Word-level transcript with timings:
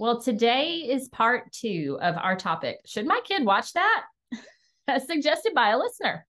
Well, 0.00 0.22
today 0.22 0.86
is 0.88 1.08
part 1.08 1.50
two 1.50 1.98
of 2.00 2.16
our 2.16 2.36
topic. 2.36 2.78
Should 2.86 3.04
my 3.04 3.20
kid 3.24 3.44
watch 3.44 3.72
that? 3.72 4.04
As 4.88 5.08
suggested 5.08 5.54
by 5.54 5.70
a 5.70 5.78
listener. 5.78 6.24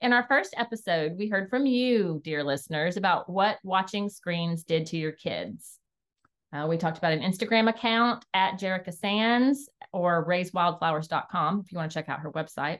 In 0.00 0.12
our 0.12 0.24
first 0.28 0.54
episode, 0.56 1.18
we 1.18 1.28
heard 1.28 1.50
from 1.50 1.66
you, 1.66 2.20
dear 2.22 2.44
listeners, 2.44 2.96
about 2.96 3.28
what 3.28 3.58
watching 3.64 4.08
screens 4.08 4.62
did 4.62 4.86
to 4.86 4.96
your 4.96 5.10
kids. 5.10 5.76
Uh, 6.52 6.68
we 6.68 6.78
talked 6.78 6.98
about 6.98 7.12
an 7.12 7.20
Instagram 7.20 7.68
account 7.68 8.24
at 8.32 8.60
Jerica 8.60 8.94
Sands 8.94 9.68
or 9.92 10.24
raisewildflowers.com 10.24 11.62
if 11.64 11.72
you 11.72 11.78
want 11.78 11.90
to 11.90 11.94
check 11.94 12.08
out 12.08 12.20
her 12.20 12.30
website 12.30 12.78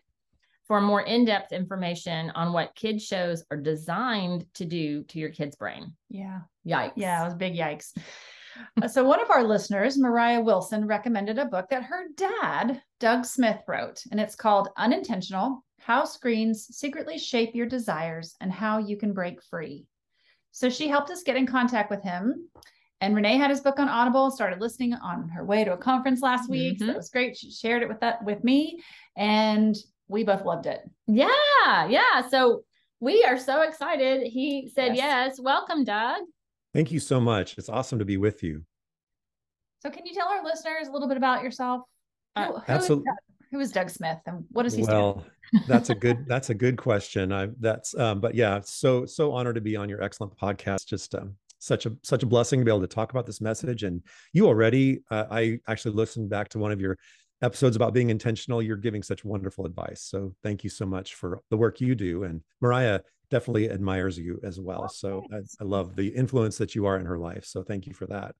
for 0.68 0.80
more 0.80 1.02
in-depth 1.02 1.50
information 1.50 2.30
on 2.36 2.52
what 2.52 2.76
kids 2.76 3.04
shows 3.04 3.42
are 3.50 3.56
designed 3.56 4.46
to 4.54 4.64
do 4.64 5.02
to 5.04 5.18
your 5.18 5.30
kid's 5.30 5.56
brain. 5.56 5.94
Yeah. 6.08 6.42
Yikes. 6.64 6.92
Yeah, 6.94 7.22
it 7.22 7.24
was 7.24 7.34
big 7.34 7.54
yikes. 7.54 7.92
Uh, 8.82 8.88
so 8.88 9.04
one 9.04 9.20
of 9.20 9.30
our 9.30 9.44
listeners, 9.44 9.98
Mariah 9.98 10.40
Wilson, 10.40 10.86
recommended 10.86 11.38
a 11.38 11.44
book 11.44 11.68
that 11.70 11.84
her 11.84 12.06
dad, 12.16 12.82
Doug 12.98 13.24
Smith, 13.24 13.60
wrote, 13.66 14.02
and 14.10 14.20
it's 14.20 14.34
called 14.34 14.68
Unintentional: 14.76 15.64
How 15.78 16.04
Screens 16.04 16.66
Secretly 16.70 17.18
Shape 17.18 17.54
Your 17.54 17.66
Desires 17.66 18.36
and 18.40 18.52
How 18.52 18.78
You 18.78 18.96
Can 18.96 19.12
Break 19.12 19.42
Free. 19.42 19.86
So 20.52 20.68
she 20.68 20.88
helped 20.88 21.10
us 21.10 21.22
get 21.22 21.36
in 21.36 21.46
contact 21.46 21.90
with 21.90 22.02
him. 22.02 22.48
And 23.02 23.16
Renee 23.16 23.38
had 23.38 23.50
his 23.50 23.60
book 23.60 23.78
on 23.78 23.88
Audible, 23.88 24.30
started 24.30 24.60
listening 24.60 24.92
on 24.92 25.28
her 25.30 25.44
way 25.44 25.64
to 25.64 25.72
a 25.72 25.78
conference 25.78 26.20
last 26.20 26.50
week. 26.50 26.78
Mm-hmm. 26.78 26.86
So 26.86 26.92
it 26.92 26.96
was 26.96 27.08
great. 27.08 27.36
She 27.36 27.50
shared 27.50 27.82
it 27.82 27.88
with 27.88 28.00
that 28.00 28.22
with 28.24 28.44
me. 28.44 28.80
And 29.16 29.74
we 30.08 30.24
both 30.24 30.44
loved 30.44 30.66
it. 30.66 30.82
Yeah, 31.06 31.86
yeah. 31.88 32.28
So 32.28 32.64
we 32.98 33.24
are 33.24 33.38
so 33.38 33.62
excited. 33.62 34.26
He 34.26 34.70
said 34.74 34.96
yes. 34.96 35.36
yes. 35.36 35.40
Welcome, 35.40 35.84
Doug. 35.84 36.20
Thank 36.72 36.92
you 36.92 37.00
so 37.00 37.20
much. 37.20 37.58
It's 37.58 37.68
awesome 37.68 37.98
to 37.98 38.04
be 38.04 38.16
with 38.16 38.42
you. 38.42 38.62
So, 39.82 39.90
can 39.90 40.06
you 40.06 40.14
tell 40.14 40.28
our 40.28 40.44
listeners 40.44 40.88
a 40.88 40.92
little 40.92 41.08
bit 41.08 41.16
about 41.16 41.42
yourself? 41.42 41.82
Uh, 42.36 42.46
who, 42.46 42.62
Absolutely. 42.68 43.10
Is 43.10 43.16
who 43.50 43.60
is 43.60 43.72
Doug 43.72 43.90
Smith, 43.90 44.18
and 44.26 44.44
what 44.50 44.62
does 44.62 44.74
he 44.74 44.82
well, 44.82 45.24
that's 45.66 45.90
a 45.90 45.94
good 45.94 46.24
that's 46.28 46.50
a 46.50 46.54
good 46.54 46.76
question. 46.76 47.32
I 47.32 47.48
that's 47.58 47.96
um, 47.98 48.20
but 48.20 48.34
yeah, 48.34 48.60
so 48.62 49.06
so 49.06 49.32
honored 49.32 49.56
to 49.56 49.60
be 49.60 49.76
on 49.76 49.88
your 49.88 50.02
excellent 50.02 50.36
podcast. 50.36 50.86
Just 50.86 51.14
um, 51.14 51.34
such 51.58 51.86
a 51.86 51.96
such 52.02 52.22
a 52.22 52.26
blessing 52.26 52.60
to 52.60 52.64
be 52.64 52.70
able 52.70 52.80
to 52.80 52.86
talk 52.86 53.10
about 53.10 53.26
this 53.26 53.40
message. 53.40 53.82
And 53.82 54.02
you 54.32 54.46
already, 54.46 55.00
uh, 55.10 55.24
I 55.30 55.58
actually 55.68 55.94
listened 55.94 56.30
back 56.30 56.48
to 56.50 56.58
one 56.58 56.72
of 56.72 56.80
your 56.80 56.96
episodes 57.42 57.76
about 57.76 57.94
being 57.94 58.10
intentional. 58.10 58.62
You're 58.62 58.76
giving 58.76 59.02
such 59.02 59.24
wonderful 59.24 59.66
advice. 59.66 60.02
So 60.02 60.34
thank 60.42 60.64
you 60.64 60.70
so 60.70 60.86
much 60.86 61.14
for 61.14 61.40
the 61.50 61.56
work 61.56 61.80
you 61.80 61.94
do. 61.94 62.24
And 62.24 62.42
Mariah 62.60 63.00
definitely 63.30 63.70
admires 63.70 64.18
you 64.18 64.40
as 64.42 64.60
well. 64.60 64.88
So 64.88 65.24
I, 65.32 65.38
I, 65.60 65.64
love 65.64 65.96
the 65.96 66.08
influence 66.08 66.58
that 66.58 66.74
you 66.74 66.86
are 66.86 66.98
in 66.98 67.06
her 67.06 67.18
life. 67.18 67.44
So 67.44 67.62
thank 67.62 67.86
you 67.86 67.94
for 67.94 68.06
that. 68.06 68.34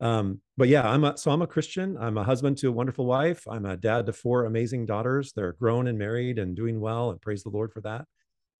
Um, 0.00 0.40
but 0.56 0.68
yeah, 0.68 0.88
I'm 0.88 1.04
a, 1.04 1.18
so 1.18 1.30
I'm 1.30 1.42
a 1.42 1.46
Christian. 1.46 1.96
I'm 1.98 2.16
a 2.18 2.24
husband 2.24 2.56
to 2.58 2.68
a 2.68 2.72
wonderful 2.72 3.04
wife. 3.04 3.46
I'm 3.48 3.66
a 3.66 3.76
dad 3.76 4.06
to 4.06 4.12
four 4.12 4.44
amazing 4.44 4.86
daughters. 4.86 5.32
They're 5.32 5.54
grown 5.54 5.88
and 5.88 5.98
married 5.98 6.38
and 6.38 6.54
doing 6.54 6.80
well, 6.80 7.10
and 7.10 7.20
praise 7.20 7.42
the 7.42 7.50
Lord 7.50 7.72
for 7.72 7.80
that. 7.80 8.04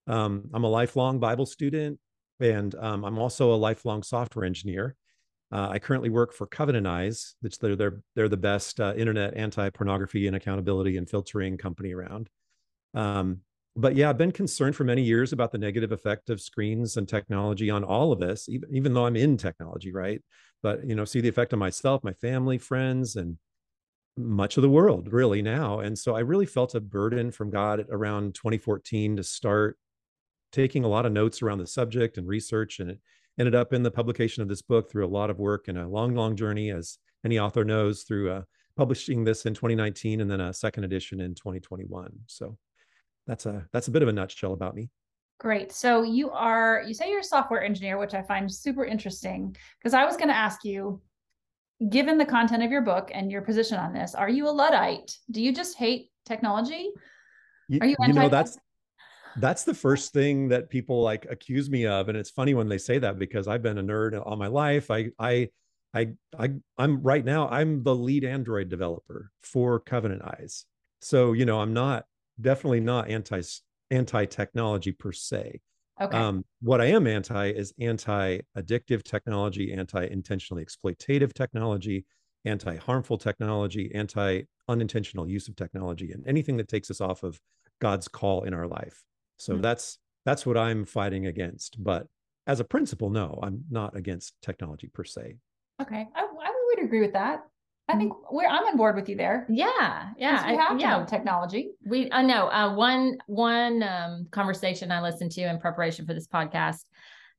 Um, 0.07 0.49
I'm 0.53 0.65
a 0.65 0.69
lifelong 0.69 1.19
Bible 1.19 1.45
student, 1.45 1.99
and 2.41 2.75
um, 2.75 3.05
I'm 3.05 3.17
also 3.17 3.53
a 3.53 3.55
lifelong 3.55 4.03
software 4.03 4.45
engineer. 4.45 4.95
Uh, 5.51 5.69
I 5.71 5.79
currently 5.79 6.09
work 6.09 6.33
for 6.33 6.45
Covenant 6.45 6.87
Eyes. 6.87 7.35
It's 7.41 7.57
they're 7.57 7.75
they're, 7.75 8.01
they're 8.15 8.29
the 8.29 8.37
best 8.37 8.79
uh, 8.79 8.93
internet 8.97 9.35
anti-pornography 9.35 10.27
and 10.27 10.35
accountability 10.35 10.97
and 10.97 11.09
filtering 11.09 11.57
company 11.57 11.93
around. 11.93 12.29
Um, 12.93 13.41
but 13.79 13.95
yeah, 13.95 14.09
I've 14.09 14.17
been 14.17 14.31
concerned 14.31 14.75
for 14.75 14.83
many 14.83 15.01
years 15.01 15.31
about 15.31 15.51
the 15.51 15.57
negative 15.57 15.91
effect 15.91 16.29
of 16.29 16.41
screens 16.41 16.97
and 16.97 17.07
technology 17.07 17.69
on 17.69 17.83
all 17.83 18.11
of 18.11 18.21
us, 18.21 18.49
even 18.49 18.69
even 18.75 18.93
though 18.93 19.05
I'm 19.05 19.15
in 19.15 19.37
technology, 19.37 19.91
right? 19.91 20.21
But 20.61 20.85
you 20.85 20.95
know, 20.95 21.05
see 21.05 21.21
the 21.21 21.29
effect 21.29 21.53
on 21.53 21.59
myself, 21.59 22.03
my 22.03 22.13
family, 22.13 22.57
friends, 22.57 23.15
and 23.15 23.37
much 24.17 24.57
of 24.57 24.63
the 24.63 24.69
world 24.69 25.13
really 25.13 25.41
now. 25.41 25.79
And 25.79 25.97
so 25.97 26.15
I 26.15 26.19
really 26.19 26.45
felt 26.45 26.75
a 26.75 26.81
burden 26.81 27.31
from 27.31 27.49
God 27.49 27.85
around 27.89 28.35
2014 28.35 29.15
to 29.15 29.23
start 29.23 29.77
taking 30.51 30.83
a 30.83 30.89
lot 30.89 31.05
of 31.05 31.13
notes 31.13 31.41
around 31.41 31.59
the 31.59 31.67
subject 31.67 32.17
and 32.17 32.27
research 32.27 32.79
and 32.79 32.91
it 32.91 32.99
ended 33.39 33.55
up 33.55 33.71
in 33.71 33.83
the 33.83 33.91
publication 33.91 34.43
of 34.43 34.49
this 34.49 34.61
book 34.61 34.91
through 34.91 35.05
a 35.05 35.07
lot 35.07 35.29
of 35.29 35.39
work 35.39 35.69
and 35.69 35.77
a 35.77 35.87
long, 35.87 36.13
long 36.13 36.35
journey, 36.35 36.71
as 36.71 36.97
any 37.23 37.39
author 37.39 37.63
knows, 37.63 38.03
through 38.03 38.29
uh, 38.29 38.41
publishing 38.75 39.23
this 39.23 39.45
in 39.45 39.53
2019 39.53 40.19
and 40.19 40.29
then 40.29 40.41
a 40.41 40.53
second 40.53 40.83
edition 40.83 41.21
in 41.21 41.33
2021. 41.35 42.11
So 42.27 42.57
that's 43.29 43.45
a 43.45 43.65
that's 43.71 43.87
a 43.87 43.91
bit 43.91 44.01
of 44.01 44.07
a 44.07 44.13
nutshell 44.13 44.53
about 44.53 44.75
me. 44.75 44.89
Great. 45.39 45.71
So 45.71 46.01
you 46.01 46.31
are 46.31 46.83
you 46.85 46.93
say 46.93 47.09
you're 47.09 47.19
a 47.19 47.23
software 47.23 47.63
engineer, 47.63 47.97
which 47.97 48.13
I 48.13 48.23
find 48.23 48.51
super 48.51 48.83
interesting 48.83 49.55
because 49.79 49.93
I 49.93 50.03
was 50.03 50.17
going 50.17 50.29
to 50.29 50.35
ask 50.35 50.65
you 50.65 51.01
given 51.89 52.17
the 52.17 52.25
content 52.25 52.63
of 52.63 52.71
your 52.71 52.81
book 52.81 53.09
and 53.13 53.31
your 53.31 53.41
position 53.41 53.77
on 53.77 53.93
this, 53.93 54.15
are 54.15 54.27
you 54.27 54.49
a 54.49 54.51
luddite? 54.51 55.15
Do 55.31 55.41
you 55.41 55.53
just 55.53 55.77
hate 55.77 56.09
technology? 56.25 56.91
You, 57.69 57.79
are 57.81 57.87
you, 57.87 57.95
you 58.05 58.13
know 58.13 58.29
that's 58.29 58.57
that's 59.37 59.63
the 59.63 59.75
first 59.75 60.11
thing 60.11 60.49
that 60.49 60.69
people 60.69 61.03
like 61.03 61.27
accuse 61.29 61.69
me 61.69 61.85
of 61.85 62.09
and 62.09 62.17
it's 62.17 62.31
funny 62.31 62.55
when 62.55 62.67
they 62.67 62.79
say 62.79 62.97
that 62.97 63.19
because 63.19 63.47
i've 63.47 63.61
been 63.61 63.77
a 63.77 63.83
nerd 63.83 64.19
all 64.25 64.35
my 64.35 64.47
life 64.47 64.89
i 64.89 65.11
i 65.19 65.47
i, 65.93 66.09
I 66.37 66.49
i'm 66.79 67.03
right 67.03 67.23
now 67.23 67.47
i'm 67.47 67.83
the 67.83 67.95
lead 67.95 68.23
android 68.23 68.69
developer 68.69 69.29
for 69.43 69.79
covenant 69.79 70.23
eyes 70.23 70.65
so 70.99 71.33
you 71.33 71.45
know 71.45 71.61
i'm 71.61 71.73
not 71.73 72.05
definitely 72.41 72.79
not 72.79 73.09
anti 73.09 73.41
anti 73.91 74.25
technology 74.25 74.91
per 74.91 75.11
se 75.11 75.59
okay. 76.01 76.17
um, 76.17 76.43
what 76.61 76.81
i 76.81 76.85
am 76.85 77.07
anti 77.07 77.47
is 77.47 77.73
anti 77.79 78.39
addictive 78.57 79.03
technology 79.03 79.73
anti 79.73 80.05
intentionally 80.05 80.63
exploitative 80.63 81.33
technology 81.33 82.05
anti 82.45 82.75
harmful 82.77 83.17
technology 83.17 83.91
anti 83.93 84.41
unintentional 84.67 85.27
use 85.27 85.47
of 85.47 85.55
technology 85.55 86.11
and 86.11 86.25
anything 86.27 86.57
that 86.57 86.67
takes 86.67 86.89
us 86.91 87.01
off 87.01 87.23
of 87.23 87.39
god's 87.81 88.07
call 88.07 88.43
in 88.43 88.53
our 88.53 88.67
life 88.67 89.03
so 89.37 89.53
mm-hmm. 89.53 89.61
that's 89.61 89.97
that's 90.25 90.45
what 90.45 90.57
I'm 90.57 90.85
fighting 90.85 91.25
against. 91.25 91.81
But 91.83 92.07
as 92.45 92.59
a 92.59 92.63
principle, 92.63 93.09
no, 93.09 93.39
I'm 93.41 93.63
not 93.69 93.95
against 93.95 94.33
technology 94.41 94.89
per 94.93 95.03
se. 95.03 95.37
Okay, 95.81 96.07
I, 96.15 96.21
I 96.21 96.53
would 96.67 96.85
agree 96.85 97.01
with 97.01 97.13
that. 97.13 97.43
I 97.89 97.97
think 97.97 98.13
we're 98.31 98.47
I'm 98.47 98.63
on 98.65 98.77
board 98.77 98.95
with 98.95 99.09
you 99.09 99.15
there. 99.15 99.45
Yeah, 99.49 100.09
yeah. 100.17 100.51
We 100.51 100.57
have 100.57 100.71
I, 100.71 100.79
yeah. 100.79 101.05
technology. 101.05 101.71
We 101.85 102.09
I 102.11 102.19
uh, 102.19 102.21
know 102.21 102.47
uh, 102.49 102.73
one 102.73 103.17
one 103.27 103.83
um, 103.83 104.27
conversation 104.31 104.91
I 104.91 105.01
listened 105.01 105.31
to 105.33 105.41
in 105.41 105.59
preparation 105.59 106.05
for 106.05 106.13
this 106.13 106.27
podcast 106.27 106.85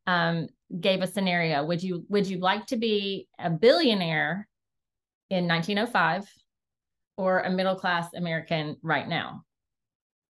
um, 0.07 0.49
gave 0.81 1.03
a 1.03 1.07
scenario. 1.07 1.65
Would 1.65 1.83
you 1.83 2.05
would 2.09 2.27
you 2.27 2.39
like 2.39 2.67
to 2.67 2.77
be 2.77 3.29
a 3.39 3.49
billionaire 3.51 4.49
in 5.31 5.47
1905 5.47 6.29
or 7.17 7.41
a 7.41 7.51
middle 7.51 7.77
class 7.77 8.13
American 8.15 8.77
right 8.83 9.09
now? 9.09 9.45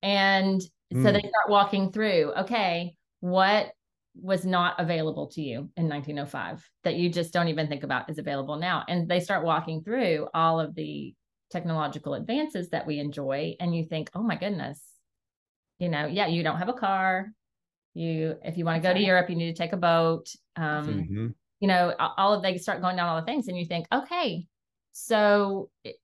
And 0.02 0.60
Mm. 0.92 1.04
So 1.04 1.12
they 1.12 1.20
start 1.20 1.48
walking 1.48 1.92
through, 1.92 2.32
okay, 2.40 2.96
what 3.20 3.72
was 4.14 4.44
not 4.44 4.78
available 4.78 5.28
to 5.28 5.40
you 5.40 5.70
in 5.76 5.88
1905 5.88 6.68
that 6.84 6.96
you 6.96 7.08
just 7.08 7.32
don't 7.32 7.48
even 7.48 7.68
think 7.68 7.84
about 7.84 8.10
is 8.10 8.18
available 8.18 8.56
now. 8.56 8.84
And 8.88 9.08
they 9.08 9.20
start 9.20 9.44
walking 9.44 9.82
through 9.82 10.28
all 10.34 10.60
of 10.60 10.74
the 10.74 11.14
technological 11.50 12.14
advances 12.14 12.70
that 12.70 12.86
we 12.86 12.98
enjoy. 12.98 13.56
And 13.60 13.74
you 13.74 13.84
think, 13.84 14.10
oh 14.14 14.22
my 14.22 14.36
goodness, 14.36 14.82
you 15.78 15.88
know, 15.88 16.06
yeah, 16.06 16.26
you 16.26 16.42
don't 16.42 16.58
have 16.58 16.68
a 16.68 16.74
car. 16.74 17.28
You, 17.94 18.36
if 18.44 18.56
you 18.56 18.64
want 18.64 18.82
to 18.82 18.88
go 18.88 18.94
to 18.94 19.00
Europe, 19.00 19.30
you 19.30 19.36
need 19.36 19.54
to 19.54 19.62
take 19.62 19.72
a 19.72 19.76
boat. 19.76 20.26
Um, 20.56 20.86
mm-hmm. 20.86 21.26
You 21.60 21.68
know, 21.68 21.94
all 21.98 22.34
of 22.34 22.42
they 22.42 22.56
start 22.58 22.80
going 22.80 22.96
down 22.96 23.08
all 23.08 23.20
the 23.20 23.26
things, 23.26 23.48
and 23.48 23.58
you 23.58 23.66
think, 23.66 23.86
okay, 23.92 24.46
so 24.92 25.68
it, 25.84 25.96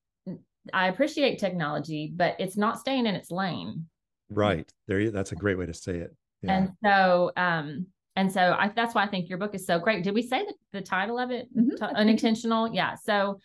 I 0.72 0.88
appreciate 0.88 1.38
technology, 1.38 2.12
but 2.14 2.36
it's 2.38 2.56
not 2.56 2.78
staying 2.78 3.06
in 3.06 3.14
its 3.14 3.30
lane. 3.30 3.86
Right. 4.28 4.70
There 4.86 5.10
that's 5.10 5.32
a 5.32 5.36
great 5.36 5.58
way 5.58 5.66
to 5.66 5.75
say 5.75 5.96
it. 5.96 6.14
Yeah. 6.42 6.58
And 6.58 6.72
so 6.84 7.32
um 7.36 7.86
and 8.16 8.32
so 8.32 8.56
I 8.58 8.72
that's 8.74 8.94
why 8.94 9.04
I 9.04 9.06
think 9.06 9.28
your 9.28 9.38
book 9.38 9.54
is 9.54 9.66
so 9.66 9.78
great. 9.78 10.02
Did 10.02 10.14
we 10.14 10.22
say 10.22 10.44
the, 10.44 10.54
the 10.72 10.80
title 10.80 11.18
of 11.18 11.30
it? 11.30 11.48
Mm-hmm. 11.56 11.84
Unintentional? 11.84 12.74
Yeah. 12.74 12.94
So 12.94 13.40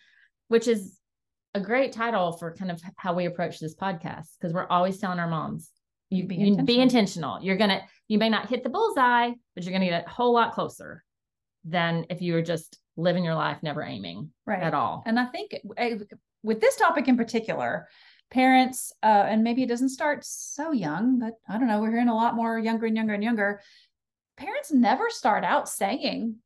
which 0.48 0.66
is 0.66 0.98
a 1.54 1.60
great 1.60 1.92
title 1.92 2.32
for 2.32 2.54
kind 2.54 2.70
of 2.70 2.80
how 2.96 3.14
we 3.14 3.26
approach 3.26 3.60
this 3.60 3.74
podcast 3.74 4.28
because 4.40 4.54
we're 4.54 4.66
always 4.68 4.98
telling 4.98 5.18
our 5.18 5.28
moms 5.28 5.70
you 6.08 6.26
be, 6.26 6.36
you 6.36 6.46
intentional. 6.46 6.66
be 6.66 6.80
intentional. 6.80 7.42
You're 7.42 7.56
gonna 7.56 7.82
you 8.08 8.18
may 8.18 8.28
not 8.28 8.48
hit 8.48 8.64
the 8.64 8.70
bullseye, 8.70 9.30
but 9.54 9.64
you're 9.64 9.72
gonna 9.72 9.88
get 9.88 10.06
a 10.06 10.10
whole 10.10 10.32
lot 10.32 10.52
closer 10.52 11.04
than 11.64 12.06
if 12.10 12.20
you 12.20 12.32
were 12.34 12.42
just 12.42 12.78
living 12.96 13.24
your 13.24 13.34
life 13.34 13.58
never 13.62 13.82
aiming 13.82 14.30
right 14.46 14.62
at 14.62 14.74
all. 14.74 15.02
And 15.06 15.18
I 15.18 15.26
think 15.26 15.54
with 16.42 16.60
this 16.60 16.76
topic 16.76 17.08
in 17.08 17.16
particular, 17.16 17.88
parents, 18.30 18.92
uh, 19.02 19.26
and 19.28 19.44
maybe 19.44 19.62
it 19.62 19.68
doesn't 19.68 19.90
start 19.90 20.24
so 20.24 20.72
young, 20.72 21.18
but 21.18 21.34
I 21.48 21.58
don't 21.58 21.68
know, 21.68 21.80
we're 21.80 21.90
hearing 21.90 22.08
a 22.08 22.14
lot 22.14 22.34
more 22.34 22.58
younger 22.58 22.86
and 22.86 22.96
younger 22.96 23.14
and 23.14 23.22
younger. 23.22 23.60
Parents 24.42 24.72
never 24.72 25.08
start 25.08 25.44
out 25.44 25.68
saying, 25.68 26.36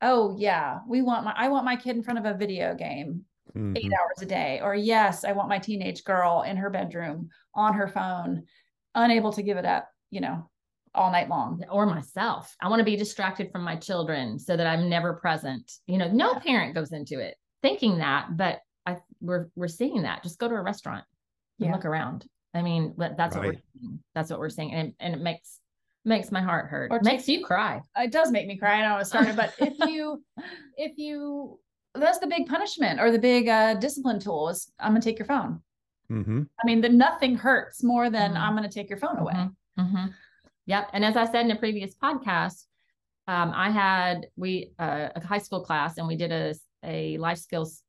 "Oh 0.00 0.34
yeah, 0.38 0.78
we 0.88 1.02
want 1.02 1.24
my 1.24 1.34
I 1.36 1.48
want 1.48 1.66
my 1.66 1.76
kid 1.76 1.96
in 1.96 2.02
front 2.02 2.18
of 2.18 2.24
a 2.24 2.38
video 2.38 2.74
game 2.74 3.26
mm-hmm. 3.50 3.76
8 3.76 3.84
hours 3.92 4.22
a 4.22 4.26
day," 4.26 4.60
or 4.62 4.74
"Yes, 4.74 5.22
I 5.22 5.32
want 5.32 5.50
my 5.50 5.58
teenage 5.58 6.02
girl 6.04 6.42
in 6.46 6.56
her 6.56 6.70
bedroom 6.70 7.28
on 7.54 7.74
her 7.74 7.88
phone, 7.88 8.44
unable 8.94 9.32
to 9.34 9.42
give 9.42 9.58
it 9.58 9.66
up." 9.66 9.86
You 10.10 10.22
know, 10.22 10.50
all 10.94 11.10
night 11.10 11.28
long 11.28 11.62
or 11.70 11.86
myself 11.86 12.54
i 12.60 12.68
want 12.68 12.78
to 12.78 12.84
be 12.84 12.96
distracted 12.96 13.50
from 13.50 13.62
my 13.62 13.76
children 13.76 14.38
so 14.38 14.56
that 14.56 14.66
i'm 14.66 14.88
never 14.88 15.14
present 15.14 15.72
you 15.86 15.96
know 15.96 16.08
no 16.08 16.32
yeah. 16.32 16.38
parent 16.40 16.74
goes 16.74 16.92
into 16.92 17.18
it 17.18 17.34
thinking 17.62 17.98
that 17.98 18.36
but 18.36 18.60
i 18.84 18.96
we're 19.20 19.48
we're 19.56 19.68
seeing 19.68 20.02
that 20.02 20.22
just 20.22 20.38
go 20.38 20.48
to 20.48 20.54
a 20.54 20.62
restaurant 20.62 21.04
and 21.60 21.68
yeah. 21.68 21.74
look 21.74 21.86
around 21.86 22.26
i 22.54 22.60
mean 22.60 22.94
that's 22.98 23.36
right. 23.36 23.36
what 23.36 23.54
we're 23.54 23.62
seeing. 23.80 24.00
that's 24.14 24.30
what 24.30 24.38
we're 24.38 24.50
seeing 24.50 24.72
and, 24.72 24.92
and 25.00 25.14
it 25.14 25.20
makes 25.20 25.60
makes 26.04 26.32
my 26.32 26.40
heart 26.40 26.66
hurt 26.68 26.90
or 26.90 26.96
it 26.96 27.04
makes 27.04 27.28
you 27.28 27.44
cry 27.44 27.80
it 27.96 28.10
does 28.10 28.30
make 28.30 28.46
me 28.46 28.56
cry 28.56 28.80
i 28.80 28.88
know 28.88 28.98
it 28.98 29.04
started 29.04 29.36
but 29.36 29.54
if 29.58 29.74
you 29.88 30.22
if 30.76 30.98
you 30.98 31.58
that's 31.94 32.18
the 32.18 32.26
big 32.26 32.46
punishment 32.46 32.98
or 32.98 33.10
the 33.10 33.18
big 33.18 33.48
uh, 33.48 33.74
discipline 33.74 34.18
tool 34.18 34.48
is 34.48 34.72
i'm 34.80 34.92
gonna 34.92 35.00
take 35.00 35.18
your 35.18 35.26
phone 35.26 35.60
mm-hmm. 36.10 36.42
i 36.62 36.66
mean 36.66 36.80
the 36.80 36.88
nothing 36.88 37.36
hurts 37.36 37.84
more 37.84 38.10
than 38.10 38.32
mm-hmm. 38.32 38.42
i'm 38.42 38.54
gonna 38.54 38.68
take 38.68 38.88
your 38.88 38.98
phone 38.98 39.18
away 39.18 39.34
mm-hmm. 39.34 39.80
mm-hmm. 39.80 40.06
Yep. 40.66 40.90
And 40.92 41.04
as 41.04 41.16
I 41.16 41.26
said 41.26 41.44
in 41.44 41.50
a 41.50 41.56
previous 41.56 41.94
podcast, 41.94 42.66
um, 43.26 43.52
I 43.54 43.70
had 43.70 44.26
we 44.36 44.72
uh, 44.78 45.08
a 45.14 45.24
high 45.24 45.38
school 45.38 45.64
class 45.64 45.98
and 45.98 46.06
we 46.06 46.16
did 46.16 46.32
a 46.32 46.54
a 46.84 47.16
life 47.18 47.38
skills 47.38 47.82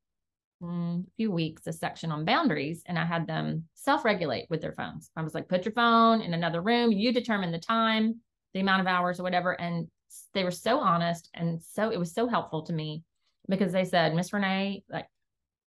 mm, 0.64 1.06
few 1.18 1.32
weeks 1.32 1.68
a 1.68 1.74
section 1.74 2.12
on 2.12 2.26
boundaries 2.26 2.84
and 2.86 2.98
I 2.98 3.06
had 3.06 3.28
them 3.28 3.66
self-regulate 3.74 4.48
with 4.50 4.62
their 4.62 4.74
phones. 4.74 5.12
I 5.16 5.22
was 5.22 5.34
like, 5.34 5.50
put 5.50 5.66
your 5.66 5.74
phone 5.74 6.22
in 6.22 6.34
another 6.34 6.62
room. 6.62 6.92
You 6.92 7.12
determine 7.12 7.52
the 7.52 7.60
time, 7.60 8.22
the 8.54 8.62
amount 8.62 8.82
of 8.82 8.88
hours 8.88 9.20
or 9.20 9.24
whatever. 9.24 9.60
And 9.60 9.88
they 10.34 10.44
were 10.44 10.52
so 10.52 10.80
honest 10.80 11.30
and 11.34 11.62
so 11.62 11.92
it 11.92 12.00
was 12.00 12.14
so 12.14 12.28
helpful 12.28 12.64
to 12.64 12.74
me 12.74 13.04
because 13.50 13.72
they 13.72 13.86
said, 13.86 14.16
Miss 14.16 14.32
Renee, 14.32 14.84
like 14.90 15.08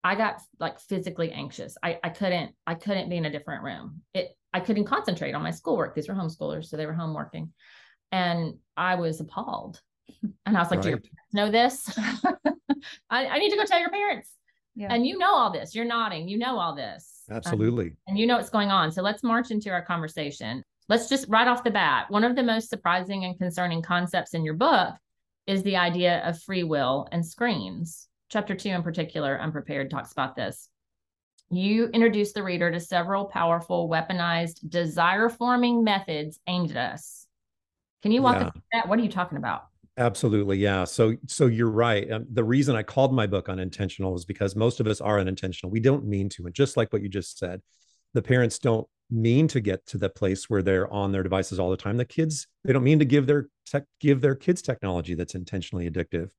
I 0.05 0.15
got 0.15 0.41
like 0.59 0.81
physically 0.81 1.33
anxious. 1.33 1.77
I, 1.83 1.99
I 2.03 2.11
couldn't, 2.11 2.55
I 2.67 2.75
couldn't 2.75 3.09
be 3.09 3.17
in 3.17 3.25
a 3.25 3.33
different 3.33 3.63
room. 3.63 4.03
It 4.15 4.37
I 4.53 4.61
couldn't 4.61 4.85
concentrate 4.85 5.35
on 5.35 5.43
my 5.43 5.51
schoolwork. 5.51 5.95
These 5.95 6.09
were 6.09 6.15
homeschoolers, 6.15 6.67
so 6.67 6.77
they 6.77 6.87
were 6.87 6.93
home 6.93 7.15
working. 7.15 7.53
And 8.11 8.55
I 8.77 8.97
was 8.97 9.21
appalled. 9.21 9.81
And 10.45 10.57
I 10.57 10.61
was 10.61 10.71
like, 10.71 10.79
right. 10.79 10.83
Do 10.83 10.89
your 10.91 10.99
parents 10.99 11.33
know 11.33 11.51
this? 11.51 11.99
I, 13.11 13.27
I, 13.27 13.39
need 13.39 13.51
to 13.51 13.57
go 13.57 13.65
tell 13.65 13.81
your 13.81 13.91
parents. 13.91 14.29
Yeah. 14.75 14.93
And 14.93 15.07
you 15.07 15.19
know 15.19 15.35
all 15.35 15.51
this. 15.51 15.75
You're 15.75 15.85
nodding. 15.85 16.29
You 16.29 16.39
know 16.39 16.59
all 16.59 16.75
this. 16.75 17.23
Absolutely. 17.31 17.87
Um, 17.87 17.97
and 18.09 18.19
you 18.19 18.27
know 18.27 18.37
what's 18.37 18.51
going 18.51 18.71
on. 18.71 18.91
So 18.91 19.03
let's 19.03 19.23
march 19.23 19.51
into 19.51 19.71
our 19.71 19.83
conversation. 19.83 20.63
Let's 20.89 21.09
just 21.09 21.27
right 21.29 21.47
off 21.47 21.65
the 21.65 21.71
bat. 21.71 22.07
One 22.11 22.25
of 22.25 22.37
the 22.37 22.43
most 22.43 22.69
surprising 22.69 23.25
and 23.25 23.39
concerning 23.39 23.83
concepts 23.83 24.35
in 24.35 24.45
your 24.45 24.55
book 24.55 24.95
is 25.47 25.63
the 25.63 25.77
idea 25.77 26.21
of 26.27 26.41
free 26.41 26.65
will 26.65 27.09
and 27.13 27.25
screens. 27.25 28.09
Chapter 28.31 28.55
two, 28.55 28.71
in 28.71 28.83
particular, 28.83 29.41
Unprepared, 29.41 29.91
talks 29.91 30.13
about 30.13 30.37
this 30.37 30.71
you 31.53 31.89
introduce 31.89 32.33
the 32.33 32.43
reader 32.43 32.71
to 32.71 32.81
several 32.81 33.27
powerful 33.27 33.89
weaponized 33.89 34.69
desire 34.71 35.29
forming 35.29 35.85
methods 35.85 36.41
aimed 36.47 36.71
at 36.71 36.95
us. 36.95 37.27
Can 38.03 38.11
you 38.11 38.23
walk 38.23 38.37
yeah. 38.37 38.47
us 38.47 38.53
through 38.53 38.63
that? 38.73 38.89
What 38.89 38.99
are 38.99 39.03
you 39.03 39.11
talking 39.11 39.39
about? 39.39 39.67
Absolutely, 39.99 40.57
yeah. 40.59 40.85
So, 40.85 41.17
so 41.27 41.47
you're 41.47 41.71
right. 41.71 42.11
Um, 42.11 42.27
the 42.33 42.45
reason 42.45 42.75
I 42.75 42.83
called 42.83 43.13
my 43.15 43.27
book 43.27 43.49
unintentional 43.49 44.15
is 44.17 44.25
because 44.25 44.57
most 44.57 44.81
of 44.81 44.87
us 44.87 45.01
are 45.03 45.21
unintentional. 45.21 45.71
We 45.71 45.81
don't 45.81 46.07
mean 46.07 46.29
to, 46.31 46.47
and 46.47 46.55
just 46.55 46.77
like 46.77 46.93
what 46.93 47.03
you 47.03 47.09
just 47.11 47.39
said, 47.39 47.61
the 48.15 48.23
parents 48.23 48.59
don't 48.59 48.87
mean 49.11 49.49
to 49.49 49.61
get 49.61 49.85
to 49.87 49.99
the 49.99 50.09
place 50.09 50.49
where 50.49 50.63
they're 50.63 50.91
on 50.91 51.13
their 51.13 51.23
devices 51.23 51.59
all 51.59 51.71
the 51.71 51.77
time. 51.77 51.99
The 51.99 52.07
kids, 52.07 52.47
they 52.65 52.73
don't 52.73 52.85
mean 52.85 53.01
to 53.01 53.05
give 53.05 53.27
their 53.27 53.49
tech, 53.67 53.85
give 54.01 54.23
their 54.23 54.35
kids 54.35 54.63
technology 54.63 55.15
that's 55.15 55.35
intentionally 55.35 55.91
addictive. 55.91 56.31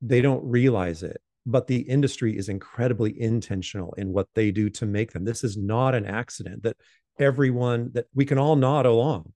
They 0.00 0.22
don't 0.22 0.44
realize 0.44 1.02
it 1.02 1.20
but 1.46 1.68
the 1.68 1.78
industry 1.78 2.36
is 2.36 2.48
incredibly 2.48 3.18
intentional 3.20 3.94
in 3.94 4.12
what 4.12 4.26
they 4.34 4.50
do 4.50 4.68
to 4.68 4.84
make 4.84 5.12
them. 5.12 5.24
This 5.24 5.44
is 5.44 5.56
not 5.56 5.94
an 5.94 6.04
accident 6.04 6.64
that 6.64 6.76
everyone 7.20 7.90
that 7.94 8.06
we 8.14 8.24
can 8.24 8.36
all 8.36 8.56
nod 8.56 8.84
along 8.84 9.32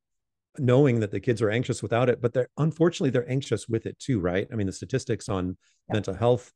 knowing 0.60 1.00
that 1.00 1.10
the 1.10 1.20
kids 1.20 1.40
are 1.40 1.50
anxious 1.50 1.82
without 1.82 2.08
it 2.08 2.20
but 2.20 2.32
they're 2.32 2.48
unfortunately 2.58 3.10
they're 3.10 3.30
anxious 3.30 3.68
with 3.68 3.86
it 3.86 3.98
too 3.98 4.20
right 4.20 4.46
i 4.52 4.54
mean 4.54 4.66
the 4.66 4.72
statistics 4.72 5.28
on 5.28 5.56
yeah. 5.88 5.94
mental 5.94 6.14
health 6.14 6.52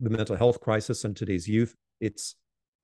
the 0.00 0.10
mental 0.10 0.36
health 0.36 0.60
crisis 0.60 1.04
in 1.04 1.14
today's 1.14 1.46
youth 1.46 1.74
it's 2.00 2.34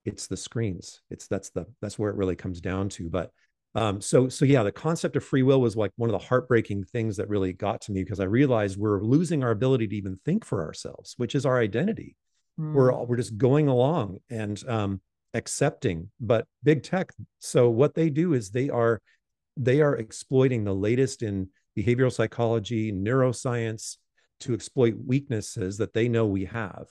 it's 0.04 0.26
the 0.26 0.36
screens 0.36 1.02
it's 1.10 1.26
that's 1.26 1.50
the 1.50 1.66
that's 1.82 1.98
where 1.98 2.10
it 2.10 2.16
really 2.16 2.36
comes 2.36 2.60
down 2.60 2.88
to 2.88 3.10
but 3.10 3.30
um 3.74 4.00
so 4.00 4.28
so 4.28 4.44
yeah 4.44 4.62
the 4.62 4.72
concept 4.72 5.16
of 5.16 5.24
free 5.24 5.42
will 5.42 5.60
was 5.60 5.76
like 5.76 5.90
one 5.96 6.08
of 6.08 6.12
the 6.12 6.26
heartbreaking 6.26 6.84
things 6.84 7.16
that 7.16 7.28
really 7.28 7.52
got 7.52 7.80
to 7.80 7.92
me 7.92 8.02
because 8.02 8.20
i 8.20 8.24
realized 8.24 8.78
we're 8.78 9.02
losing 9.02 9.42
our 9.42 9.50
ability 9.50 9.86
to 9.86 9.96
even 9.96 10.18
think 10.24 10.44
for 10.44 10.64
ourselves 10.64 11.14
which 11.16 11.34
is 11.34 11.44
our 11.44 11.58
identity 11.58 12.16
mm. 12.58 12.72
we're 12.72 12.92
all, 12.92 13.06
we're 13.06 13.16
just 13.16 13.36
going 13.36 13.68
along 13.68 14.18
and 14.30 14.62
um 14.68 15.00
accepting 15.34 16.10
but 16.20 16.46
big 16.64 16.82
tech 16.82 17.12
so 17.38 17.68
what 17.68 17.94
they 17.94 18.10
do 18.10 18.32
is 18.32 18.50
they 18.50 18.70
are 18.70 19.00
they 19.60 19.82
are 19.82 19.94
exploiting 19.96 20.64
the 20.64 20.74
latest 20.74 21.22
in 21.22 21.48
behavioral 21.78 22.10
psychology 22.10 22.90
neuroscience 22.92 23.98
to 24.40 24.54
exploit 24.54 24.94
weaknesses 25.06 25.76
that 25.76 25.92
they 25.92 26.08
know 26.08 26.26
we 26.26 26.46
have. 26.46 26.86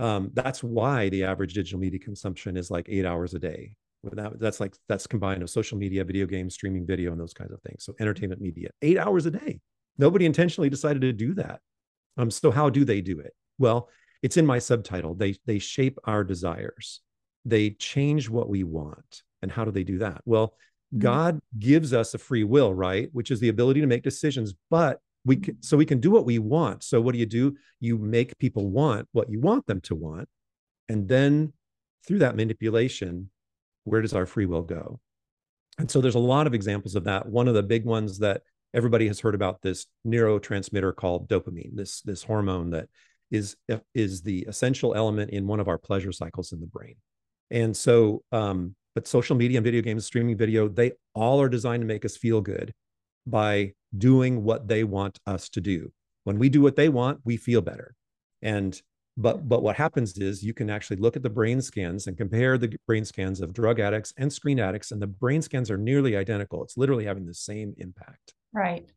Um, 0.00 0.30
that's 0.34 0.62
why 0.62 1.08
the 1.10 1.24
average 1.24 1.54
digital 1.54 1.78
media 1.78 2.00
consumption 2.00 2.56
is 2.56 2.72
like 2.72 2.88
eight 2.88 3.06
hours 3.06 3.34
a 3.34 3.38
day. 3.38 3.76
That, 4.02 4.40
that's 4.40 4.58
like 4.58 4.74
that's 4.88 5.06
combined 5.06 5.42
of 5.42 5.50
social 5.50 5.78
media 5.78 6.04
video 6.04 6.26
games 6.26 6.54
streaming 6.54 6.86
video 6.86 7.12
and 7.12 7.20
those 7.20 7.34
kinds 7.34 7.52
of 7.52 7.60
things. 7.62 7.84
So 7.84 7.94
entertainment 8.00 8.40
media 8.40 8.70
eight 8.82 8.98
hours 8.98 9.26
a 9.26 9.30
day. 9.30 9.60
Nobody 9.96 10.26
intentionally 10.26 10.70
decided 10.70 11.02
to 11.02 11.12
do 11.12 11.34
that. 11.34 11.60
Um 12.16 12.30
so 12.30 12.50
how 12.50 12.68
do 12.68 12.84
they 12.84 13.00
do 13.00 13.20
it? 13.20 13.32
Well 13.58 13.88
it's 14.22 14.36
in 14.36 14.46
my 14.46 14.58
subtitle. 14.58 15.14
They 15.14 15.36
they 15.46 15.58
shape 15.60 15.98
our 16.04 16.24
desires. 16.24 17.00
They 17.44 17.70
change 17.70 18.28
what 18.28 18.48
we 18.48 18.64
want. 18.64 19.22
And 19.42 19.52
how 19.52 19.64
do 19.64 19.70
they 19.70 19.84
do 19.84 19.98
that? 19.98 20.22
Well. 20.24 20.54
Mm-hmm. 20.94 21.02
god 21.02 21.40
gives 21.58 21.92
us 21.92 22.14
a 22.14 22.18
free 22.18 22.44
will 22.44 22.72
right 22.72 23.10
which 23.12 23.30
is 23.30 23.40
the 23.40 23.50
ability 23.50 23.82
to 23.82 23.86
make 23.86 24.02
decisions 24.02 24.54
but 24.70 25.00
we 25.26 25.36
mm-hmm. 25.36 25.44
can 25.44 25.62
so 25.62 25.76
we 25.76 25.84
can 25.84 26.00
do 26.00 26.10
what 26.10 26.24
we 26.24 26.38
want 26.38 26.82
so 26.82 27.00
what 27.00 27.12
do 27.12 27.18
you 27.18 27.26
do 27.26 27.56
you 27.78 27.98
make 27.98 28.38
people 28.38 28.70
want 28.70 29.06
what 29.12 29.30
you 29.30 29.38
want 29.38 29.66
them 29.66 29.82
to 29.82 29.94
want 29.94 30.28
and 30.88 31.08
then 31.08 31.52
through 32.06 32.20
that 32.20 32.36
manipulation 32.36 33.28
where 33.88 34.02
does 34.02 34.14
our 34.14 34.26
free 34.26 34.46
will 34.46 34.62
go? 34.62 35.00
And 35.78 35.90
so 35.90 36.00
there's 36.00 36.14
a 36.14 36.20
lot 36.20 36.46
of 36.46 36.54
examples 36.54 36.94
of 36.94 37.04
that. 37.04 37.26
One 37.26 37.48
of 37.48 37.54
the 37.54 37.62
big 37.62 37.84
ones 37.84 38.18
that 38.18 38.42
everybody 38.74 39.06
has 39.06 39.20
heard 39.20 39.34
about 39.34 39.62
this 39.62 39.86
neurotransmitter 40.06 40.94
called 40.94 41.28
dopamine, 41.28 41.74
this, 41.74 42.02
this 42.02 42.22
hormone 42.22 42.70
that 42.70 42.88
is, 43.30 43.56
uh, 43.70 43.78
is 43.94 44.22
the 44.22 44.44
essential 44.48 44.94
element 44.94 45.30
in 45.30 45.46
one 45.46 45.60
of 45.60 45.68
our 45.68 45.78
pleasure 45.78 46.12
cycles 46.12 46.52
in 46.52 46.60
the 46.60 46.66
brain. 46.66 46.96
And 47.50 47.76
so, 47.76 48.22
um, 48.32 48.74
but 48.98 49.06
social 49.06 49.36
media 49.36 49.58
and 49.58 49.64
video 49.64 49.80
games, 49.80 50.04
streaming 50.04 50.36
video, 50.36 50.66
they 50.66 50.90
all 51.14 51.40
are 51.40 51.48
designed 51.48 51.82
to 51.82 51.86
make 51.86 52.04
us 52.04 52.16
feel 52.16 52.40
good 52.40 52.74
by 53.28 53.72
doing 53.96 54.42
what 54.42 54.66
they 54.66 54.82
want 54.82 55.20
us 55.24 55.48
to 55.50 55.60
do. 55.60 55.92
When 56.24 56.36
we 56.36 56.48
do 56.48 56.60
what 56.60 56.74
they 56.74 56.88
want, 56.88 57.20
we 57.24 57.36
feel 57.36 57.60
better. 57.60 57.94
And 58.42 58.82
but 59.16 59.48
but 59.48 59.62
what 59.62 59.76
happens 59.76 60.18
is 60.18 60.42
you 60.42 60.52
can 60.52 60.68
actually 60.68 60.96
look 60.96 61.14
at 61.14 61.22
the 61.22 61.30
brain 61.30 61.62
scans 61.62 62.08
and 62.08 62.16
compare 62.16 62.58
the 62.58 62.76
brain 62.88 63.04
scans 63.04 63.40
of 63.40 63.52
drug 63.52 63.78
addicts 63.78 64.12
and 64.16 64.32
screen 64.32 64.58
addicts, 64.58 64.90
and 64.90 65.00
the 65.00 65.06
brain 65.06 65.42
scans 65.42 65.70
are 65.70 65.78
nearly 65.78 66.16
identical. 66.16 66.64
It's 66.64 66.76
literally 66.76 67.04
having 67.04 67.24
the 67.24 67.34
same 67.34 67.74
impact. 67.78 68.34
Right. 68.52 68.90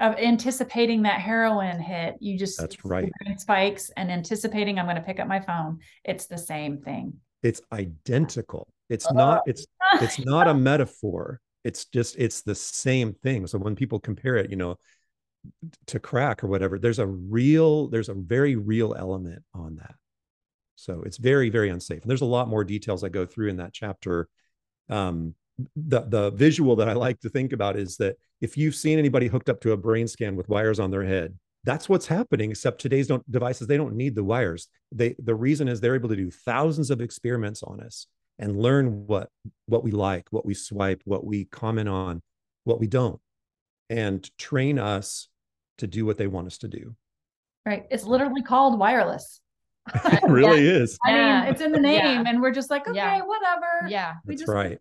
Of 0.00 0.16
anticipating 0.16 1.02
that 1.02 1.20
heroin 1.20 1.78
hit, 1.78 2.16
you 2.18 2.36
just 2.36 2.58
that's 2.58 2.84
right 2.84 3.08
spikes 3.36 3.92
and 3.96 4.10
anticipating 4.10 4.80
I'm 4.80 4.86
going 4.86 4.96
to 4.96 5.02
pick 5.02 5.20
up 5.20 5.28
my 5.28 5.38
phone. 5.38 5.78
It's 6.02 6.26
the 6.26 6.38
same 6.38 6.78
thing. 6.78 7.20
It's 7.44 7.60
identical. 7.72 8.66
It's 8.88 9.06
oh. 9.06 9.14
not. 9.14 9.42
It's 9.46 9.66
it's 9.94 10.18
not 10.18 10.48
a 10.48 10.54
metaphor. 10.54 11.40
It's 11.64 11.86
just 11.86 12.16
it's 12.18 12.42
the 12.42 12.54
same 12.54 13.14
thing. 13.14 13.46
So 13.46 13.58
when 13.58 13.74
people 13.74 13.98
compare 13.98 14.36
it, 14.36 14.50
you 14.50 14.56
know, 14.56 14.76
to 15.86 16.00
crack 16.00 16.42
or 16.42 16.46
whatever 16.46 16.78
there's 16.78 16.98
a 16.98 17.06
real 17.06 17.88
there's 17.88 18.08
a 18.08 18.14
very 18.14 18.56
real 18.56 18.94
element 18.98 19.42
on 19.54 19.76
that 19.76 19.94
so 20.76 21.02
it's 21.04 21.18
very 21.18 21.50
very 21.50 21.68
unsafe 21.70 22.02
and 22.02 22.10
there's 22.10 22.22
a 22.22 22.26
lot 22.26 22.48
more 22.48 22.64
details 22.64 23.04
i 23.04 23.08
go 23.08 23.26
through 23.26 23.48
in 23.48 23.56
that 23.56 23.72
chapter 23.72 24.28
um, 24.90 25.34
the 25.76 26.00
the 26.02 26.30
visual 26.30 26.76
that 26.76 26.88
i 26.88 26.92
like 26.92 27.20
to 27.20 27.28
think 27.28 27.52
about 27.52 27.76
is 27.76 27.96
that 27.96 28.16
if 28.40 28.56
you've 28.56 28.74
seen 28.74 28.98
anybody 28.98 29.26
hooked 29.26 29.48
up 29.48 29.60
to 29.60 29.72
a 29.72 29.76
brain 29.76 30.08
scan 30.08 30.36
with 30.36 30.48
wires 30.48 30.80
on 30.80 30.90
their 30.90 31.04
head 31.04 31.36
that's 31.64 31.88
what's 31.88 32.06
happening 32.06 32.50
except 32.50 32.80
today's 32.80 33.06
don't, 33.06 33.30
devices 33.30 33.66
they 33.66 33.76
don't 33.76 33.94
need 33.94 34.14
the 34.14 34.24
wires 34.24 34.68
they 34.92 35.14
the 35.18 35.34
reason 35.34 35.68
is 35.68 35.80
they're 35.80 35.94
able 35.94 36.08
to 36.08 36.16
do 36.16 36.30
thousands 36.30 36.90
of 36.90 37.00
experiments 37.00 37.62
on 37.62 37.80
us 37.80 38.06
and 38.38 38.58
learn 38.60 39.06
what 39.06 39.28
what 39.66 39.84
we 39.84 39.90
like 39.90 40.26
what 40.30 40.44
we 40.44 40.54
swipe 40.54 41.00
what 41.04 41.24
we 41.24 41.44
comment 41.46 41.88
on 41.88 42.20
what 42.64 42.80
we 42.80 42.86
don't 42.86 43.20
and 43.90 44.30
train 44.38 44.78
us 44.78 45.28
to 45.78 45.86
do 45.86 46.04
what 46.06 46.16
they 46.18 46.26
want 46.26 46.46
us 46.46 46.58
to 46.58 46.68
do. 46.68 46.94
Right. 47.66 47.84
It's 47.90 48.04
literally 48.04 48.42
called 48.42 48.78
wireless. 48.78 49.40
it 49.94 50.22
really 50.28 50.66
is. 50.66 50.98
I 51.04 51.10
Yeah. 51.14 51.40
mean, 51.42 51.52
it's 51.52 51.60
in 51.60 51.72
the 51.72 51.80
name, 51.80 52.22
Yeah. 52.24 52.24
and 52.26 52.40
we're 52.40 52.52
just 52.52 52.70
like, 52.70 52.88
okay, 52.88 52.96
Yeah. 52.96 53.20
whatever. 53.22 53.88
Yeah. 53.88 54.14
We 54.24 54.34
That's 54.34 54.42
just 54.42 54.52
right. 54.52 54.78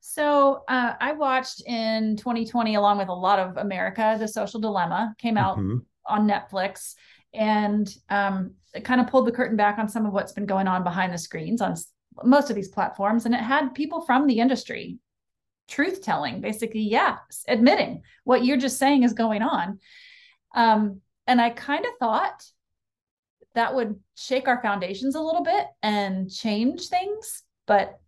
So 0.00 0.62
uh, 0.68 0.94
I 1.00 1.12
watched 1.12 1.62
in 1.66 2.16
2020, 2.16 2.74
along 2.76 2.98
with 2.98 3.08
a 3.08 3.12
lot 3.14 3.38
of 3.40 3.56
America, 3.56 4.16
The 4.18 4.28
Social 4.28 4.60
Dilemma 4.60 5.14
came 5.18 5.36
out 5.36 5.58
Mhm. 5.58 5.84
on 6.06 6.28
Netflix, 6.28 6.94
and 7.34 7.88
um, 8.08 8.52
it 8.74 8.84
kind 8.84 9.00
of 9.00 9.08
pulled 9.08 9.26
the 9.26 9.32
curtain 9.32 9.56
back 9.56 9.78
on 9.78 9.88
some 9.88 10.06
of 10.06 10.12
what's 10.12 10.32
been 10.32 10.46
going 10.46 10.68
on 10.68 10.84
behind 10.84 11.12
the 11.12 11.18
screens 11.18 11.60
on 11.60 11.72
s- 11.72 11.90
most 12.24 12.50
of 12.50 12.56
these 12.56 12.68
platforms, 12.68 13.26
and 13.26 13.34
it 13.34 13.40
had 13.40 13.74
people 13.74 14.00
from 14.02 14.26
the 14.26 14.38
industry 14.38 14.98
truth 15.68 16.02
telling, 16.02 16.40
basically, 16.40 16.80
yeah, 16.82 17.16
s- 17.30 17.44
admitting 17.48 18.02
what 18.24 18.44
you're 18.44 18.56
just 18.56 18.78
saying 18.78 19.02
is 19.02 19.12
going 19.12 19.42
on. 19.42 19.78
Um, 20.54 21.00
and 21.26 21.40
I 21.40 21.50
kind 21.50 21.84
of 21.84 21.92
thought 21.98 22.44
that 23.54 23.74
would 23.74 23.98
shake 24.16 24.48
our 24.48 24.60
foundations 24.62 25.14
a 25.14 25.20
little 25.20 25.42
bit 25.42 25.66
and 25.82 26.30
change 26.30 26.88
things, 26.88 27.42
but 27.66 27.98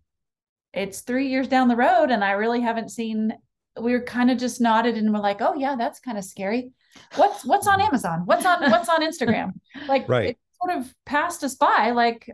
it's 0.73 1.01
three 1.01 1.29
years 1.29 1.49
down 1.49 1.69
the 1.69 1.77
road 1.77 2.11
and 2.11 2.23
I 2.23 2.33
really 2.33 2.61
haven't 2.61 2.91
seen 2.91 3.33
we 3.81 3.93
were 3.93 4.03
kind 4.03 4.31
of 4.31 4.39
just 4.39 4.61
nodded 4.61 4.97
and 4.97 5.13
we're 5.13 5.21
like, 5.21 5.41
oh 5.41 5.55
yeah, 5.55 5.75
that's 5.77 6.01
kind 6.01 6.19
of 6.19 6.25
scary. 6.25 6.71
What's 7.17 7.45
what's 7.45 7.67
on 7.67 7.81
Amazon? 7.89 8.23
What's 8.25 8.45
on 8.45 8.71
what's 8.71 8.89
on 8.89 9.03
Instagram? 9.03 9.53
Like 9.89 10.09
Right. 10.09 10.31
it 10.31 10.39
sort 10.63 10.77
of 10.79 10.93
passed 11.07 11.43
us 11.45 11.55
by, 11.55 11.93
like, 11.93 12.29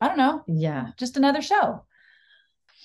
I 0.00 0.08
don't 0.08 0.18
know, 0.18 0.42
Yeah. 0.46 0.90
just 0.98 1.16
another 1.16 1.42
show. 1.42 1.84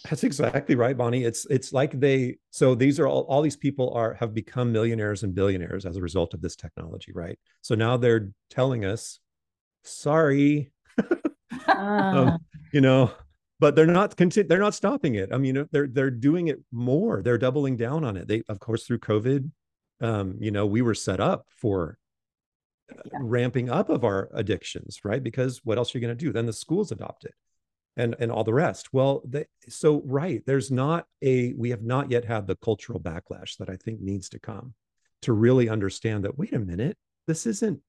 That's 0.09 0.23
exactly 0.23 0.75
right, 0.75 0.97
Bonnie. 0.97 1.23
It's 1.25 1.45
it's 1.45 1.71
like 1.73 1.99
they 1.99 2.37
so 2.49 2.73
these 2.73 2.99
are 2.99 3.05
all 3.05 3.21
all 3.29 3.43
these 3.43 3.55
people 3.57 3.93
are 3.93 4.15
have 4.15 4.33
become 4.33 4.71
millionaires 4.71 5.21
and 5.21 5.35
billionaires 5.35 5.85
as 5.85 5.95
a 5.95 6.01
result 6.01 6.33
of 6.33 6.41
this 6.41 6.55
technology, 6.55 7.11
right? 7.13 7.37
So 7.61 7.75
now 7.75 7.97
they're 7.97 8.31
telling 8.49 8.83
us, 8.83 9.19
sorry, 9.83 10.71
Uh, 11.67 12.37
you 12.73 12.81
know, 12.81 13.11
but 13.59 13.75
they're 13.75 13.85
not 13.85 14.17
conti- 14.17 14.41
they're 14.41 14.57
not 14.57 14.73
stopping 14.73 15.15
it. 15.15 15.29
I 15.31 15.37
mean, 15.37 15.67
they're 15.71 15.87
they're 15.87 16.09
doing 16.09 16.47
it 16.47 16.59
more. 16.71 17.21
They're 17.21 17.37
doubling 17.37 17.77
down 17.77 18.03
on 18.03 18.17
it. 18.17 18.27
They 18.27 18.41
of 18.49 18.59
course 18.59 18.85
through 18.87 18.99
COVID, 18.99 19.51
um, 20.01 20.35
you 20.39 20.49
know, 20.49 20.65
we 20.65 20.81
were 20.81 20.95
set 20.95 21.19
up 21.19 21.45
for 21.49 21.99
uh, 22.91 23.19
ramping 23.19 23.69
up 23.69 23.89
of 23.89 24.03
our 24.03 24.29
addictions, 24.33 24.99
right? 25.03 25.23
Because 25.23 25.61
what 25.63 25.77
else 25.77 25.93
are 25.93 25.97
you 25.97 26.05
going 26.05 26.17
to 26.17 26.25
do? 26.25 26.31
Then 26.31 26.45
the 26.45 26.53
schools 26.53 26.91
adopt 26.91 27.25
it 27.25 27.33
and 27.97 28.15
and 28.19 28.31
all 28.31 28.43
the 28.43 28.53
rest. 28.53 28.93
Well, 28.93 29.21
they, 29.25 29.45
so 29.67 30.01
right, 30.05 30.41
there's 30.45 30.71
not 30.71 31.05
a 31.21 31.53
we 31.53 31.69
have 31.71 31.83
not 31.83 32.11
yet 32.11 32.25
had 32.25 32.47
the 32.47 32.55
cultural 32.55 32.99
backlash 32.99 33.57
that 33.57 33.69
I 33.69 33.75
think 33.75 34.01
needs 34.01 34.29
to 34.29 34.39
come 34.39 34.73
to 35.23 35.33
really 35.33 35.69
understand 35.69 36.23
that 36.23 36.37
wait 36.37 36.53
a 36.53 36.59
minute, 36.59 36.97
this 37.27 37.45
isn't 37.45 37.81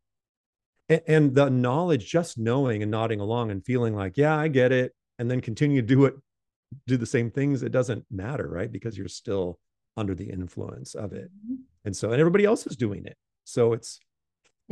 a- 0.88 1.10
and 1.10 1.34
the 1.34 1.48
knowledge 1.50 2.08
just 2.10 2.38
knowing 2.38 2.82
and 2.82 2.90
nodding 2.90 3.20
along 3.20 3.50
and 3.50 3.64
feeling 3.64 3.94
like 3.94 4.16
yeah 4.16 4.36
i 4.36 4.48
get 4.48 4.72
it 4.72 4.92
and 5.18 5.30
then 5.30 5.40
continue 5.40 5.80
to 5.80 5.86
do 5.86 6.04
it 6.04 6.14
do 6.86 6.96
the 6.96 7.06
same 7.06 7.30
things 7.30 7.62
it 7.62 7.72
doesn't 7.72 8.04
matter 8.10 8.48
right 8.48 8.72
because 8.72 8.96
you're 8.96 9.08
still 9.08 9.58
under 9.96 10.14
the 10.14 10.28
influence 10.28 10.94
of 10.94 11.12
it 11.12 11.30
and 11.84 11.96
so 11.96 12.10
and 12.10 12.20
everybody 12.20 12.44
else 12.44 12.66
is 12.66 12.76
doing 12.76 13.04
it 13.04 13.16
so 13.44 13.72
it's 13.72 14.00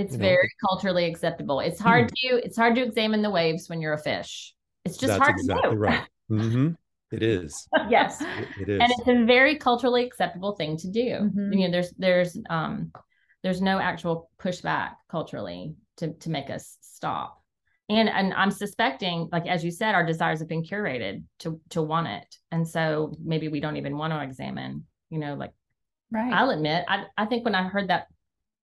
it's 0.00 0.12
you 0.12 0.18
know, 0.18 0.24
very 0.24 0.50
culturally 0.68 1.06
acceptable. 1.06 1.60
It's 1.60 1.80
hard 1.80 2.08
to 2.08 2.26
it's 2.44 2.56
hard 2.56 2.74
to 2.76 2.82
examine 2.82 3.22
the 3.22 3.30
waves 3.30 3.68
when 3.68 3.80
you're 3.80 3.92
a 3.94 3.98
fish. 3.98 4.54
It's 4.84 4.96
just 4.96 5.08
that's 5.08 5.22
hard 5.22 5.38
exactly 5.38 5.70
to 5.70 5.76
do. 5.76 5.80
right 5.80 6.08
Mhm. 6.30 6.76
It 7.12 7.22
is 7.22 7.68
Yes. 7.88 8.20
It- 8.20 8.48
it 8.62 8.68
is 8.68 8.80
and 8.80 8.90
it's 8.92 9.08
a 9.08 9.24
very 9.26 9.56
culturally 9.56 10.04
acceptable 10.04 10.52
thing 10.56 10.76
to 10.78 10.88
do. 10.90 11.30
Mhm. 11.34 11.52
You 11.58 11.68
know, 11.68 11.70
there's 11.72 11.90
there's 11.98 12.38
um 12.48 12.92
there's 13.42 13.60
no 13.62 13.78
actual 13.78 14.30
pushback 14.38 14.90
culturally 15.10 15.74
to 15.98 16.12
to 16.14 16.30
make 16.30 16.50
us 16.50 16.76
stop. 16.80 17.36
And 17.88 18.08
and 18.08 18.32
I'm 18.34 18.52
suspecting, 18.52 19.28
like 19.32 19.46
as 19.48 19.64
you 19.64 19.70
said, 19.72 19.94
our 19.94 20.06
desires 20.06 20.38
have 20.38 20.48
been 20.48 20.62
curated 20.62 21.24
to 21.40 21.60
to 21.70 21.82
want 21.82 22.06
it, 22.06 22.28
and 22.52 22.66
so 22.68 23.12
maybe 23.32 23.48
we 23.48 23.58
don't 23.60 23.76
even 23.76 23.96
want 23.98 24.12
to 24.12 24.22
examine. 24.22 24.86
You 25.10 25.18
know, 25.18 25.34
like 25.34 25.52
Right. 26.12 26.32
I'll 26.32 26.50
admit, 26.50 26.84
I 26.88 27.06
I 27.16 27.26
think 27.26 27.44
when 27.44 27.54
I 27.54 27.64
heard 27.68 27.88
that 27.88 28.06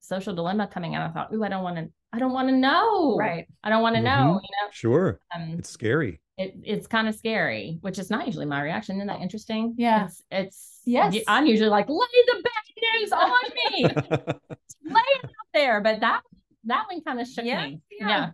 social 0.08 0.34
dilemma 0.34 0.68
coming 0.68 0.96
out, 0.96 1.10
I 1.10 1.14
thought, 1.14 1.34
ooh, 1.34 1.44
I 1.44 1.50
don't 1.50 1.64
want 1.64 1.78
to, 1.78 1.90
I 2.14 2.20
don't 2.20 2.34
want 2.34 2.48
to 2.50 2.56
know. 2.56 3.18
right. 3.18 3.46
I 3.64 3.70
don't 3.70 3.82
want 3.82 3.96
to 3.96 4.02
know. 4.02 4.10
Mhm. 4.10 4.42
You 4.42 4.56
know, 4.62 4.70
sure 4.72 5.20
um, 5.36 5.56
it's 5.60 5.70
scary 5.70 6.22
it, 6.38 6.54
it's 6.64 6.86
kind 6.86 7.08
of 7.08 7.16
scary, 7.16 7.80
which 7.82 7.98
is 7.98 8.12
not 8.12 8.28
usually 8.28 8.46
my 8.46 8.62
reaction. 8.62 8.98
Isn't 8.98 9.08
that 9.08 9.22
interesting? 9.22 9.74
Yeah. 9.76 10.06
It's, 10.06 10.22
it's 10.30 10.82
Yes. 10.86 11.16
I'm 11.28 11.48
usually 11.48 11.70
like, 11.70 11.90
lay 11.90 11.96
the 12.28 12.44
bad 12.44 13.00
news 13.02 13.12
on 13.12 13.32
me, 13.56 13.84
lay 14.86 15.02
it 15.16 15.26
out 15.26 15.50
there. 15.56 15.82
But 15.82 16.00
that 16.02 16.22
that 16.66 16.86
one 16.92 17.02
kind 17.04 17.20
of 17.20 17.28
shook 17.28 17.44
Yeah, 17.46 17.66
me. 17.66 17.82
yeah. 18.00 18.30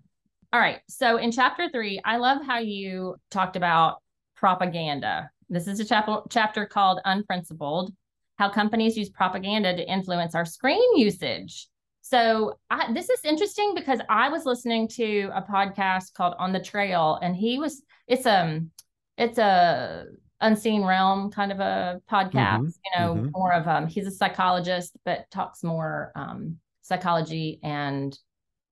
All 0.52 0.60
right. 0.60 0.80
So 0.90 1.16
in 1.18 1.32
chapter 1.32 1.70
three, 1.70 2.02
I 2.04 2.18
love 2.18 2.46
how 2.46 2.58
you 2.60 3.16
talked 3.32 3.56
about 3.56 4.02
propaganda. 4.36 5.30
This 5.50 5.68
is 5.68 5.80
a 5.80 5.86
chapter 5.86 6.18
chapter 6.30 6.66
called 6.66 7.00
Unprincipled: 7.06 7.94
How 8.44 8.50
Companies 8.50 8.98
Use 8.98 9.10
Propaganda 9.10 9.74
to 9.74 9.90
Influence 9.90 10.36
Our 10.36 10.44
Screen 10.44 10.98
Usage. 10.98 11.70
So 12.02 12.60
I, 12.70 12.92
this 12.92 13.10
is 13.10 13.22
interesting 13.24 13.72
because 13.74 14.02
I 14.10 14.28
was 14.28 14.44
listening 14.44 14.90
to 14.90 15.32
a 15.34 15.42
podcast 15.42 16.14
called 16.14 16.36
On 16.38 16.52
the 16.52 16.60
Trail, 16.60 17.18
and 17.22 17.38
he 17.38 17.58
was 17.58 17.82
it's 18.06 18.26
um 18.26 18.72
it's 19.18 19.38
a 19.38 20.08
unseen 20.42 20.84
realm 20.84 21.32
kind 21.32 21.54
of 21.54 21.62
a 21.62 22.02
podcast. 22.12 22.34
Mhm, 22.60 22.74
You 22.84 23.00
know, 23.00 23.16
mhm. 23.16 23.32
more 23.32 23.54
of 23.54 23.66
um 23.66 23.88
he's 23.88 24.08
a 24.08 24.12
psychologist, 24.12 24.98
but 25.06 25.32
talks 25.32 25.64
more 25.64 26.12
um 26.18 26.58
psychology 26.82 27.62
and 27.64 28.20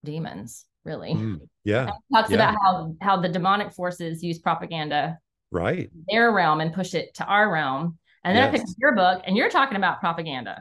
demons 0.03 0.65
really. 0.83 1.13
Mm, 1.13 1.39
yeah 1.63 1.91
Talks 2.13 2.29
yeah. 2.29 2.35
about 2.35 2.55
how 2.61 2.93
how 2.99 3.21
the 3.21 3.29
demonic 3.29 3.71
forces 3.71 4.21
use 4.21 4.37
propaganda 4.39 5.17
right 5.49 5.89
their 6.09 6.33
realm 6.33 6.59
and 6.59 6.73
push 6.73 6.93
it 6.93 7.13
to 7.13 7.25
our 7.25 7.49
realm. 7.49 7.97
And 8.23 8.37
then 8.37 8.43
I 8.43 8.51
picked 8.51 8.69
up 8.69 8.75
your 8.79 8.95
book, 8.95 9.23
and 9.25 9.35
you're 9.35 9.49
talking 9.49 9.77
about 9.77 9.99
propaganda. 9.99 10.59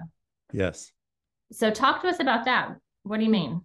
yes 0.53 0.93
So 1.53 1.71
talk 1.71 2.03
to 2.03 2.09
us 2.09 2.21
about 2.21 2.45
that. 2.47 2.77
What 3.03 3.19
do 3.19 3.25
you 3.25 3.31
mean? 3.31 3.63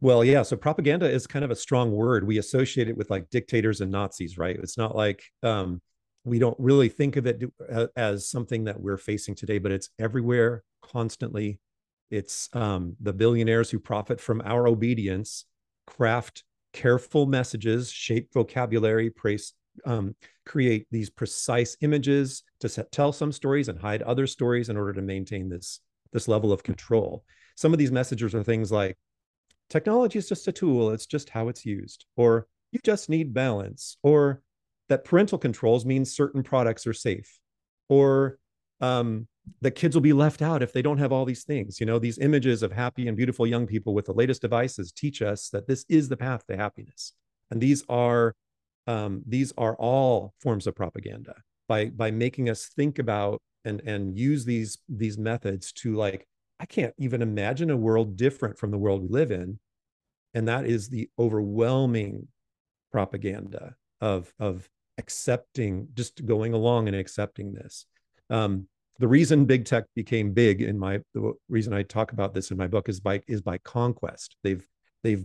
Well, 0.00 0.24
yeah. 0.24 0.42
So 0.42 0.56
propaganda 0.56 1.08
is 1.08 1.28
kind 1.28 1.44
of 1.44 1.52
a 1.52 1.56
strong 1.56 1.92
word. 1.92 2.26
We 2.26 2.38
associate 2.38 2.88
it 2.88 2.96
with 2.96 3.10
like 3.10 3.30
dictators 3.30 3.80
and 3.80 3.92
Nazis, 3.92 4.36
right? 4.36 4.56
It's 4.56 4.76
not 4.76 4.96
like 4.96 5.22
um, 5.44 5.80
we 6.24 6.40
don't 6.40 6.58
really 6.58 6.88
think 6.88 7.16
of 7.16 7.26
it 7.26 7.44
uh, 7.72 7.86
as 7.96 8.28
something 8.28 8.64
that 8.64 8.80
we're 8.80 8.98
facing 8.98 9.36
today, 9.36 9.58
but 9.58 9.70
it's 9.70 9.90
everywhere, 10.00 10.64
constantly. 10.82 11.60
It's 12.10 12.48
um, 12.52 12.96
the 13.00 13.12
billionaires 13.12 13.70
who 13.70 13.78
profit 13.78 14.20
from 14.20 14.42
our 14.44 14.66
obedience, 14.66 15.44
craft 15.86 16.42
careful 16.72 17.26
messages, 17.26 17.90
shape 17.90 18.32
vocabulary, 18.32 19.10
praise, 19.10 19.52
um, 19.84 20.14
create 20.46 20.86
these 20.90 21.10
precise 21.10 21.76
images 21.80 22.42
to 22.60 22.68
set, 22.68 22.92
tell 22.92 23.12
some 23.12 23.32
stories 23.32 23.68
and 23.68 23.78
hide 23.78 24.02
other 24.02 24.26
stories 24.26 24.68
in 24.68 24.76
order 24.76 24.92
to 24.92 25.02
maintain 25.02 25.48
this 25.48 25.80
this 26.12 26.28
level 26.28 26.52
of 26.52 26.62
control. 26.62 27.24
Some 27.56 27.72
of 27.72 27.78
these 27.78 27.92
messages 27.92 28.34
are 28.34 28.42
things 28.42 28.70
like 28.70 28.96
technology 29.72 30.18
is 30.18 30.28
just 30.28 30.46
a 30.46 30.52
tool 30.52 30.90
it's 30.90 31.06
just 31.06 31.30
how 31.30 31.48
it's 31.48 31.64
used 31.64 32.04
or 32.16 32.46
you 32.72 32.80
just 32.84 33.08
need 33.08 33.32
balance 33.32 33.96
or 34.02 34.42
that 34.90 35.02
parental 35.02 35.38
controls 35.38 35.86
means 35.86 36.14
certain 36.14 36.42
products 36.42 36.86
are 36.86 36.92
safe 36.92 37.38
or 37.88 38.38
um, 38.82 39.26
that 39.62 39.70
kids 39.70 39.96
will 39.96 40.02
be 40.02 40.12
left 40.12 40.42
out 40.42 40.62
if 40.62 40.74
they 40.74 40.82
don't 40.82 40.98
have 40.98 41.10
all 41.10 41.24
these 41.24 41.44
things 41.44 41.80
you 41.80 41.86
know 41.86 41.98
these 41.98 42.18
images 42.18 42.62
of 42.62 42.70
happy 42.70 43.08
and 43.08 43.16
beautiful 43.16 43.46
young 43.46 43.66
people 43.66 43.94
with 43.94 44.04
the 44.04 44.12
latest 44.12 44.42
devices 44.42 44.92
teach 44.92 45.22
us 45.22 45.48
that 45.48 45.66
this 45.66 45.86
is 45.88 46.10
the 46.10 46.18
path 46.18 46.46
to 46.46 46.54
happiness 46.54 47.14
and 47.50 47.58
these 47.58 47.82
are 47.88 48.34
um, 48.86 49.22
these 49.26 49.52
are 49.56 49.76
all 49.76 50.34
forms 50.40 50.66
of 50.66 50.74
propaganda 50.74 51.34
by 51.68 51.86
by 51.86 52.10
making 52.10 52.48
us 52.48 52.70
think 52.76 52.98
about 52.98 53.40
and 53.64 53.80
and 53.82 54.18
use 54.18 54.44
these 54.44 54.78
these 54.88 55.18
methods 55.18 55.72
to 55.72 55.94
like 55.94 56.26
I 56.62 56.64
can't 56.64 56.94
even 56.96 57.22
imagine 57.22 57.70
a 57.70 57.76
world 57.76 58.16
different 58.16 58.56
from 58.56 58.70
the 58.70 58.78
world 58.78 59.02
we 59.02 59.08
live 59.08 59.32
in. 59.32 59.58
And 60.32 60.46
that 60.46 60.64
is 60.64 60.88
the 60.88 61.10
overwhelming 61.18 62.28
propaganda 62.92 63.74
of, 64.00 64.32
of 64.38 64.70
accepting, 64.96 65.88
just 65.94 66.24
going 66.24 66.54
along 66.54 66.86
and 66.86 66.96
accepting 66.96 67.52
this. 67.52 67.86
Um, 68.30 68.68
the 69.00 69.08
reason 69.08 69.44
big 69.44 69.64
tech 69.64 69.86
became 69.96 70.32
big 70.32 70.62
in 70.62 70.78
my 70.78 71.00
the 71.14 71.32
reason 71.48 71.72
I 71.72 71.82
talk 71.82 72.12
about 72.12 72.32
this 72.32 72.52
in 72.52 72.56
my 72.56 72.68
book 72.68 72.88
is 72.88 73.00
by 73.00 73.22
is 73.26 73.40
by 73.40 73.58
conquest. 73.58 74.36
They've 74.44 74.64
they've 75.02 75.24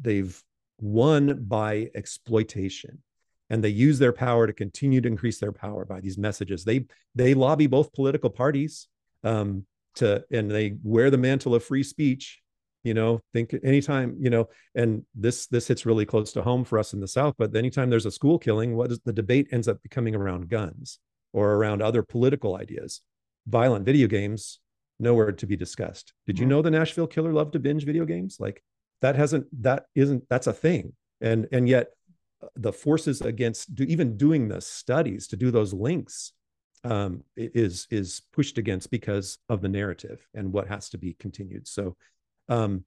they've 0.00 0.42
won 0.80 1.44
by 1.44 1.90
exploitation. 1.94 3.02
And 3.48 3.64
they 3.64 3.70
use 3.70 3.98
their 3.98 4.12
power 4.12 4.46
to 4.46 4.52
continue 4.52 5.00
to 5.00 5.08
increase 5.08 5.40
their 5.40 5.52
power 5.52 5.84
by 5.84 6.00
these 6.00 6.16
messages. 6.16 6.64
They 6.64 6.86
they 7.14 7.34
lobby 7.34 7.66
both 7.66 7.92
political 7.92 8.30
parties 8.30 8.86
um, 9.24 9.66
to 9.96 10.24
and 10.30 10.50
they 10.50 10.76
wear 10.82 11.10
the 11.10 11.18
mantle 11.18 11.54
of 11.54 11.64
free 11.64 11.82
speech 11.82 12.40
you 12.82 12.94
know 12.94 13.20
think 13.34 13.54
anytime 13.62 14.16
you 14.18 14.30
know 14.30 14.48
and 14.74 15.04
this 15.14 15.46
this 15.48 15.68
hits 15.68 15.84
really 15.84 16.06
close 16.06 16.32
to 16.32 16.40
home 16.40 16.64
for 16.64 16.78
us 16.78 16.94
in 16.94 17.00
the 17.00 17.06
south 17.06 17.34
but 17.36 17.54
anytime 17.54 17.90
there's 17.90 18.06
a 18.06 18.10
school 18.10 18.38
killing 18.38 18.74
what 18.74 18.90
is 18.90 18.98
the 19.04 19.12
debate 19.12 19.46
ends 19.52 19.68
up 19.68 19.82
becoming 19.82 20.14
around 20.14 20.48
guns 20.48 20.98
or 21.32 21.54
around 21.54 21.82
other 21.82 22.02
political 22.02 22.56
ideas. 22.56 23.00
Violent 23.46 23.84
video 23.84 24.06
games 24.08 24.60
nowhere 24.98 25.32
to 25.32 25.46
be 25.46 25.56
discussed. 25.56 26.12
Did 26.26 26.38
you 26.38 26.46
know 26.46 26.62
the 26.62 26.70
nashville 26.70 27.06
killer 27.06 27.32
loved 27.32 27.54
to 27.54 27.58
binge 27.58 27.84
video 27.84 28.04
games? 28.04 28.36
Like 28.38 28.62
that 29.02 29.16
hasn't 29.16 29.46
that 29.62 29.84
isn't 29.94 30.24
that's 30.28 30.46
a 30.46 30.52
thing 30.52 30.92
and 31.20 31.46
and 31.52 31.68
yet 31.68 31.88
uh, 32.42 32.48
the 32.56 32.72
forces 32.72 33.20
against 33.20 33.74
do, 33.74 33.84
even 33.84 34.16
doing 34.16 34.48
the 34.48 34.60
studies 34.60 35.26
to 35.28 35.36
do 35.36 35.50
those 35.50 35.72
links 35.72 36.32
um, 36.84 37.22
is 37.36 37.86
is 37.90 38.22
pushed 38.32 38.58
against 38.58 38.90
because 38.90 39.38
of 39.48 39.60
the 39.60 39.68
narrative 39.68 40.26
and 40.34 40.52
what 40.52 40.68
has 40.68 40.88
to 40.88 40.98
be 40.98 41.14
continued 41.18 41.68
so 41.68 41.96
um, 42.48 42.84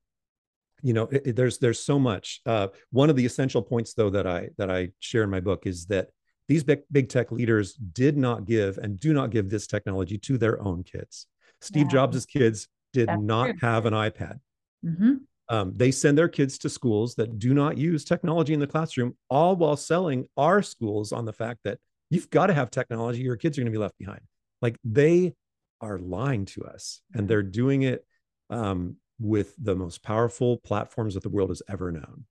you 0.81 0.93
know 0.93 1.03
it, 1.11 1.27
it, 1.27 1.35
there's 1.35 1.59
there's 1.59 1.79
so 1.79 1.99
much 1.99 2.41
uh, 2.45 2.67
one 2.91 3.09
of 3.09 3.15
the 3.15 3.25
essential 3.25 3.61
points 3.61 3.93
though 3.93 4.09
that 4.09 4.27
i 4.27 4.49
that 4.57 4.71
i 4.71 4.89
share 4.99 5.23
in 5.23 5.29
my 5.29 5.39
book 5.39 5.65
is 5.65 5.85
that 5.87 6.09
these 6.49 6.63
big, 6.63 6.81
big 6.91 7.07
tech 7.07 7.31
leaders 7.31 7.73
did 7.73 8.17
not 8.17 8.45
give 8.45 8.77
and 8.77 8.99
do 8.99 9.13
not 9.13 9.29
give 9.29 9.49
this 9.49 9.65
technology 9.65 10.17
to 10.17 10.37
their 10.37 10.61
own 10.61 10.83
kids 10.83 11.27
steve 11.61 11.85
yeah. 11.85 11.91
jobs' 11.91 12.25
kids 12.25 12.67
did 12.91 13.07
That's 13.07 13.21
not 13.21 13.45
true. 13.45 13.57
have 13.61 13.85
an 13.85 13.93
ipad 13.93 14.39
mm-hmm. 14.85 15.13
Um, 15.53 15.73
they 15.75 15.91
send 15.91 16.17
their 16.17 16.29
kids 16.29 16.57
to 16.59 16.69
schools 16.69 17.15
that 17.15 17.37
do 17.37 17.53
not 17.53 17.77
use 17.77 18.03
technology 18.03 18.53
in 18.53 18.59
the 18.59 18.67
classroom 18.67 19.15
all 19.29 19.55
while 19.55 19.77
selling 19.77 20.25
our 20.35 20.61
schools 20.61 21.11
on 21.11 21.25
the 21.25 21.33
fact 21.33 21.59
that 21.63 21.77
you've 22.09 22.29
got 22.29 22.47
to 22.47 22.53
have 22.53 22.71
technology 22.71 23.21
your 23.21 23.35
kids 23.35 23.57
are 23.57 23.61
going 23.61 23.71
to 23.71 23.77
be 23.77 23.81
left 23.81 23.97
behind 23.97 24.21
like 24.61 24.77
they 24.83 25.33
are 25.81 25.99
lying 25.99 26.45
to 26.45 26.63
us 26.63 27.01
and 27.13 27.27
they're 27.27 27.43
doing 27.43 27.83
it 27.83 28.05
um, 28.49 28.95
with 29.19 29.53
the 29.57 29.75
most 29.75 30.01
powerful 30.01 30.57
platforms 30.57 31.13
that 31.13 31.23
the 31.23 31.29
world 31.29 31.49
has 31.49 31.61
ever 31.69 31.91
known. 31.91 32.25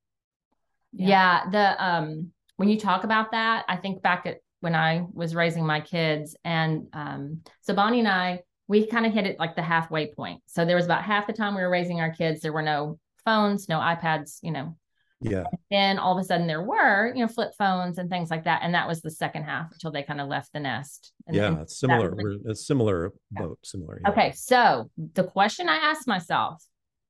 Yeah. 0.93 1.09
yeah, 1.09 1.51
the 1.51 1.85
um 1.85 2.33
when 2.57 2.69
you 2.69 2.79
talk 2.79 3.05
about 3.05 3.33
that, 3.33 3.65
I 3.69 3.77
think 3.77 4.03
back 4.03 4.27
at 4.27 4.39
when 4.61 4.75
I 4.75 5.05
was 5.13 5.35
raising 5.35 5.67
my 5.67 5.81
kids 5.81 6.37
and 6.45 6.87
um 6.93 7.41
so 7.61 7.75
Bonnie 7.75 8.01
and 8.01 8.09
I 8.09 8.41
we 8.69 8.87
kind 8.87 9.07
of 9.07 9.13
hit 9.13 9.27
it 9.27 9.39
like 9.39 9.55
the 9.55 9.63
halfway 9.63 10.13
point. 10.15 10.41
So 10.47 10.65
there 10.65 10.77
was 10.77 10.85
about 10.87 11.03
half 11.03 11.27
the 11.27 11.33
time 11.33 11.55
we 11.55 11.63
were 11.63 11.71
raising 11.71 12.01
our 12.01 12.11
kids 12.11 12.41
there 12.41 12.53
were 12.53 12.63
no 12.63 12.99
phones, 13.25 13.69
no 13.69 13.79
iPads, 13.79 14.39
you 14.43 14.51
know. 14.51 14.77
Yeah. 15.21 15.45
And 15.71 16.01
all 16.01 16.19
of 16.19 16.23
a 16.23 16.27
sudden 16.27 16.47
there 16.47 16.63
were, 16.63 17.13
you 17.15 17.23
know, 17.23 17.29
flip 17.29 17.53
phones 17.57 17.99
and 17.99 18.11
things 18.11 18.31
like 18.31 18.45
that 18.45 18.63
and 18.65 18.75
that 18.75 18.89
was 18.89 19.03
the 19.03 19.11
second 19.11 19.45
half 19.45 19.71
until 19.73 19.93
they 19.93 20.03
kind 20.03 20.21
of 20.21 20.29
left 20.29 20.53
the 20.53 20.61
nest. 20.61 21.13
And, 21.27 21.37
yeah, 21.37 21.61
it's 21.61 21.79
similar. 21.79 22.15
We're 22.15 22.39
a 22.51 22.55
similar 22.55 23.13
boat, 23.31 23.59
similar. 23.63 24.01
Yeah. 24.03 24.11
Okay, 24.11 24.33
so 24.33 24.91
the 25.15 25.25
question 25.25 25.69
I 25.69 25.77
asked 25.77 26.09
myself 26.09 26.65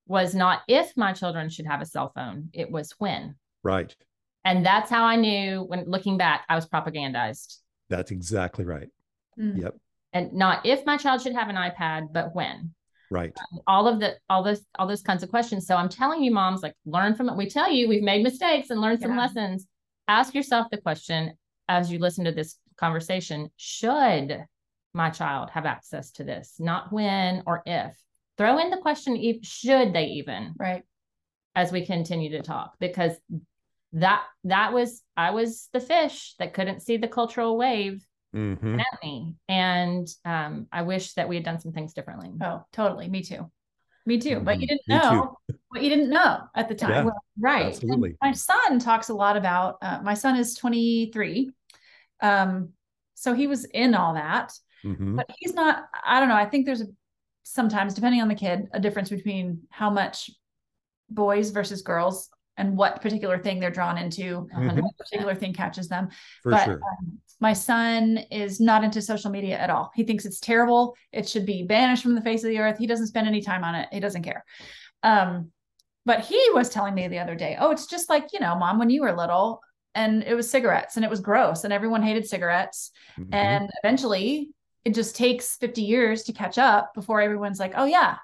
was 0.07 0.35
not 0.35 0.61
if 0.69 0.92
my 0.97 1.12
children 1.12 1.49
should 1.49 1.66
have 1.66 1.81
a 1.81 1.87
cell 1.87 2.12
phone, 2.14 2.50
it 2.52 2.71
was 2.71 2.95
when. 2.99 3.37
Right. 3.62 3.95
And 4.45 4.66
that's 4.66 4.90
how 4.90 5.04
I 5.04 5.16
knew 5.16 5.62
when 5.62 5.85
looking 5.87 6.19
back, 6.19 6.45
I 6.49 6.54
was 6.54 6.69
propagandized. 6.69 7.59
That's 7.88 8.11
exactly 8.11 8.64
right. 8.64 8.88
Mm. 9.38 9.62
Yep. 9.62 9.76
And 10.12 10.33
not 10.35 10.66
if 10.66 10.85
my 10.85 10.97
child 10.97 11.23
should 11.23 11.35
have 11.35 11.49
an 11.49 11.57
iPad, 11.57 12.12
but 12.12 12.35
when. 12.35 12.75
Right. 13.12 13.33
Um, 13.52 13.61
all 13.66 13.87
of 13.87 14.00
the 14.00 14.16
all 14.28 14.42
those 14.42 14.64
all 14.78 14.87
those 14.87 15.02
kinds 15.02 15.23
of 15.23 15.31
questions. 15.31 15.66
So 15.66 15.76
I'm 15.76 15.88
telling 15.88 16.23
you, 16.23 16.31
moms, 16.31 16.62
like 16.62 16.75
learn 16.87 17.14
from 17.14 17.28
it. 17.28 17.37
We 17.37 17.49
tell 17.49 17.71
you 17.71 17.88
we've 17.88 18.02
made 18.02 18.23
mistakes 18.23 18.71
and 18.71 18.81
learned 18.81 19.02
some 19.02 19.16
lessons. 19.16 19.66
Ask 20.09 20.35
yourself 20.35 20.69
the 20.71 20.81
question 20.81 21.35
as 21.69 21.92
you 21.92 21.99
listen 21.99 22.25
to 22.25 22.33
this 22.33 22.57
conversation: 22.76 23.50
Should 23.57 24.45
my 24.95 25.11
child 25.11 25.50
have 25.50 25.66
access 25.66 26.11
to 26.12 26.25
this? 26.25 26.57
Not 26.59 26.92
when 26.92 27.42
or 27.47 27.62
if 27.66 27.95
throw 28.38 28.59
in 28.59 28.71
the 28.71 28.78
question 28.78 29.40
should 29.42 29.92
they 29.92 30.07
even 30.07 30.54
right 30.59 30.83
as 31.54 31.71
we 31.71 31.85
continue 31.85 32.31
to 32.31 32.42
talk 32.42 32.75
because 32.81 33.12
that 33.92 34.23
that 34.45 34.73
was 34.73 35.02
i 35.16 35.31
was 35.31 35.69
the 35.73 35.81
fish 35.81 36.35
that 36.38 36.54
couldn't 36.54 36.81
see 36.81 36.97
the 36.97 37.09
cultural 37.09 37.57
wave 37.57 38.04
mm-hmm. 38.35 38.81
at 38.81 39.03
me 39.03 39.35
and 39.49 40.09
um, 40.25 40.67
i 40.73 40.83
wish 40.83 41.15
that 41.15 41.29
we 41.29 41.37
had 41.37 41.45
done 41.45 41.61
some 41.61 41.73
things 41.73 41.93
differently. 41.93 42.31
Oh 42.43 42.65
totally. 42.73 43.09
Me 43.09 43.23
too. 43.23 43.51
Me 44.05 44.19
too 44.19 44.37
mm-hmm. 44.37 44.45
but 44.45 44.61
you 44.61 44.67
didn't 44.67 44.89
know 44.89 45.39
what 45.69 45.83
you 45.83 45.89
didn't 45.89 46.11
know 46.11 46.41
at 46.55 46.69
the 46.69 46.75
time. 46.75 46.91
Yeah, 46.91 47.05
well, 47.05 47.25
right. 47.41 47.67
Absolutely. 47.67 48.11
and 48.11 48.19
my 48.21 48.33
son 48.33 48.79
talks 48.79 49.09
a 49.09 49.15
lot 49.15 49.37
about 49.37 49.79
uh, 49.83 50.01
my 50.03 50.15
son 50.15 50.37
is 50.37 50.55
23 50.55 51.51
um 52.21 52.71
so 53.15 53.35
he 53.35 53.47
was 53.47 53.65
in 53.65 53.95
all 53.95 54.15
that 54.15 54.53
mm-hmm. 54.85 55.17
but 55.17 55.27
he's 55.39 55.55
not 55.55 55.85
i 56.05 56.21
don't 56.21 56.29
know 56.29 56.37
i 56.37 56.47
think 56.47 56.66
there's 56.66 56.81
a 56.81 56.87
sometimes 57.42 57.95
depending 57.95 58.23
on 58.23 58.29
the 58.29 58.35
kid 58.35 58.68
a 58.73 58.81
difference 58.81 59.11
between 59.11 59.62
how 59.71 59.90
much 59.90 60.31
boys 61.11 61.51
versus 61.51 61.83
girls 61.83 62.29
and 62.62 62.77
what 62.77 63.03
particular 63.03 63.38
thing 63.38 63.59
they're 63.59 63.70
drawn 63.70 63.98
into 63.98 64.48
mm-hmm. 64.55 64.81
what 64.81 64.96
particular 64.96 65.35
thing 65.35 65.53
catches 65.53 65.88
them 65.88 66.09
For 66.42 66.53
but 66.53 66.64
sure. 66.64 66.75
um, 66.75 67.18
my 67.40 67.53
son 67.53 68.18
is 68.31 68.61
not 68.61 68.85
into 68.85 69.03
social 69.03 69.31
media 69.31 69.59
at 69.59 69.68
all 69.68 69.90
he 69.94 70.05
thinks 70.05 70.25
it's 70.25 70.40
terrible 70.40 70.94
it 71.12 71.29
should 71.29 71.44
be 71.44 71.64
banished 71.64 72.03
from 72.03 72.14
the 72.14 72.22
face 72.22 72.44
of 72.44 72.51
the 72.51 72.59
earth 72.59 72.79
he 72.79 72.87
doesn't 72.87 73.09
spend 73.09 73.27
any 73.27 73.42
time 73.42 73.64
on 73.64 73.75
it 73.75 73.88
he 73.92 74.01
doesn't 74.01 74.22
care 74.22 74.44
um, 75.03 75.51
but 76.07 76.20
he 76.20 76.40
was 76.53 76.68
telling 76.68 76.94
me 76.94 77.09
the 77.09 77.18
other 77.18 77.35
day 77.35 77.57
oh 77.59 77.70
it's 77.72 77.87
just 77.87 78.09
like 78.09 78.33
you 78.33 78.40
know 78.40 78.55
mom 78.57 78.79
when 78.79 78.90
you 78.90 79.03
were 79.03 79.16
little 79.16 79.61
and 79.94 80.22
it 80.22 80.35
was 80.35 80.48
cigarettes 80.48 80.96
and 80.96 81.05
it 81.05 81.11
was 81.11 81.20
gross 81.20 81.64
and 81.64 81.72
everyone 81.72 82.03
hated 82.03 82.27
cigarettes 82.27 82.92
mm-hmm. 83.18 83.35
and 83.35 83.68
eventually 83.83 84.51
it 84.85 84.94
just 84.94 85.16
takes 85.16 85.57
50 85.57 85.83
years 85.83 86.25
to 86.25 86.33
catch 86.33 86.59
up 86.59 86.92
before 86.94 87.20
everyone's 87.20 87.61
like, 87.61 87.75
oh 87.77 87.85
yeah, 87.85 88.16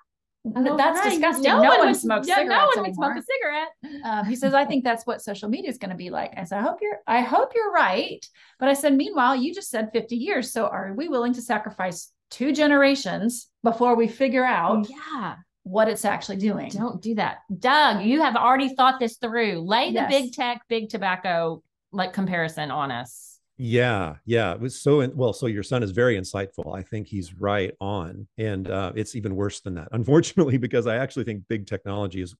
that's 0.54 1.00
right. 1.00 1.10
disgusting. 1.10 1.44
No, 1.44 1.62
no 1.62 1.68
one, 1.70 1.78
one 1.86 1.94
smokes 1.94 2.28
yeah, 2.28 2.36
cigarettes. 2.36 2.60
No 2.74 2.80
one 2.80 2.88
would 2.88 2.94
smoke 2.94 3.16
a 3.16 3.22
cigarette. 3.22 4.04
Um, 4.04 4.26
he 4.26 4.36
says, 4.36 4.54
I 4.54 4.64
think 4.64 4.84
that's 4.84 5.06
what 5.06 5.22
social 5.22 5.48
media 5.48 5.70
is 5.70 5.78
going 5.78 5.90
to 5.90 5.96
be 5.96 6.10
like. 6.10 6.32
I 6.36 6.44
said, 6.44 6.58
I 6.58 6.62
hope 6.62 6.78
you're, 6.80 6.98
I 7.06 7.20
hope 7.20 7.52
you're 7.54 7.72
right. 7.72 8.24
But 8.58 8.68
I 8.68 8.74
said, 8.74 8.94
meanwhile, 8.94 9.36
you 9.36 9.54
just 9.54 9.70
said 9.70 9.90
50 9.92 10.16
years. 10.16 10.52
So 10.52 10.66
are 10.66 10.92
we 10.94 11.08
willing 11.08 11.34
to 11.34 11.42
sacrifice 11.42 12.12
two 12.30 12.52
generations 12.52 13.48
before 13.62 13.96
we 13.96 14.08
figure 14.08 14.44
out 14.44 14.88
yeah. 14.88 15.36
what 15.62 15.88
it's 15.88 16.04
actually 16.04 16.36
doing? 16.36 16.70
Don't 16.70 17.02
do 17.02 17.14
that. 17.16 17.38
Doug, 17.58 18.04
you 18.04 18.22
have 18.22 18.36
already 18.36 18.74
thought 18.74 19.00
this 19.00 19.16
through. 19.16 19.60
Lay 19.60 19.88
the 19.88 19.94
yes. 19.94 20.10
big 20.10 20.32
tech, 20.32 20.62
big 20.68 20.88
tobacco 20.88 21.62
like 21.92 22.12
comparison 22.12 22.70
on 22.70 22.90
us. 22.90 23.27
Yeah, 23.60 24.16
yeah, 24.24 24.52
it 24.52 24.60
was 24.60 24.80
so 24.80 25.06
well. 25.16 25.32
So 25.32 25.46
your 25.46 25.64
son 25.64 25.82
is 25.82 25.90
very 25.90 26.16
insightful. 26.16 26.76
I 26.76 26.82
think 26.82 27.08
he's 27.08 27.34
right 27.34 27.74
on, 27.80 28.28
and 28.38 28.70
uh, 28.70 28.92
it's 28.94 29.16
even 29.16 29.34
worse 29.34 29.60
than 29.60 29.74
that, 29.74 29.88
unfortunately, 29.92 30.58
because 30.58 30.86
I 30.86 30.96
actually 30.96 31.24
think 31.24 31.42
big 31.48 31.66
technology 31.66 32.22
is 32.22 32.36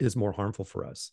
is 0.00 0.16
more 0.16 0.32
harmful 0.32 0.64
for 0.64 0.84
us 0.84 1.12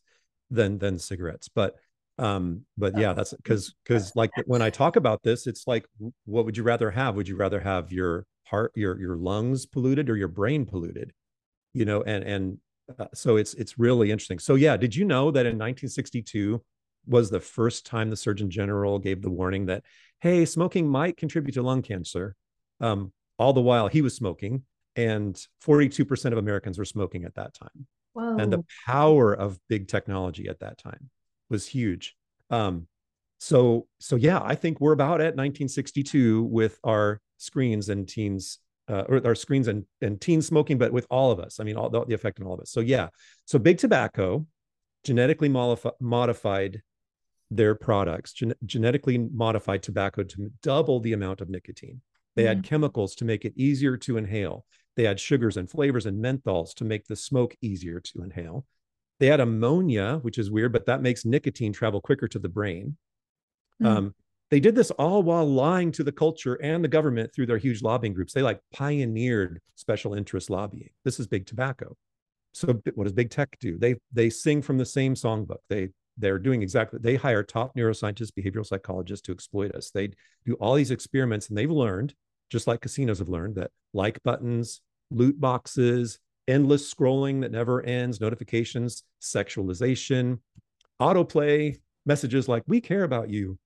than 0.50 0.80
than 0.80 0.98
cigarettes. 0.98 1.50
But 1.50 1.76
um, 2.18 2.66
but 2.80 2.98
yeah, 2.98 3.14
that's 3.14 3.34
because 3.36 3.76
because 3.86 4.16
like 4.16 4.32
when 4.48 4.64
I 4.64 4.72
talk 4.72 4.96
about 4.96 5.22
this, 5.22 5.46
it's 5.46 5.68
like, 5.68 5.86
what 6.26 6.46
would 6.46 6.58
you 6.58 6.64
rather 6.64 6.90
have? 6.90 7.16
Would 7.16 7.28
you 7.28 7.36
rather 7.36 7.60
have 7.60 7.92
your 7.92 8.26
heart, 8.48 8.72
your 8.76 9.00
your 9.00 9.18
lungs 9.18 9.68
polluted, 9.68 10.10
or 10.10 10.18
your 10.18 10.30
brain 10.30 10.66
polluted? 10.66 11.14
You 11.74 11.86
know, 11.86 12.02
and 12.04 12.24
and 12.24 12.58
uh, 12.98 13.06
so 13.14 13.38
it's 13.38 13.54
it's 13.54 13.78
really 13.78 14.12
interesting. 14.12 14.40
So 14.40 14.56
yeah, 14.56 14.78
did 14.78 14.96
you 14.96 15.06
know 15.06 15.30
that 15.32 15.46
in 15.46 15.58
1962 15.58 16.64
was 17.06 17.30
the 17.30 17.40
first 17.40 17.86
time 17.86 18.10
the 18.10 18.16
Surgeon 18.16 18.50
General 18.50 19.00
gave 19.00 19.22
the 19.22 19.30
warning 19.30 19.66
that, 19.68 19.84
hey, 20.22 20.46
smoking 20.46 20.88
might 20.88 21.18
contribute 21.18 21.54
to 21.54 21.62
lung 21.62 21.82
cancer. 21.82 22.36
Um, 22.80 23.12
all 23.40 23.54
the 23.54 23.62
while 23.62 23.88
he 23.88 24.02
was 24.02 24.16
smoking, 24.16 24.64
and 24.96 25.36
42% 25.66 26.32
of 26.32 26.38
Americans 26.38 26.78
were 26.78 26.86
smoking 26.86 27.24
at 27.26 27.36
that 27.36 27.54
time. 27.54 27.88
Whoa. 28.14 28.38
And 28.38 28.54
the 28.54 28.64
power 28.86 29.34
of 29.34 29.60
big 29.70 29.88
technology 29.88 30.48
at 30.48 30.60
that 30.60 30.78
time 30.78 31.10
was 31.50 31.68
huge. 31.68 32.16
Um, 32.50 32.88
so, 33.40 33.88
so 34.00 34.16
yeah, 34.16 34.40
I 34.42 34.56
think 34.56 34.80
we're 34.80 34.94
about 34.94 35.20
at 35.20 35.36
1962 35.36 36.44
with 36.44 36.80
our 36.84 37.20
screens 37.38 37.90
and 37.90 38.08
teens, 38.08 38.60
uh, 38.88 39.04
or 39.10 39.26
our 39.26 39.36
screens 39.36 39.68
and, 39.68 39.86
and 40.02 40.22
teen 40.22 40.42
smoking, 40.42 40.78
but 40.78 40.94
with 40.94 41.08
all 41.10 41.32
of 41.32 41.40
us. 41.40 41.60
I 41.60 41.64
mean, 41.64 41.76
all 41.76 41.90
the, 41.90 42.06
the 42.06 42.14
effect 42.14 42.40
on 42.40 42.48
all 42.48 42.54
of 42.54 42.62
us. 42.62 42.72
So 42.72 42.80
yeah, 42.80 43.10
so 43.46 43.58
big 43.60 43.80
tobacco, 43.80 44.46
genetically 45.04 45.50
modified 45.50 46.82
their 47.56 47.76
products, 47.76 48.34
gen- 48.34 48.56
genetically 48.66 49.18
modified 49.18 49.84
tobacco 49.84 50.24
to 50.24 50.52
double 50.62 51.00
the 51.00 51.14
amount 51.14 51.42
of 51.42 51.50
nicotine. 51.50 52.02
They 52.36 52.44
mm-hmm. 52.44 52.60
add 52.60 52.64
chemicals 52.64 53.16
to 53.16 53.26
make 53.26 53.46
it 53.46 53.54
easier 53.56 53.98
to 53.98 54.18
inhale. 54.18 54.66
They 54.96 55.08
add 55.08 55.20
sugars 55.20 55.58
and 55.58 55.70
flavors 55.70 56.06
and 56.06 56.24
menthols 56.24 56.74
to 56.76 56.84
make 56.84 57.08
the 57.08 57.16
smoke 57.16 57.56
easier 57.62 58.00
to 58.00 58.24
inhale. 58.24 58.66
They 59.20 59.32
add 59.32 59.40
ammonia, 59.40 60.20
which 60.22 60.38
is 60.38 60.52
weird, 60.52 60.74
but 60.74 60.86
that 60.88 61.02
makes 61.02 61.26
nicotine 61.26 61.74
travel 61.74 62.02
quicker 62.02 62.28
to 62.28 62.40
the 62.40 62.50
brain. 62.50 62.98
Mm-hmm. 63.82 63.98
Um, 63.98 64.16
they 64.52 64.60
did 64.60 64.76
this 64.76 64.92
all 64.92 65.24
while 65.24 65.46
lying 65.46 65.92
to 65.94 66.04
the 66.04 66.12
culture 66.12 66.56
and 66.56 66.84
the 66.84 66.90
government 66.90 67.34
through 67.34 67.48
their 67.48 67.58
huge 67.58 67.82
lobbying 67.82 68.14
groups. 68.14 68.34
They 68.34 68.44
like 68.44 68.60
pioneered 68.72 69.62
special 69.76 70.14
interest 70.14 70.50
lobbying. 70.50 70.92
This 71.04 71.20
is 71.20 71.28
big 71.28 71.48
tobacco. 71.48 71.96
So 72.52 72.80
what 72.94 73.06
does 73.06 73.14
big 73.14 73.32
tech 73.32 73.58
do? 73.60 73.80
They 73.80 73.96
they 74.12 74.30
sing 74.30 74.62
from 74.62 74.78
the 74.78 74.86
same 74.86 75.16
songbook. 75.16 75.58
They 75.70 75.90
they're 76.18 76.40
doing 76.40 76.62
exactly 76.62 77.00
they 77.02 77.16
hire 77.16 77.44
top 77.44 77.76
neuroscientists 77.76 78.32
behavioral 78.32 78.66
psychologists 78.66 79.26
to 79.26 79.32
exploit 79.32 79.74
us. 79.74 79.90
They 79.92 80.12
do 80.46 80.54
all 80.56 80.76
these 80.76 80.92
experiments 80.92 81.50
and 81.50 81.58
they've 81.58 81.72
learned 81.72 82.14
just 82.50 82.68
like 82.68 82.82
casinos 82.82 83.20
have 83.20 83.30
learned 83.30 83.56
that 83.56 83.72
like 83.94 84.22
buttons 84.24 84.82
loot 85.10 85.40
boxes 85.40 86.20
endless 86.48 86.94
scrolling 86.94 87.42
that 87.42 87.52
never 87.52 87.82
ends 87.84 88.20
notifications 88.20 89.04
sexualization 89.22 90.40
autoplay 91.02 91.78
messages 92.06 92.48
like 92.48 92.64
we 92.68 92.82
care 92.82 93.04
about 93.04 93.30
you. 93.30 93.58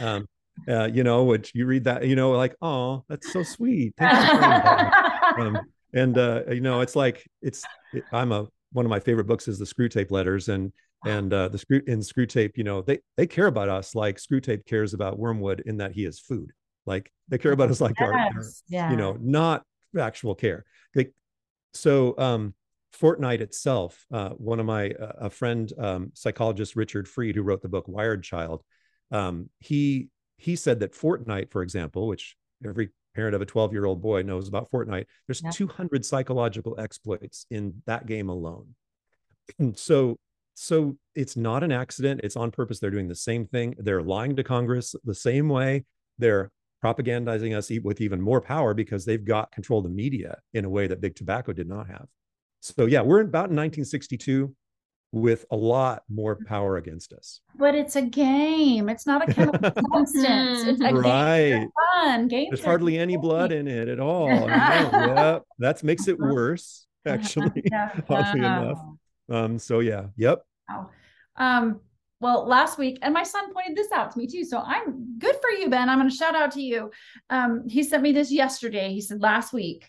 Um, 0.00 0.26
uh, 0.66 0.88
you 0.92 1.04
know 1.04 1.22
which 1.22 1.52
you 1.54 1.66
read 1.66 1.84
that 1.84 2.04
you 2.04 2.16
know 2.16 2.32
like 2.32 2.56
oh 2.62 3.04
that's 3.08 3.32
so 3.32 3.42
sweet. 3.42 3.94
Um, 4.00 5.58
and 5.94 6.18
uh, 6.18 6.42
you 6.50 6.60
know 6.60 6.80
it's 6.80 6.96
like 6.96 7.24
it's 7.42 7.64
it, 7.92 8.04
i'm 8.12 8.32
a 8.32 8.46
one 8.72 8.84
of 8.84 8.90
my 8.90 9.00
favorite 9.00 9.26
books 9.26 9.48
is 9.48 9.58
the 9.58 9.64
Screwtape 9.64 10.10
Letters, 10.10 10.48
and 10.48 10.72
and 11.04 11.32
uh, 11.32 11.48
the 11.48 11.58
screw 11.58 11.80
in 11.86 12.00
Screwtape 12.00 12.56
you 12.56 12.64
know, 12.64 12.82
they 12.82 12.98
they 13.16 13.26
care 13.26 13.46
about 13.46 13.68
us 13.68 13.94
like 13.94 14.16
Screwtape 14.16 14.66
cares 14.66 14.94
about 14.94 15.18
Wormwood 15.18 15.62
in 15.66 15.78
that 15.78 15.92
he 15.92 16.04
is 16.04 16.18
food. 16.18 16.52
Like 16.86 17.12
they 17.28 17.38
care 17.38 17.52
about 17.52 17.70
us 17.70 17.80
like 17.80 17.96
yes. 18.00 18.08
our, 18.08 18.14
our 18.14 18.44
yeah. 18.68 18.90
you 18.90 18.96
know, 18.96 19.16
not 19.20 19.62
actual 19.98 20.34
care. 20.34 20.64
Like 20.94 21.12
so, 21.74 22.14
um, 22.18 22.54
Fortnite 22.98 23.40
itself, 23.40 24.04
uh, 24.10 24.30
one 24.30 24.60
of 24.60 24.66
my 24.66 24.90
uh, 24.90 25.12
a 25.18 25.30
friend 25.30 25.70
um, 25.78 26.10
psychologist 26.14 26.74
Richard 26.74 27.06
Freed, 27.06 27.36
who 27.36 27.42
wrote 27.42 27.62
the 27.62 27.68
book 27.68 27.86
Wired 27.86 28.22
Child, 28.22 28.62
um, 29.10 29.50
he 29.60 30.08
he 30.36 30.56
said 30.56 30.80
that 30.80 30.94
Fortnite, 30.94 31.50
for 31.50 31.62
example, 31.62 32.08
which 32.08 32.36
every 32.64 32.90
parent 33.14 33.34
of 33.34 33.42
a 33.42 33.46
12 33.46 33.72
year 33.72 33.84
old 33.84 34.00
boy 34.00 34.22
knows 34.22 34.48
about 34.48 34.70
Fortnite, 34.70 35.06
there's 35.26 35.42
yeah. 35.42 35.50
200 35.50 36.04
psychological 36.04 36.78
exploits 36.78 37.46
in 37.50 37.82
that 37.86 38.06
game 38.06 38.28
alone. 38.28 38.74
So 39.76 40.18
so 40.60 40.96
it's 41.14 41.36
not 41.36 41.62
an 41.62 41.70
accident. 41.70 42.20
It's 42.24 42.36
on 42.36 42.50
purpose. 42.50 42.80
They're 42.80 42.90
doing 42.90 43.06
the 43.06 43.14
same 43.14 43.46
thing. 43.46 43.76
They're 43.78 44.02
lying 44.02 44.34
to 44.36 44.42
Congress 44.42 44.96
the 45.04 45.14
same 45.14 45.48
way. 45.48 45.84
They're 46.18 46.50
propagandizing 46.84 47.56
us 47.56 47.70
with 47.84 48.00
even 48.00 48.20
more 48.20 48.40
power 48.40 48.74
because 48.74 49.04
they've 49.04 49.24
got 49.24 49.52
control 49.52 49.78
of 49.78 49.84
the 49.84 49.90
media 49.90 50.38
in 50.54 50.64
a 50.64 50.68
way 50.68 50.88
that 50.88 51.00
big 51.00 51.14
tobacco 51.14 51.52
did 51.52 51.68
not 51.68 51.86
have. 51.86 52.06
So 52.60 52.86
yeah, 52.86 53.02
we're 53.02 53.20
about 53.20 53.50
in 53.50 53.56
1962 53.56 54.52
with 55.12 55.46
a 55.52 55.56
lot 55.56 56.02
more 56.08 56.34
mm-hmm. 56.34 56.46
power 56.46 56.76
against 56.76 57.12
us. 57.12 57.40
But 57.56 57.76
it's 57.76 57.94
a 57.94 58.02
game. 58.02 58.88
It's 58.88 59.06
not 59.06 59.28
a 59.28 59.32
chemical 59.32 59.70
substance. 59.94 60.66
It's 60.66 60.80
a 60.80 60.92
right. 60.92 61.50
game. 61.50 61.68
fun. 61.94 62.26
Game. 62.26 62.48
There's 62.50 62.64
hardly 62.64 62.98
any 62.98 63.16
blood 63.16 63.52
in 63.52 63.68
it 63.68 63.86
at 63.86 64.00
all. 64.00 64.28
yeah, 64.28 65.38
that 65.60 65.84
makes 65.84 66.08
it 66.08 66.16
uh-huh. 66.20 66.34
worse, 66.34 66.86
actually. 67.06 67.62
Oddly 68.08 68.40
enough. 68.40 68.78
Um. 69.28 69.58
So 69.58 69.80
yeah. 69.80 70.06
Yep. 70.16 70.42
Wow. 70.68 70.90
Um, 71.36 71.80
well, 72.20 72.46
last 72.46 72.78
week, 72.78 72.98
and 73.02 73.14
my 73.14 73.22
son 73.22 73.52
pointed 73.52 73.76
this 73.76 73.92
out 73.92 74.10
to 74.12 74.18
me 74.18 74.26
too. 74.26 74.44
So 74.44 74.58
I'm 74.58 75.18
good 75.18 75.36
for 75.40 75.50
you, 75.50 75.70
Ben. 75.70 75.88
I'm 75.88 75.98
going 75.98 76.10
to 76.10 76.16
shout 76.16 76.34
out 76.34 76.50
to 76.52 76.62
you. 76.62 76.90
Um, 77.30 77.68
he 77.68 77.84
sent 77.84 78.02
me 78.02 78.12
this 78.12 78.32
yesterday. 78.32 78.92
He 78.92 79.00
said 79.00 79.22
last 79.22 79.52
week, 79.52 79.86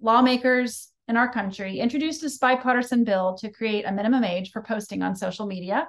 lawmakers 0.00 0.88
in 1.06 1.16
our 1.16 1.30
country 1.30 1.78
introduced 1.78 2.22
a 2.22 2.38
bipartisan 2.40 3.04
bill 3.04 3.34
to 3.34 3.50
create 3.50 3.84
a 3.84 3.92
minimum 3.92 4.24
age 4.24 4.52
for 4.52 4.62
posting 4.62 5.02
on 5.02 5.14
social 5.14 5.44
media. 5.44 5.86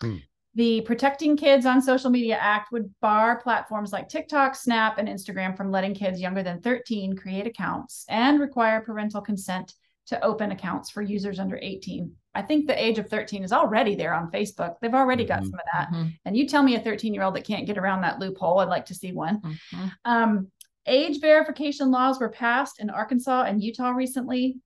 Hmm. 0.00 0.16
The 0.54 0.80
Protecting 0.80 1.36
Kids 1.36 1.64
on 1.64 1.80
Social 1.80 2.10
Media 2.10 2.36
Act 2.36 2.72
would 2.72 2.92
bar 3.00 3.40
platforms 3.40 3.92
like 3.92 4.08
TikTok, 4.08 4.56
Snap, 4.56 4.98
and 4.98 5.06
Instagram 5.06 5.56
from 5.56 5.70
letting 5.70 5.94
kids 5.94 6.20
younger 6.20 6.42
than 6.42 6.60
13 6.60 7.14
create 7.14 7.46
accounts 7.46 8.04
and 8.08 8.40
require 8.40 8.80
parental 8.80 9.20
consent 9.20 9.74
to 10.10 10.24
open 10.24 10.52
accounts 10.52 10.90
for 10.90 11.02
users 11.02 11.38
under 11.38 11.58
18. 11.60 12.12
I 12.34 12.42
think 12.42 12.66
the 12.66 12.80
age 12.80 12.98
of 12.98 13.08
13 13.08 13.42
is 13.42 13.52
already 13.52 13.94
there 13.94 14.14
on 14.14 14.30
Facebook. 14.30 14.74
They've 14.80 14.94
already 14.94 15.24
got 15.24 15.40
mm-hmm. 15.40 15.50
some 15.50 15.54
of 15.54 15.66
that. 15.72 15.88
Mm-hmm. 15.88 16.08
And 16.24 16.36
you 16.36 16.46
tell 16.46 16.62
me 16.62 16.76
a 16.76 16.80
13 16.80 17.14
year 17.14 17.22
old 17.22 17.34
that 17.34 17.46
can't 17.46 17.66
get 17.66 17.78
around 17.78 18.02
that 18.02 18.18
loophole. 18.18 18.60
I'd 18.60 18.68
like 18.68 18.86
to 18.86 18.94
see 18.94 19.12
one. 19.12 19.40
Mm-hmm. 19.40 19.86
Um, 20.04 20.48
age 20.86 21.20
verification 21.20 21.90
laws 21.90 22.20
were 22.20 22.28
passed 22.28 22.80
in 22.80 22.90
Arkansas 22.90 23.42
and 23.42 23.62
Utah 23.62 23.90
recently. 23.90 24.58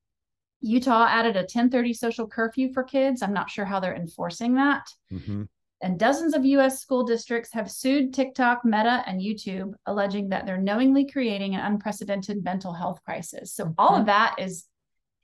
Utah 0.60 1.06
added 1.06 1.36
a 1.36 1.40
1030 1.40 1.92
social 1.94 2.26
curfew 2.26 2.72
for 2.72 2.82
kids. 2.82 3.22
I'm 3.22 3.34
not 3.34 3.50
sure 3.50 3.66
how 3.66 3.80
they're 3.80 3.94
enforcing 3.94 4.54
that. 4.54 4.86
Mm-hmm. 5.12 5.42
And 5.82 5.98
dozens 5.98 6.34
of 6.34 6.46
US 6.46 6.80
school 6.80 7.04
districts 7.04 7.52
have 7.52 7.70
sued 7.70 8.14
TikTok, 8.14 8.64
Meta, 8.64 9.02
and 9.06 9.20
YouTube, 9.20 9.74
alleging 9.84 10.30
that 10.30 10.46
they're 10.46 10.56
knowingly 10.56 11.06
creating 11.06 11.54
an 11.54 11.60
unprecedented 11.60 12.42
mental 12.42 12.72
health 12.72 13.00
crisis. 13.04 13.52
So, 13.52 13.74
all 13.76 13.90
of 13.90 14.00
mm-hmm. 14.00 14.06
that 14.06 14.36
is 14.38 14.64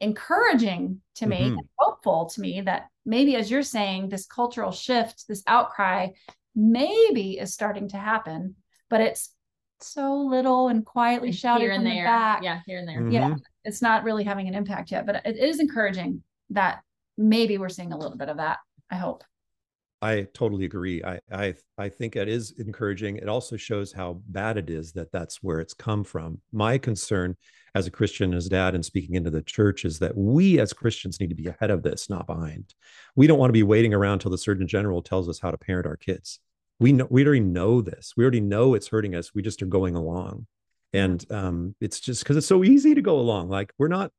encouraging 0.01 1.01
to 1.17 1.27
me 1.27 1.41
mm-hmm. 1.41 1.59
hopeful 1.79 2.27
to 2.27 2.41
me 2.41 2.61
that 2.63 2.87
maybe 3.05 3.37
as 3.37 3.51
you're 3.51 3.63
saying 3.63 4.09
this 4.09 4.27
cultural 4.27 4.73
shift 4.73 5.27
this 5.29 5.43
outcry 5.47 6.09
maybe 6.55 7.39
is 7.39 7.53
starting 7.53 7.89
to 7.89 7.97
happen 7.97 8.55
but 8.89 9.01
it's 9.01 9.35
so 9.81 10.15
little 10.17 10.69
and 10.69 10.85
quietly 10.85 11.33
shouted 11.33 11.65
here 11.65 11.73
and 11.73 11.87
there. 11.87 12.05
The 12.05 12.09
back. 12.09 12.43
yeah 12.43 12.61
here 12.67 12.79
and 12.79 12.89
there 12.89 13.01
mm-hmm. 13.01 13.13
yeah 13.13 13.35
it's 13.65 13.83
not 13.83 14.05
really 14.05 14.25
having 14.25 14.49
an 14.49 14.55
impact 14.55 14.91
yet 14.91 15.07
but 15.07 15.17
it, 15.17 15.23
it 15.25 15.37
is 15.37 15.61
encouraging 15.61 16.23
that 16.51 16.81
maybe 17.17 17.59
we're 17.59 17.69
seeing 17.69 17.93
a 17.93 17.99
little 17.99 18.17
bit 18.17 18.29
of 18.29 18.39
that 18.39 18.59
i 18.91 18.97
hope 18.97 19.23
I 20.03 20.27
totally 20.33 20.65
agree. 20.65 21.03
I, 21.05 21.21
I 21.31 21.55
I 21.77 21.89
think 21.91 22.17
it 22.17 22.29
is 22.29 22.55
encouraging. 22.59 23.17
It 23.17 23.29
also 23.29 23.57
shows 23.57 23.93
how 23.93 24.23
bad 24.29 24.57
it 24.57 24.71
is 24.71 24.93
that 24.93 25.13
that's 25.13 25.43
where 25.43 25.61
it's 25.61 25.75
come 25.75 26.05
from. 26.05 26.41
My 26.53 26.79
concern 26.79 27.37
as 27.75 27.87
a 27.87 27.91
Christian, 27.91 28.33
as 28.33 28.49
dad, 28.49 28.75
and 28.75 28.85
speaking 28.85 29.15
into 29.15 29.31
the 29.31 29.43
church 29.43 29.85
is 29.85 29.99
that 29.99 30.17
we 30.17 30.59
as 30.59 30.73
Christians 30.73 31.21
need 31.21 31.29
to 31.29 31.35
be 31.35 31.49
ahead 31.49 31.71
of 31.71 31.83
this, 31.83 32.09
not 32.09 32.27
behind. 32.27 32.75
We 33.15 33.27
don't 33.27 33.39
want 33.39 33.51
to 33.51 33.55
be 33.55 33.63
waiting 33.63 33.93
around 33.93 34.21
till 34.21 34.31
the 34.31 34.39
Surgeon 34.39 34.67
General 34.67 35.03
tells 35.03 35.29
us 35.29 35.39
how 35.39 35.51
to 35.51 35.59
parent 35.59 35.87
our 35.87 35.97
kids. 35.97 36.41
We 36.79 36.93
know 36.93 37.07
we 37.11 37.25
already 37.25 37.41
know 37.41 37.83
this. 37.83 38.15
We 38.17 38.25
already 38.25 38.41
know 38.41 38.73
it's 38.73 38.89
hurting 38.89 39.15
us. 39.15 39.35
We 39.35 39.43
just 39.43 39.63
are 39.63 39.67
going 39.67 39.97
along, 39.97 40.47
and 40.95 41.23
um, 41.31 41.75
it's 41.79 42.01
just 42.01 42.23
because 42.23 42.39
it's 42.39 42.47
so 42.47 42.65
easy 42.65 42.95
to 42.95 43.03
go 43.03 43.19
along. 43.21 43.51
Like 43.51 43.75
we're 43.79 43.89
not. 43.89 44.13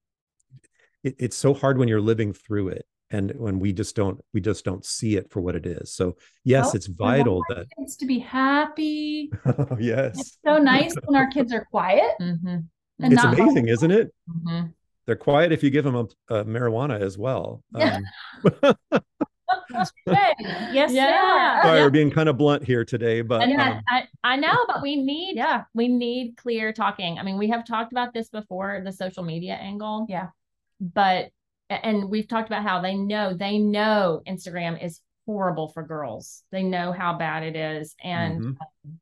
It, 1.03 1.15
it's 1.17 1.35
so 1.35 1.55
hard 1.55 1.79
when 1.79 1.87
you're 1.87 1.99
living 1.99 2.33
through 2.33 2.69
it 2.69 2.85
and 3.11 3.31
when 3.37 3.59
we 3.59 3.73
just 3.73 3.95
don't 3.95 4.19
we 4.33 4.41
just 4.41 4.65
don't 4.65 4.85
see 4.85 5.15
it 5.15 5.29
for 5.31 5.41
what 5.41 5.55
it 5.55 5.65
is 5.65 5.93
so 5.93 6.15
yes 6.43 6.67
oh, 6.67 6.71
it's 6.75 6.87
vital 6.87 7.41
that 7.49 7.67
kids 7.77 7.95
to 7.95 8.05
be 8.05 8.19
happy 8.19 9.29
oh, 9.45 9.67
yes 9.79 10.19
it's 10.19 10.37
so 10.45 10.57
nice 10.57 10.93
when 11.05 11.19
our 11.19 11.29
kids 11.29 11.53
are 11.53 11.65
quiet 11.65 12.11
mm-hmm. 12.19 12.57
it's 12.99 13.23
amazing 13.23 13.67
isn't 13.67 13.91
it 13.91 14.13
mm-hmm. 14.29 14.67
they're 15.05 15.15
quiet 15.15 15.51
if 15.51 15.61
you 15.63 15.69
give 15.69 15.83
them 15.83 15.95
a, 15.95 16.33
a 16.33 16.45
marijuana 16.45 16.99
as 16.99 17.17
well 17.17 17.63
yeah. 17.75 17.99
Um, 19.73 19.85
yes, 20.71 20.91
yeah. 20.91 21.61
Sorry, 21.61 21.81
we're 21.81 21.89
being 21.89 22.11
kind 22.11 22.29
of 22.29 22.37
blunt 22.37 22.63
here 22.63 22.83
today, 22.83 23.21
but 23.21 23.41
um, 23.43 23.81
I, 23.89 24.03
I 24.23 24.35
know, 24.35 24.65
but 24.67 24.81
we 24.81 24.95
need, 24.95 25.35
yeah, 25.35 25.63
we 25.73 25.87
need 25.87 26.37
clear 26.37 26.73
talking. 26.73 27.17
I 27.17 27.23
mean, 27.23 27.37
we 27.37 27.49
have 27.49 27.65
talked 27.65 27.91
about 27.91 28.13
this 28.13 28.29
before, 28.29 28.81
the 28.83 28.91
social 28.91 29.23
media 29.23 29.53
angle. 29.53 30.05
Yeah. 30.09 30.27
But 30.79 31.31
and 31.83 32.09
we've 32.09 32.27
talked 32.27 32.49
about 32.49 32.63
how 32.63 32.81
they 32.81 32.95
know 32.95 33.33
they 33.33 33.57
know 33.57 34.21
Instagram 34.27 34.83
is 34.83 35.01
horrible 35.25 35.69
for 35.69 35.83
girls. 35.83 36.43
They 36.51 36.63
know 36.63 36.91
how 36.91 37.17
bad 37.17 37.43
it 37.43 37.55
is, 37.55 37.95
and 38.03 38.41
mm-hmm. 38.41 38.47
um, 38.47 38.99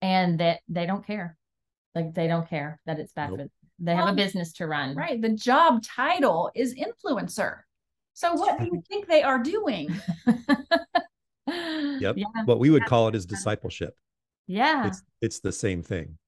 and 0.00 0.40
that 0.40 0.60
they 0.68 0.86
don't 0.86 1.06
care. 1.06 1.36
Like 1.94 2.14
they 2.14 2.26
don't 2.26 2.48
care 2.48 2.80
that 2.86 2.98
it's 2.98 3.12
bad 3.12 3.30
nope. 3.30 3.38
for. 3.38 3.42
Them. 3.42 3.50
They 3.78 3.94
well, 3.94 4.06
have 4.06 4.14
a 4.14 4.16
business 4.16 4.52
to 4.54 4.66
run. 4.66 4.94
Right. 4.94 5.20
The 5.20 5.30
job 5.30 5.82
title 5.82 6.50
is 6.54 6.74
influencer. 6.74 7.60
So 8.14 8.34
what 8.34 8.58
do 8.58 8.66
you 8.66 8.82
think 8.88 9.08
they 9.08 9.22
are 9.22 9.42
doing? 9.42 9.88
yep. 11.46 12.16
Yeah. 12.16 12.24
What 12.44 12.60
we 12.60 12.70
would 12.70 12.84
call 12.84 13.08
it 13.08 13.14
is 13.14 13.26
discipleship. 13.26 13.96
Yeah. 14.46 14.86
It's 14.86 15.02
it's 15.20 15.40
the 15.40 15.52
same 15.52 15.82
thing. 15.82 16.18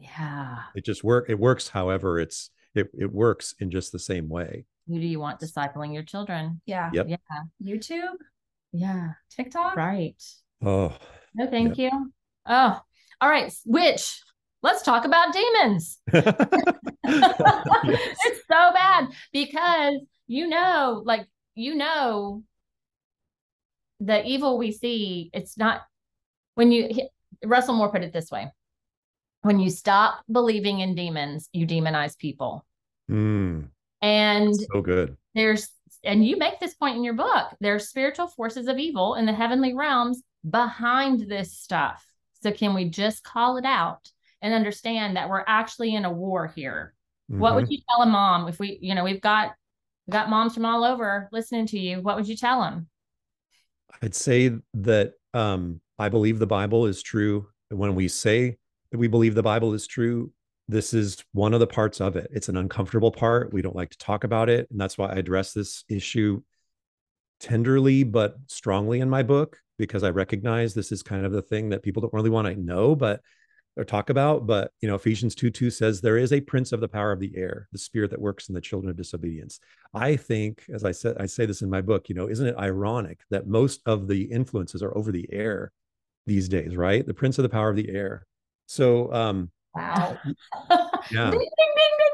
Yeah. 0.00 0.58
It 0.74 0.84
just 0.84 1.04
work 1.04 1.26
it 1.28 1.38
works 1.38 1.68
however 1.68 2.18
it's 2.18 2.50
it, 2.74 2.90
it 2.98 3.12
works 3.12 3.54
in 3.60 3.70
just 3.70 3.92
the 3.92 3.98
same 3.98 4.28
way. 4.28 4.64
Who 4.88 5.00
do 5.00 5.06
you 5.06 5.20
want 5.20 5.40
discipling 5.40 5.94
your 5.94 6.02
children? 6.02 6.60
Yeah. 6.66 6.90
Yep. 6.92 7.06
Yeah. 7.08 7.16
YouTube. 7.62 8.16
Yeah. 8.72 9.12
TikTok. 9.30 9.76
Right. 9.76 10.22
Oh. 10.62 10.96
No, 11.34 11.48
thank 11.48 11.78
yep. 11.78 11.92
you. 11.92 12.12
Oh, 12.46 12.80
all 13.20 13.28
right. 13.30 13.52
Which 13.64 14.20
let's 14.62 14.82
talk 14.82 15.04
about 15.04 15.32
demons. 15.32 15.98
It's 17.06 18.40
so 18.50 18.72
bad 18.72 19.08
because 19.32 20.00
you 20.26 20.48
know, 20.48 21.02
like 21.04 21.26
you 21.54 21.74
know, 21.74 22.42
the 24.00 24.24
evil 24.24 24.56
we 24.58 24.72
see, 24.72 25.30
it's 25.34 25.58
not 25.58 25.82
when 26.54 26.72
you 26.72 27.08
Russell 27.44 27.74
Moore 27.74 27.90
put 27.90 28.02
it 28.02 28.12
this 28.12 28.30
way 28.30 28.50
when 29.44 29.60
you 29.60 29.68
stop 29.68 30.24
believing 30.32 30.80
in 30.80 30.94
demons, 30.94 31.50
you 31.52 31.66
demonize 31.66 32.16
people. 32.16 32.64
Mm. 33.10 33.68
And 34.00 34.54
so 34.72 34.80
good. 34.80 35.18
There's 35.34 35.68
and 36.02 36.26
you 36.26 36.36
make 36.36 36.60
this 36.60 36.74
point 36.74 36.96
in 36.96 37.04
your 37.04 37.14
book. 37.14 37.48
There's 37.60 37.88
spiritual 37.88 38.26
forces 38.26 38.68
of 38.68 38.78
evil 38.78 39.14
in 39.14 39.26
the 39.26 39.32
heavenly 39.34 39.74
realms 39.74 40.22
behind 40.48 41.28
this 41.28 41.52
stuff. 41.52 42.06
So 42.42 42.52
can 42.52 42.74
we 42.74 42.88
just 42.88 43.22
call 43.22 43.58
it 43.58 43.66
out 43.66 44.10
and 44.40 44.54
understand 44.54 45.16
that 45.16 45.28
we're 45.28 45.44
actually 45.46 45.94
in 45.94 46.06
a 46.06 46.12
war 46.12 46.50
here? 46.54 46.94
Mm-hmm. 47.30 47.40
What 47.40 47.54
would 47.54 47.64
mm-hmm. 47.64 47.72
you 47.72 47.78
tell 47.88 48.02
a 48.02 48.06
mom 48.06 48.48
if 48.48 48.58
we, 48.58 48.78
you 48.80 48.94
know, 48.94 49.04
we've 49.04 49.20
got 49.20 49.52
we've 50.06 50.12
got 50.12 50.30
moms 50.30 50.54
from 50.54 50.64
all 50.64 50.84
over 50.84 51.28
listening 51.32 51.66
to 51.66 51.78
you. 51.78 52.00
What 52.00 52.16
would 52.16 52.28
you 52.28 52.36
tell 52.36 52.62
them? 52.62 52.88
I'd 54.00 54.14
say 54.14 54.52
that 54.72 55.12
um, 55.34 55.82
I 55.98 56.08
believe 56.08 56.38
the 56.38 56.46
Bible 56.46 56.86
is 56.86 57.02
true. 57.02 57.48
When 57.68 57.94
we 57.94 58.08
say 58.08 58.58
we 58.94 59.08
believe 59.08 59.34
the 59.34 59.42
Bible 59.42 59.74
is 59.74 59.86
true, 59.86 60.32
this 60.68 60.94
is 60.94 61.22
one 61.32 61.52
of 61.52 61.60
the 61.60 61.66
parts 61.66 62.00
of 62.00 62.16
it. 62.16 62.30
It's 62.32 62.48
an 62.48 62.56
uncomfortable 62.56 63.10
part. 63.10 63.52
We 63.52 63.62
don't 63.62 63.76
like 63.76 63.90
to 63.90 63.98
talk 63.98 64.24
about 64.24 64.48
it. 64.48 64.66
And 64.70 64.80
that's 64.80 64.96
why 64.96 65.08
I 65.08 65.16
address 65.16 65.52
this 65.52 65.84
issue 65.88 66.42
tenderly 67.40 68.04
but 68.04 68.36
strongly 68.46 69.00
in 69.00 69.10
my 69.10 69.22
book, 69.22 69.58
because 69.78 70.02
I 70.02 70.10
recognize 70.10 70.72
this 70.72 70.92
is 70.92 71.02
kind 71.02 71.26
of 71.26 71.32
the 71.32 71.42
thing 71.42 71.68
that 71.70 71.82
people 71.82 72.00
don't 72.00 72.14
really 72.14 72.30
want 72.30 72.48
to 72.48 72.60
know. 72.60 72.94
But 72.94 73.20
or 73.76 73.84
talk 73.84 74.08
about, 74.10 74.46
but 74.46 74.70
you 74.80 74.88
know, 74.88 74.94
Ephesians 74.94 75.34
2 75.34 75.50
2 75.50 75.70
says 75.70 76.00
there 76.00 76.16
is 76.16 76.32
a 76.32 76.40
prince 76.40 76.72
of 76.72 76.80
the 76.80 76.88
power 76.88 77.12
of 77.12 77.20
the 77.20 77.32
air, 77.36 77.68
the 77.72 77.78
spirit 77.78 78.10
that 78.10 78.20
works 78.20 78.48
in 78.48 78.54
the 78.54 78.60
children 78.60 78.90
of 78.90 78.96
disobedience. 78.96 79.58
I 79.92 80.16
think, 80.16 80.64
as 80.72 80.84
I 80.84 80.92
said, 80.92 81.16
I 81.18 81.26
say 81.26 81.46
this 81.46 81.62
in 81.62 81.70
my 81.70 81.80
book, 81.80 82.08
you 82.08 82.14
know, 82.14 82.28
isn't 82.28 82.46
it 82.46 82.56
ironic 82.56 83.20
that 83.30 83.48
most 83.48 83.80
of 83.86 84.06
the 84.06 84.22
influences 84.22 84.82
are 84.82 84.96
over 84.96 85.10
the 85.10 85.28
air 85.32 85.72
these 86.26 86.48
days, 86.48 86.76
right? 86.76 87.04
The 87.04 87.14
prince 87.14 87.38
of 87.38 87.42
the 87.42 87.48
power 87.48 87.70
of 87.70 87.76
the 87.76 87.90
air. 87.90 88.26
So 88.66 89.12
um 89.12 89.50
wow. 89.74 90.18
Yeah. 91.10 91.30
ding, 91.30 91.40
ding, 91.40 91.48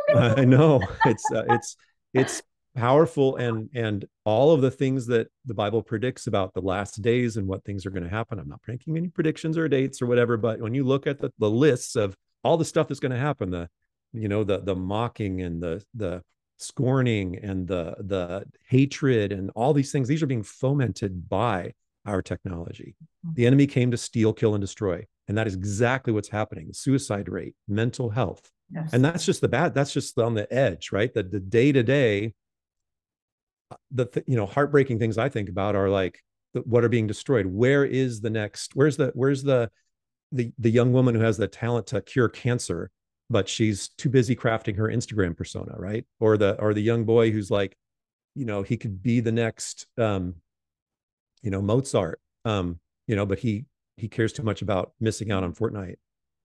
ding, 0.08 0.16
I 0.16 0.44
know. 0.44 0.80
It's 1.06 1.30
uh, 1.32 1.44
it's 1.48 1.76
it's 2.12 2.42
powerful 2.74 3.36
and 3.36 3.68
and 3.74 4.04
all 4.24 4.52
of 4.52 4.60
the 4.60 4.70
things 4.70 5.06
that 5.06 5.26
the 5.44 5.54
bible 5.54 5.82
predicts 5.82 6.28
about 6.28 6.54
the 6.54 6.60
last 6.60 7.02
days 7.02 7.36
and 7.36 7.46
what 7.48 7.64
things 7.64 7.84
are 7.84 7.90
going 7.90 8.04
to 8.04 8.08
happen 8.08 8.38
i'm 8.38 8.48
not 8.48 8.60
making 8.68 8.96
any 8.96 9.08
predictions 9.08 9.58
or 9.58 9.68
dates 9.68 10.00
or 10.00 10.06
whatever 10.06 10.36
but 10.36 10.60
when 10.60 10.72
you 10.72 10.84
look 10.84 11.06
at 11.08 11.18
the, 11.18 11.32
the 11.38 11.50
lists 11.50 11.96
of 11.96 12.14
all 12.44 12.56
the 12.56 12.64
stuff 12.64 12.86
that's 12.86 13.00
going 13.00 13.10
to 13.10 13.18
happen 13.18 13.50
the 13.50 13.68
you 14.12 14.28
know 14.28 14.44
the 14.44 14.60
the 14.60 14.74
mocking 14.74 15.40
and 15.40 15.60
the 15.60 15.82
the 15.94 16.22
scorning 16.58 17.36
and 17.42 17.66
the 17.66 17.94
the 17.98 18.44
hatred 18.68 19.32
and 19.32 19.50
all 19.56 19.72
these 19.72 19.90
things 19.90 20.06
these 20.06 20.22
are 20.22 20.26
being 20.26 20.42
fomented 20.42 21.28
by 21.28 21.72
our 22.06 22.22
technology 22.22 22.94
mm-hmm. 23.26 23.34
the 23.34 23.46
enemy 23.46 23.66
came 23.66 23.90
to 23.90 23.96
steal 23.96 24.32
kill 24.32 24.54
and 24.54 24.60
destroy 24.60 25.04
and 25.30 25.38
that 25.38 25.46
is 25.46 25.54
exactly 25.54 26.12
what's 26.12 26.28
happening 26.28 26.68
suicide 26.72 27.28
rate 27.28 27.54
mental 27.66 28.10
health 28.10 28.50
yes. 28.70 28.92
and 28.92 29.02
that's 29.02 29.24
just 29.24 29.40
the 29.40 29.48
bad 29.48 29.72
that's 29.74 29.92
just 29.92 30.18
on 30.18 30.34
the 30.34 30.52
edge 30.52 30.90
right 30.92 31.14
the, 31.14 31.22
the 31.22 31.40
day 31.40 31.72
to 31.72 31.82
day 31.82 32.34
the 33.90 34.06
th- 34.06 34.26
you 34.26 34.36
know 34.36 34.46
heartbreaking 34.46 34.98
things 34.98 35.18
I 35.18 35.28
think 35.28 35.48
about 35.48 35.74
are 35.74 35.88
like 35.88 36.22
the, 36.54 36.60
what 36.60 36.84
are 36.84 36.88
being 36.88 37.06
destroyed. 37.06 37.46
Where 37.46 37.84
is 37.84 38.20
the 38.20 38.30
next? 38.30 38.72
Where's 38.74 38.96
the 38.96 39.12
where's 39.14 39.42
the 39.42 39.70
the 40.32 40.52
the 40.58 40.70
young 40.70 40.92
woman 40.92 41.14
who 41.14 41.20
has 41.20 41.36
the 41.36 41.48
talent 41.48 41.88
to 41.88 42.00
cure 42.00 42.28
cancer, 42.28 42.90
but 43.28 43.48
she's 43.48 43.88
too 43.90 44.08
busy 44.08 44.36
crafting 44.36 44.76
her 44.76 44.88
Instagram 44.88 45.36
persona, 45.36 45.74
right? 45.76 46.04
Or 46.18 46.36
the 46.36 46.60
or 46.60 46.74
the 46.74 46.82
young 46.82 47.04
boy 47.04 47.30
who's 47.30 47.50
like, 47.50 47.76
you 48.34 48.44
know, 48.44 48.62
he 48.62 48.76
could 48.76 49.02
be 49.02 49.20
the 49.20 49.32
next, 49.32 49.86
um, 49.98 50.34
you 51.42 51.50
know, 51.50 51.62
Mozart, 51.62 52.20
um, 52.44 52.78
you 53.06 53.16
know, 53.16 53.26
but 53.26 53.38
he 53.38 53.64
he 54.00 54.08
cares 54.08 54.32
too 54.32 54.42
much 54.42 54.62
about 54.62 54.92
missing 55.00 55.30
out 55.30 55.44
on 55.44 55.54
Fortnite, 55.54 55.96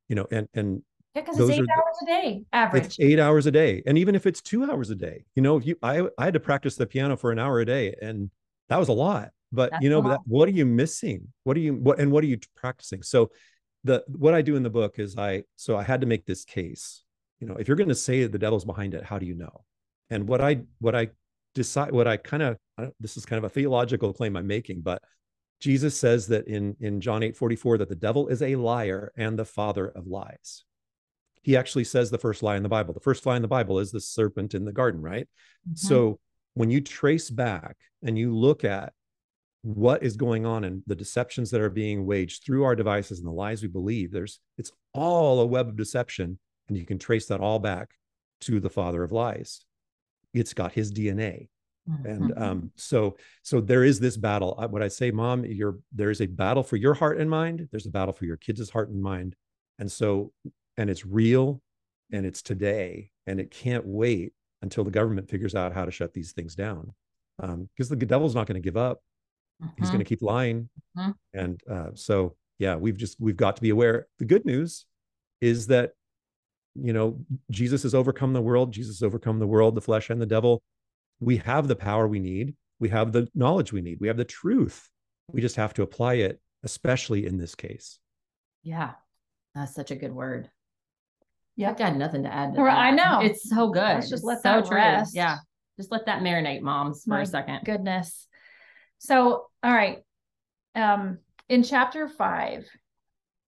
you 0.09 0.15
know, 0.15 0.27
and 0.31 0.47
and 0.53 0.81
yeah, 1.15 1.21
because 1.21 1.39
it's 1.39 1.49
eight 1.51 1.61
are, 1.61 1.77
hours 1.77 1.97
a 2.01 2.05
day 2.05 2.43
average. 2.51 2.85
It's 2.85 2.99
eight 2.99 3.19
hours 3.19 3.45
a 3.45 3.51
day, 3.51 3.81
and 3.85 3.97
even 3.97 4.15
if 4.15 4.25
it's 4.25 4.41
two 4.41 4.69
hours 4.69 4.89
a 4.89 4.95
day, 4.95 5.25
you 5.35 5.41
know, 5.41 5.57
if 5.57 5.65
you, 5.65 5.77
I, 5.81 6.01
I 6.17 6.25
had 6.25 6.33
to 6.33 6.39
practice 6.39 6.75
the 6.75 6.85
piano 6.85 7.15
for 7.15 7.31
an 7.31 7.39
hour 7.39 7.59
a 7.59 7.65
day, 7.65 7.95
and 8.01 8.29
that 8.69 8.77
was 8.77 8.89
a 8.89 8.93
lot. 8.93 9.29
But 9.51 9.71
That's 9.71 9.83
you 9.83 9.89
know, 9.89 10.01
that, 10.01 10.19
what 10.25 10.49
are 10.49 10.51
you 10.51 10.65
missing? 10.65 11.27
What 11.43 11.55
are 11.55 11.61
you 11.61 11.73
what 11.73 11.99
and 11.99 12.11
what 12.11 12.23
are 12.23 12.27
you 12.27 12.37
practicing? 12.55 13.01
So, 13.01 13.31
the 13.83 14.03
what 14.07 14.33
I 14.33 14.41
do 14.41 14.57
in 14.57 14.63
the 14.63 14.69
book 14.69 14.99
is 14.99 15.17
I 15.17 15.43
so 15.55 15.77
I 15.77 15.83
had 15.83 16.01
to 16.01 16.07
make 16.07 16.25
this 16.25 16.43
case. 16.43 17.03
You 17.39 17.47
know, 17.47 17.55
if 17.55 17.67
you're 17.67 17.77
going 17.77 17.89
to 17.89 17.95
say 17.95 18.25
the 18.25 18.39
devil's 18.39 18.65
behind 18.65 18.93
it, 18.93 19.03
how 19.03 19.17
do 19.17 19.25
you 19.25 19.35
know? 19.35 19.63
And 20.09 20.27
what 20.27 20.41
I 20.41 20.61
what 20.79 20.95
I 20.95 21.09
decide 21.53 21.91
what 21.91 22.07
I 22.07 22.17
kind 22.17 22.43
of 22.43 22.57
this 22.99 23.15
is 23.15 23.25
kind 23.25 23.37
of 23.37 23.45
a 23.45 23.49
theological 23.49 24.11
claim 24.13 24.35
I'm 24.35 24.47
making, 24.47 24.81
but 24.81 25.01
Jesus 25.59 25.97
says 25.97 26.27
that 26.27 26.47
in 26.47 26.75
in 26.79 27.01
John 27.01 27.23
8 27.23 27.35
44 27.35 27.79
that 27.79 27.89
the 27.89 27.95
devil 27.95 28.27
is 28.27 28.41
a 28.41 28.55
liar 28.55 29.11
and 29.17 29.37
the 29.39 29.45
father 29.45 29.87
of 29.87 30.07
lies 30.07 30.65
he 31.45 31.55
actually 31.55 31.83
says 31.83 32.09
the 32.09 32.17
first 32.17 32.41
lie 32.41 32.57
in 32.57 32.63
the 32.63 32.69
Bible. 32.69 32.91
The 32.91 32.99
first 32.99 33.23
lie 33.23 33.35
in 33.35 33.43
the 33.43 33.47
Bible 33.47 33.77
is 33.77 33.91
the 33.91 34.01
serpent 34.01 34.55
in 34.55 34.65
the 34.65 34.71
garden, 34.71 34.99
right? 34.99 35.27
Mm-hmm. 35.69 35.75
So 35.75 36.19
when 36.55 36.71
you 36.71 36.81
trace 36.81 37.29
back 37.29 37.77
and 38.01 38.17
you 38.17 38.35
look 38.35 38.63
at 38.63 38.93
what 39.61 40.01
is 40.01 40.17
going 40.17 40.47
on 40.47 40.63
and 40.63 40.81
the 40.87 40.95
deceptions 40.95 41.51
that 41.51 41.61
are 41.61 41.69
being 41.69 42.07
waged 42.07 42.43
through 42.43 42.63
our 42.63 42.75
devices 42.75 43.19
and 43.19 43.27
the 43.27 43.31
lies 43.31 43.61
we 43.61 43.67
believe, 43.67 44.11
there's 44.11 44.39
it's 44.57 44.71
all 44.95 45.39
a 45.39 45.45
web 45.45 45.67
of 45.67 45.77
deception, 45.77 46.39
and 46.67 46.77
you 46.79 46.83
can 46.83 46.97
trace 46.97 47.27
that 47.27 47.41
all 47.41 47.59
back 47.59 47.89
to 48.41 48.59
the 48.59 48.71
father 48.71 49.03
of 49.03 49.11
lies. 49.11 49.63
It's 50.33 50.55
got 50.55 50.73
his 50.73 50.91
DNA. 50.91 51.49
Mm-hmm. 51.89 52.05
And 52.07 52.37
um, 52.37 52.71
so, 52.75 53.15
so 53.43 53.61
there 53.61 53.83
is 53.83 53.99
this 53.99 54.17
battle. 54.17 54.55
What 54.69 54.81
I 54.81 54.87
say, 54.87 55.11
Mom, 55.11 55.45
you're 55.45 55.77
there 55.93 56.09
is 56.09 56.21
a 56.21 56.25
battle 56.25 56.63
for 56.63 56.77
your 56.77 56.95
heart 56.95 57.19
and 57.19 57.29
mind. 57.29 57.67
There's 57.71 57.85
a 57.85 57.91
battle 57.91 58.13
for 58.13 58.25
your 58.25 58.37
kids' 58.37 58.69
heart 58.69 58.89
and 58.89 59.01
mind. 59.01 59.35
And 59.77 59.91
so 59.91 60.31
and 60.77 60.89
it's 60.89 61.05
real 61.05 61.61
and 62.11 62.25
it's 62.25 62.41
today 62.41 63.09
and 63.27 63.39
it 63.39 63.51
can't 63.51 63.85
wait 63.85 64.33
until 64.61 64.83
the 64.83 64.91
government 64.91 65.29
figures 65.29 65.55
out 65.55 65.73
how 65.73 65.85
to 65.85 65.91
shut 65.91 66.13
these 66.13 66.31
things 66.31 66.55
down 66.55 66.93
because 67.39 67.91
um, 67.91 67.99
the 67.99 68.05
devil's 68.05 68.35
not 68.35 68.47
going 68.47 68.61
to 68.61 68.65
give 68.65 68.77
up 68.77 69.01
mm-hmm. 69.61 69.71
he's 69.77 69.89
going 69.89 69.99
to 69.99 70.05
keep 70.05 70.21
lying 70.21 70.69
mm-hmm. 70.97 71.11
and 71.33 71.61
uh, 71.69 71.89
so 71.93 72.35
yeah 72.59 72.75
we've 72.75 72.97
just 72.97 73.19
we've 73.19 73.37
got 73.37 73.55
to 73.55 73.61
be 73.61 73.69
aware 73.69 74.07
the 74.19 74.25
good 74.25 74.45
news 74.45 74.85
is 75.41 75.67
that 75.67 75.91
you 76.75 76.93
know 76.93 77.19
jesus 77.51 77.83
has 77.83 77.95
overcome 77.95 78.33
the 78.33 78.41
world 78.41 78.71
jesus 78.71 78.99
has 78.99 79.03
overcome 79.03 79.39
the 79.39 79.47
world 79.47 79.75
the 79.75 79.81
flesh 79.81 80.09
and 80.09 80.21
the 80.21 80.25
devil 80.25 80.61
we 81.19 81.37
have 81.37 81.67
the 81.67 81.75
power 81.75 82.07
we 82.07 82.19
need 82.19 82.55
we 82.79 82.89
have 82.89 83.11
the 83.11 83.27
knowledge 83.33 83.71
we 83.71 83.81
need 83.81 83.99
we 83.99 84.07
have 84.07 84.17
the 84.17 84.25
truth 84.25 84.89
we 85.31 85.41
just 85.41 85.55
have 85.55 85.73
to 85.73 85.81
apply 85.81 86.15
it 86.15 86.39
especially 86.63 87.25
in 87.25 87.37
this 87.37 87.55
case 87.55 87.99
yeah 88.63 88.91
that's 89.53 89.73
such 89.73 89.91
a 89.91 89.95
good 89.95 90.13
word 90.13 90.49
yeah. 91.55 91.69
I've 91.69 91.77
got 91.77 91.95
nothing 91.95 92.23
to 92.23 92.33
add 92.33 92.53
to 92.55 92.61
I 92.61 92.91
know. 92.91 93.21
It's 93.21 93.49
so 93.49 93.69
good. 93.69 93.81
Let's 93.81 94.09
just 94.09 94.23
let 94.23 94.41
so 94.41 94.43
that 94.43 94.65
true. 94.65 94.75
rest. 94.75 95.15
Yeah. 95.15 95.37
Just 95.77 95.91
let 95.91 96.05
that 96.05 96.21
marinate, 96.21 96.61
moms, 96.61 97.03
for 97.03 97.11
My 97.11 97.21
a 97.21 97.25
second. 97.25 97.61
Goodness. 97.65 98.27
So, 98.99 99.47
all 99.63 99.73
right. 99.73 99.99
Um, 100.73 101.19
in 101.49 101.63
chapter 101.63 102.07
five, 102.07 102.65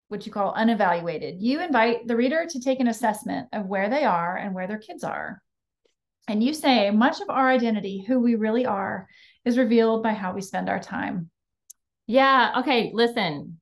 which 0.08 0.26
you 0.26 0.32
call 0.32 0.54
unevaluated, 0.54 1.42
you 1.42 1.62
invite 1.62 2.08
the 2.08 2.16
reader 2.16 2.46
to 2.50 2.60
take 2.60 2.80
an 2.80 2.88
assessment 2.88 3.48
of 3.54 3.66
where 3.66 3.90
they 3.90 4.04
are 4.04 4.36
and 4.36 4.54
where 4.54 4.68
their 4.68 4.78
kids 4.78 5.04
are. 5.04 5.42
And 6.28 6.44
you 6.44 6.54
say 6.54 6.90
much 6.92 7.22
of 7.22 7.30
our 7.30 7.50
identity, 7.50 8.04
who 8.08 8.20
we 8.20 8.36
really 8.36 8.66
are, 8.66 9.08
is 9.46 9.58
revealed 9.58 10.04
by 10.04 10.14
how 10.14 10.34
we 10.34 10.42
spend 10.42 10.70
our 10.70 10.80
time. 10.80 11.30
Yeah. 12.08 12.54
Okay. 12.60 12.92
Listen, 12.94 13.60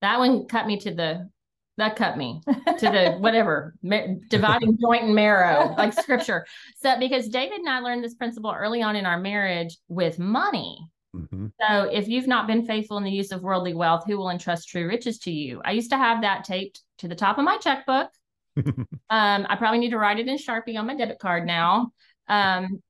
that 0.00 0.18
one 0.18 0.46
cut 0.46 0.66
me 0.66 0.78
to 0.80 0.94
the 0.94 1.28
that 1.76 1.96
cut 1.96 2.16
me 2.16 2.40
to 2.46 2.86
the 2.86 3.16
whatever 3.18 3.74
dividing 4.28 4.78
joint 4.80 5.04
and 5.04 5.14
marrow 5.14 5.74
like 5.76 5.92
scripture 5.92 6.46
so 6.76 6.96
because 6.98 7.28
david 7.28 7.58
and 7.58 7.68
i 7.68 7.80
learned 7.80 8.04
this 8.04 8.14
principle 8.14 8.54
early 8.56 8.82
on 8.82 8.94
in 8.94 9.06
our 9.06 9.18
marriage 9.18 9.76
with 9.88 10.18
money 10.18 10.78
mm-hmm. 11.16 11.46
so 11.60 11.84
if 11.90 12.06
you've 12.06 12.28
not 12.28 12.46
been 12.46 12.64
faithful 12.64 12.96
in 12.98 13.02
the 13.02 13.10
use 13.10 13.32
of 13.32 13.42
worldly 13.42 13.74
wealth 13.74 14.04
who 14.06 14.16
will 14.16 14.30
entrust 14.30 14.68
true 14.68 14.86
riches 14.86 15.18
to 15.18 15.32
you 15.32 15.60
i 15.64 15.72
used 15.72 15.90
to 15.90 15.96
have 15.96 16.20
that 16.20 16.44
taped 16.44 16.80
to 16.98 17.08
the 17.08 17.16
top 17.16 17.38
of 17.38 17.44
my 17.44 17.56
checkbook 17.56 18.08
um, 19.10 19.46
i 19.48 19.56
probably 19.56 19.78
need 19.78 19.90
to 19.90 19.98
write 19.98 20.18
it 20.18 20.28
in 20.28 20.36
sharpie 20.36 20.78
on 20.78 20.86
my 20.86 20.96
debit 20.96 21.18
card 21.18 21.46
now 21.46 21.90
um, 22.28 22.82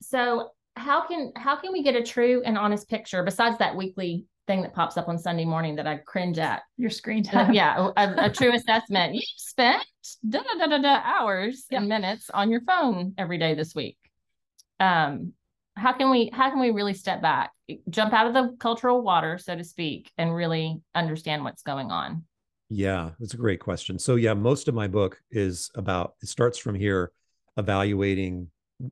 so 0.00 0.50
how 0.76 1.06
can 1.06 1.32
how 1.36 1.56
can 1.56 1.72
we 1.72 1.82
get 1.82 1.94
a 1.94 2.02
true 2.02 2.42
and 2.44 2.58
honest 2.58 2.88
picture 2.88 3.22
besides 3.22 3.58
that 3.58 3.76
weekly 3.76 4.26
thing 4.46 4.62
that 4.62 4.74
pops 4.74 4.96
up 4.96 5.08
on 5.08 5.18
Sunday 5.18 5.44
morning 5.44 5.76
that 5.76 5.86
I 5.86 5.96
cringe 5.96 6.38
at. 6.38 6.62
Your 6.76 6.90
screen 6.90 7.22
time. 7.22 7.50
Uh, 7.50 7.52
yeah, 7.52 7.90
a, 7.96 8.26
a, 8.26 8.30
true 8.30 8.54
assessment. 8.54 9.14
You 9.14 9.22
spent 9.36 9.84
da, 10.28 10.40
da, 10.58 10.66
da, 10.66 10.78
da, 10.78 11.00
hours 11.02 11.66
and 11.70 11.88
minutes 11.88 12.30
on 12.30 12.50
your 12.50 12.60
phone 12.62 13.14
every 13.16 13.38
day 13.38 13.54
this 13.54 13.74
week. 13.74 13.96
Um, 14.80 15.32
how 15.76 15.92
can 15.92 16.10
we 16.10 16.30
how 16.32 16.50
can 16.50 16.60
we 16.60 16.70
really 16.70 16.94
step 16.94 17.20
back, 17.20 17.52
jump 17.88 18.12
out 18.12 18.26
of 18.26 18.34
the 18.34 18.56
cultural 18.58 19.02
water, 19.02 19.38
so 19.38 19.56
to 19.56 19.64
speak, 19.64 20.12
and 20.18 20.34
really 20.34 20.80
understand 20.94 21.42
what's 21.42 21.62
going 21.62 21.90
on? 21.90 22.24
Yeah, 22.68 23.10
that's 23.20 23.34
a 23.34 23.38
great 23.38 23.60
question. 23.60 23.98
So 23.98 24.16
yeah, 24.16 24.34
most 24.34 24.68
of 24.68 24.74
my 24.74 24.88
book 24.88 25.20
is 25.30 25.70
about 25.74 26.14
it 26.22 26.28
starts 26.28 26.58
from 26.58 26.74
here, 26.74 27.12
evaluating 27.56 28.48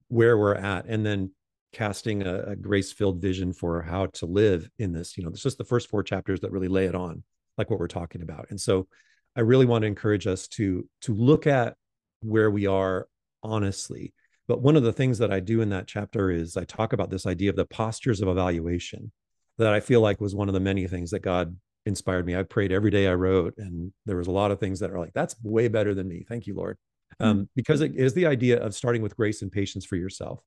where 0.09 0.37
we're 0.39 0.55
at, 0.55 0.87
and 0.87 1.05
then 1.05 1.33
casting 1.73 2.23
a, 2.23 2.43
a 2.49 2.57
grace 2.57 2.93
filled 2.93 3.21
vision 3.21 3.53
for 3.53 3.81
how 3.83 4.07
to 4.07 4.27
live 4.27 4.69
in 4.79 4.93
this. 4.93 5.17
You 5.17 5.25
know, 5.25 5.31
it's 5.31 5.43
just 5.43 5.59
the 5.59 5.65
first 5.65 5.89
four 5.89 6.03
chapters 6.03 6.41
that 6.41 6.53
really 6.53 6.69
lay 6.69 6.85
it 6.85 6.95
on, 6.95 7.23
like 7.57 7.71
what 7.71 7.81
we're 7.81 7.89
talking 7.89 8.23
about. 8.23 8.47
And 8.51 8.61
so 8.61 8.87
I 9.35 9.41
really 9.41 9.67
want 9.67 9.83
to 9.83 9.89
encourage 9.89 10.27
us 10.27 10.47
to 10.49 10.89
to 11.03 11.15
look 11.15 11.47
at 11.47 11.77
where 12.21 12.51
we 12.51 12.67
are 12.67 13.09
honestly. 13.43 14.13
But 14.49 14.61
one 14.61 14.77
of 14.77 14.83
the 14.83 14.93
things 14.93 15.19
that 15.19 15.33
I 15.33 15.41
do 15.41 15.63
in 15.63 15.71
that 15.71 15.87
chapter 15.87 16.31
is 16.31 16.57
I 16.57 16.65
talk 16.65 16.93
about 16.93 17.11
this 17.11 17.27
idea 17.27 17.51
of 17.51 17.57
the 17.57 17.65
postures 17.65 18.21
of 18.21 18.29
evaluation 18.29 19.13
that 19.59 19.73
I 19.73 19.81
feel 19.81 20.01
like 20.01 20.21
was 20.21 20.35
one 20.35 20.49
of 20.49 20.55
the 20.55 20.61
many 20.61 20.87
things 20.87 21.11
that 21.11 21.21
God 21.21 21.57
inspired 21.87 22.27
me. 22.27 22.37
I 22.37 22.43
prayed 22.43 22.73
every 22.73 22.91
day 22.91 23.09
I 23.09 23.15
wrote, 23.15 23.55
and 23.59 23.93
there 24.07 24.17
was 24.17 24.29
a 24.29 24.33
lot 24.33 24.51
of 24.51 24.61
things 24.61 24.81
that 24.81 24.91
are 24.91 24.99
like, 24.99 25.13
that's 25.15 25.37
way 25.43 25.69
better 25.69 25.95
than 25.95 26.09
me. 26.09 26.25
Thank 26.29 26.47
you, 26.47 26.55
Lord. 26.55 26.79
Mm-hmm. 27.21 27.31
Um, 27.31 27.49
because 27.55 27.81
it 27.81 27.95
is 27.95 28.15
the 28.15 28.27
idea 28.27 28.63
of 28.63 28.75
starting 28.75 29.03
with 29.03 29.17
grace 29.17 29.43
and 29.43 29.53
patience 29.53 29.85
for 29.85 29.97
yourself 29.97 30.43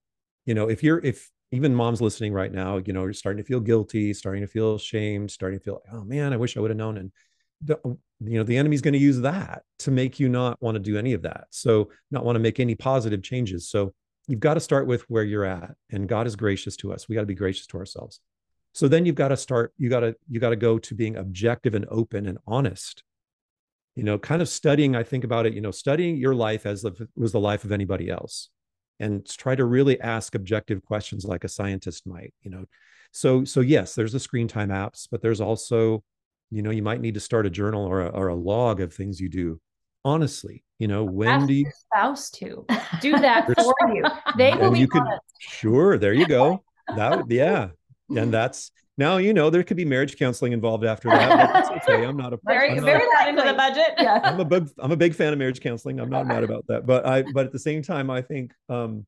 you 0.45 0.53
know 0.53 0.69
if 0.69 0.83
you're 0.83 0.99
if 0.99 1.29
even 1.51 1.75
moms 1.75 2.01
listening 2.01 2.33
right 2.33 2.51
now 2.51 2.77
you 2.77 2.93
know 2.93 3.03
you're 3.03 3.13
starting 3.13 3.43
to 3.43 3.47
feel 3.47 3.59
guilty 3.59 4.13
starting 4.13 4.41
to 4.41 4.47
feel 4.47 4.75
ashamed 4.75 5.29
starting 5.29 5.59
to 5.59 5.63
feel 5.63 5.81
oh 5.91 6.03
man 6.03 6.33
i 6.33 6.37
wish 6.37 6.55
i 6.55 6.59
would 6.59 6.71
have 6.71 6.77
known 6.77 6.97
and 6.97 7.11
the, 7.63 7.77
you 8.19 8.37
know 8.37 8.43
the 8.43 8.57
enemy's 8.57 8.81
going 8.81 8.93
to 8.93 8.99
use 8.99 9.19
that 9.21 9.63
to 9.79 9.91
make 9.91 10.19
you 10.19 10.29
not 10.29 10.61
want 10.61 10.75
to 10.75 10.79
do 10.79 10.97
any 10.97 11.13
of 11.13 11.21
that 11.23 11.45
so 11.49 11.89
not 12.11 12.23
want 12.25 12.35
to 12.35 12.39
make 12.39 12.59
any 12.59 12.75
positive 12.75 13.23
changes 13.23 13.69
so 13.69 13.93
you've 14.27 14.39
got 14.39 14.55
to 14.55 14.59
start 14.59 14.87
with 14.87 15.01
where 15.03 15.23
you're 15.23 15.45
at 15.45 15.71
and 15.91 16.07
god 16.07 16.27
is 16.27 16.35
gracious 16.35 16.75
to 16.75 16.91
us 16.93 17.07
we 17.07 17.15
got 17.15 17.21
to 17.21 17.27
be 17.27 17.35
gracious 17.35 17.65
to 17.67 17.77
ourselves 17.77 18.19
so 18.75 18.89
then 18.89 19.05
you've 19.05 19.15
got 19.15 19.29
to 19.29 19.37
start 19.37 19.73
you 19.77 19.89
got 19.89 20.01
to 20.01 20.15
you 20.29 20.41
got 20.41 20.49
to 20.49 20.57
go 20.57 20.77
to 20.77 20.93
being 20.93 21.15
objective 21.15 21.75
and 21.75 21.85
open 21.89 22.25
and 22.27 22.37
honest. 22.45 23.03
You 23.95 24.03
know 24.03 24.19
kind 24.19 24.41
of 24.41 24.49
studying 24.49 24.93
i 24.93 25.03
think 25.03 25.23
about 25.23 25.45
it 25.45 25.53
you 25.53 25.61
know 25.61 25.71
studying 25.71 26.17
your 26.17 26.35
life 26.35 26.65
as 26.65 26.83
if 26.83 26.99
it 26.99 27.07
was 27.15 27.31
the 27.31 27.39
life 27.39 27.63
of 27.63 27.71
anybody 27.71 28.09
else 28.09 28.49
and 28.99 29.25
try 29.25 29.55
to 29.55 29.63
really 29.63 29.97
ask 30.01 30.35
objective 30.35 30.83
questions 30.83 31.23
like 31.23 31.45
a 31.45 31.47
scientist 31.47 32.05
might 32.05 32.33
you 32.41 32.51
know. 32.51 32.65
So 33.13 33.45
so 33.45 33.61
yes 33.61 33.95
there's 33.95 34.11
the 34.11 34.19
screen 34.19 34.49
time 34.49 34.67
apps 34.67 35.07
but 35.09 35.21
there's 35.21 35.39
also 35.39 36.03
you 36.51 36.61
know 36.61 36.71
you 36.71 36.83
might 36.83 36.99
need 36.99 37.13
to 37.13 37.21
start 37.21 37.45
a 37.45 37.49
journal 37.49 37.85
or 37.85 38.01
a, 38.01 38.09
or 38.09 38.27
a 38.27 38.35
log 38.35 38.81
of 38.81 38.93
things 38.93 39.21
you 39.21 39.29
do 39.29 39.61
honestly. 40.03 40.65
You 40.77 40.89
know 40.89 41.05
when 41.05 41.29
Ask 41.29 41.47
do 41.47 41.53
you 41.53 41.61
your 41.61 41.71
spouse 41.71 42.29
to 42.31 42.65
do 42.99 43.13
that 43.13 43.45
for 43.45 43.73
you. 43.93 44.03
They 44.37 44.53
will 44.55 44.71
be 44.71 44.79
you 44.79 44.89
could 44.89 45.03
sure 45.39 45.97
there 45.97 46.13
you 46.13 46.27
go. 46.27 46.65
That 46.97 47.15
would 47.15 47.31
yeah 47.31 47.69
and 48.09 48.33
that's 48.33 48.71
now 48.97 49.17
you 49.17 49.33
know 49.33 49.49
there 49.49 49.63
could 49.63 49.77
be 49.77 49.85
marriage 49.85 50.17
counseling 50.17 50.53
involved 50.53 50.85
after 50.85 51.09
that 51.09 51.29
but 51.29 51.53
that's 51.69 51.87
okay 51.89 52.05
i'm 52.05 52.15
not 52.17 52.33
a 52.33 52.39
Very- 52.45 52.69
I'm 52.69 52.75
not- 52.77 52.85
very 52.85 52.99
Put 52.99 53.09
that 53.17 53.27
into 53.29 53.41
the 53.43 53.53
budget. 53.53 53.93
Yeah. 53.97 54.19
I'm 54.23 54.39
a 54.39 54.45
big 54.45 54.69
I'm 54.79 54.91
a 54.91 54.97
big 54.97 55.15
fan 55.15 55.33
of 55.33 55.39
marriage 55.39 55.59
counseling. 55.61 55.99
I'm 55.99 56.09
not 56.09 56.27
mad 56.27 56.43
about 56.43 56.65
that. 56.67 56.85
But 56.85 57.05
I 57.05 57.23
but 57.33 57.45
at 57.47 57.51
the 57.51 57.59
same 57.59 57.81
time, 57.81 58.09
I 58.09 58.21
think 58.21 58.53
um 58.69 59.05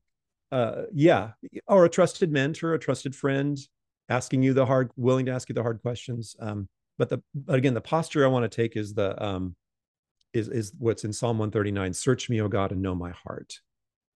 uh 0.50 0.82
yeah, 0.92 1.30
or 1.66 1.84
a 1.84 1.88
trusted 1.88 2.32
mentor, 2.32 2.74
a 2.74 2.78
trusted 2.78 3.14
friend 3.14 3.58
asking 4.08 4.42
you 4.42 4.54
the 4.54 4.64
hard, 4.66 4.90
willing 4.96 5.26
to 5.26 5.32
ask 5.32 5.48
you 5.48 5.54
the 5.54 5.62
hard 5.62 5.80
questions. 5.82 6.34
Um, 6.40 6.68
but 6.98 7.08
the 7.10 7.22
but 7.34 7.54
again, 7.56 7.74
the 7.74 7.80
posture 7.80 8.24
I 8.24 8.28
want 8.28 8.50
to 8.50 8.54
take 8.62 8.76
is 8.76 8.94
the 8.94 9.22
um 9.24 9.54
is 10.32 10.48
is 10.48 10.72
what's 10.78 11.04
in 11.04 11.12
Psalm 11.12 11.38
139, 11.38 11.92
search 11.94 12.28
me, 12.30 12.40
O 12.40 12.48
God, 12.48 12.72
and 12.72 12.82
know 12.82 12.94
my 12.94 13.10
heart. 13.10 13.60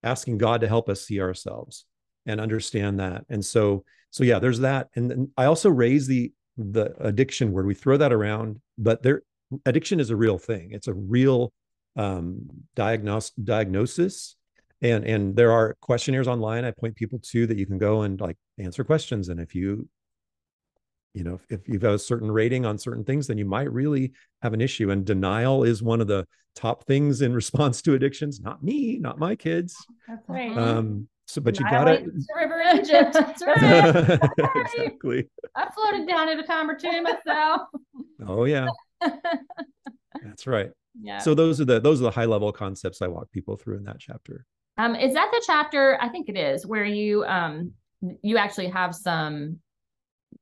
Asking 0.03 0.39
God 0.39 0.63
to 0.63 0.69
help 0.69 0.89
us 0.89 1.03
see 1.03 1.21
ourselves 1.21 1.85
and 2.27 2.41
understand 2.41 3.01
that. 3.01 3.25
And 3.29 3.45
so 3.45 3.85
so 4.11 4.25
yeah, 4.25 4.39
there's 4.39 4.61
that. 4.61 4.89
And 4.95 5.11
then 5.11 5.31
I 5.37 5.47
also 5.47 5.71
raise 5.71 6.07
the 6.07 6.33
the 6.57 6.95
addiction 7.01 7.53
word. 7.53 7.67
We 7.67 7.75
throw 7.75 7.97
that 7.97 8.13
around, 8.13 8.61
but 8.77 9.03
there 9.03 9.23
addiction 9.67 10.01
is 10.01 10.11
a 10.11 10.17
real 10.17 10.39
thing. 10.39 10.71
It's 10.73 10.89
a 10.89 10.95
real 10.95 11.53
um, 11.97 12.43
diagnose, 12.75 13.31
diagnosis. 13.31 14.37
And, 14.81 15.05
and 15.05 15.37
there 15.37 15.53
are 15.53 15.77
questionnaires 15.81 16.29
online 16.29 16.65
I 16.65 16.73
point 16.73 16.97
people 16.97 17.21
to 17.31 17.47
that 17.47 17.59
you 17.59 17.67
can 17.67 17.79
go 17.79 18.03
and 18.03 18.21
like 18.21 18.37
answer 18.59 18.83
questions. 18.83 19.29
And 19.29 19.41
if 19.41 19.55
you, 19.55 19.89
you 21.15 21.23
know, 21.23 21.35
if, 21.35 21.61
if 21.61 21.69
you've 21.69 21.83
got 21.83 21.95
a 21.95 21.99
certain 21.99 22.31
rating 22.31 22.67
on 22.67 22.79
certain 22.79 23.05
things, 23.05 23.27
then 23.27 23.39
you 23.39 23.45
might 23.45 23.71
really 23.71 24.13
have 24.43 24.55
an 24.55 24.61
issue. 24.61 24.91
And 24.91 25.05
denial 25.05 25.63
is 25.63 25.83
one 25.83 26.01
of 26.01 26.09
the 26.09 26.27
top 26.57 26.85
things 26.85 27.23
in 27.23 27.33
response 27.35 27.83
to 27.83 27.95
addictions. 27.95 28.41
Not 28.41 28.63
me, 28.63 28.99
not 28.99 29.19
my 29.19 29.37
kids. 29.37 29.77
That's 30.09 30.29
right. 30.29 30.57
Um, 30.57 31.09
so, 31.33 31.41
but 31.41 31.59
you 31.59 31.65
got 31.71 31.89
it. 31.89 32.05
river 32.37 32.63
Egypt. 32.75 33.13
That's 33.15 33.43
right. 33.43 34.21
exactly. 34.39 35.31
I 35.57 35.71
floated 35.71 36.07
down 36.07 36.29
in 36.29 36.39
a 36.39 36.47
time 36.47 36.69
or 36.69 36.75
two 36.79 37.01
myself. 37.01 37.63
Oh 38.27 38.45
yeah, 38.45 38.69
that's 40.23 40.47
right. 40.47 40.71
yeah. 41.01 41.19
So 41.19 41.35
those 41.35 41.59
are 41.59 41.65
the, 41.65 41.81
those 41.81 42.01
are 42.01 42.05
the 42.05 42.11
high 42.11 42.27
level 42.27 42.53
concepts 42.53 43.01
I 43.01 43.09
walk 43.09 43.31
people 43.33 43.57
through 43.57 43.79
in 43.79 43.85
that 43.85 43.99
chapter. 43.99 44.45
Um, 44.77 44.95
is 44.95 45.15
that 45.15 45.31
the 45.33 45.43
chapter? 45.47 45.97
I 46.03 46.11
think 46.11 46.29
it 46.29 46.37
is 46.37 46.67
where 46.67 46.85
you 46.85 47.25
um 47.25 47.73
you 48.23 48.37
actually 48.37 48.69
have 48.69 48.95
some 48.95 49.59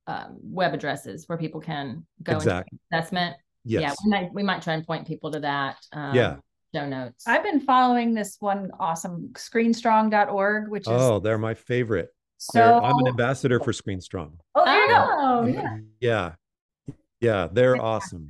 um, 0.07 0.37
web 0.41 0.73
addresses 0.73 1.23
where 1.27 1.37
people 1.37 1.61
can 1.61 2.05
go 2.21 2.35
Exactly. 2.35 2.79
assessment. 2.91 3.37
Yes. 3.63 3.81
Yeah, 3.81 3.93
we 4.03 4.09
might 4.11 4.33
we 4.33 4.43
might 4.43 4.61
try 4.61 4.73
and 4.73 4.85
point 4.85 5.07
people 5.07 5.31
to 5.31 5.39
that. 5.39 5.77
Um, 5.93 6.15
Yeah. 6.15 6.35
Show 6.73 6.87
notes. 6.87 7.27
I've 7.27 7.43
been 7.43 7.59
following 7.59 8.13
this 8.13 8.37
one 8.39 8.71
awesome 8.79 9.29
screenstrong.org, 9.33 10.69
which 10.69 10.83
is 10.83 10.87
Oh, 10.89 11.19
they're 11.19 11.37
my 11.37 11.53
favorite. 11.53 12.09
so 12.37 12.59
They're, 12.59 12.81
I'm 12.83 12.97
an 12.99 13.07
ambassador 13.07 13.59
for 13.59 13.73
Screen 13.73 13.99
Strong. 13.99 14.37
Oh, 14.55 14.63
there 14.63 14.81
you 14.81 14.87
go. 14.87 15.05
Oh, 15.09 15.45
yeah. 15.47 15.77
Yeah. 15.99 16.93
Yeah, 17.19 17.47
they're 17.51 17.75
awesome. 17.75 18.29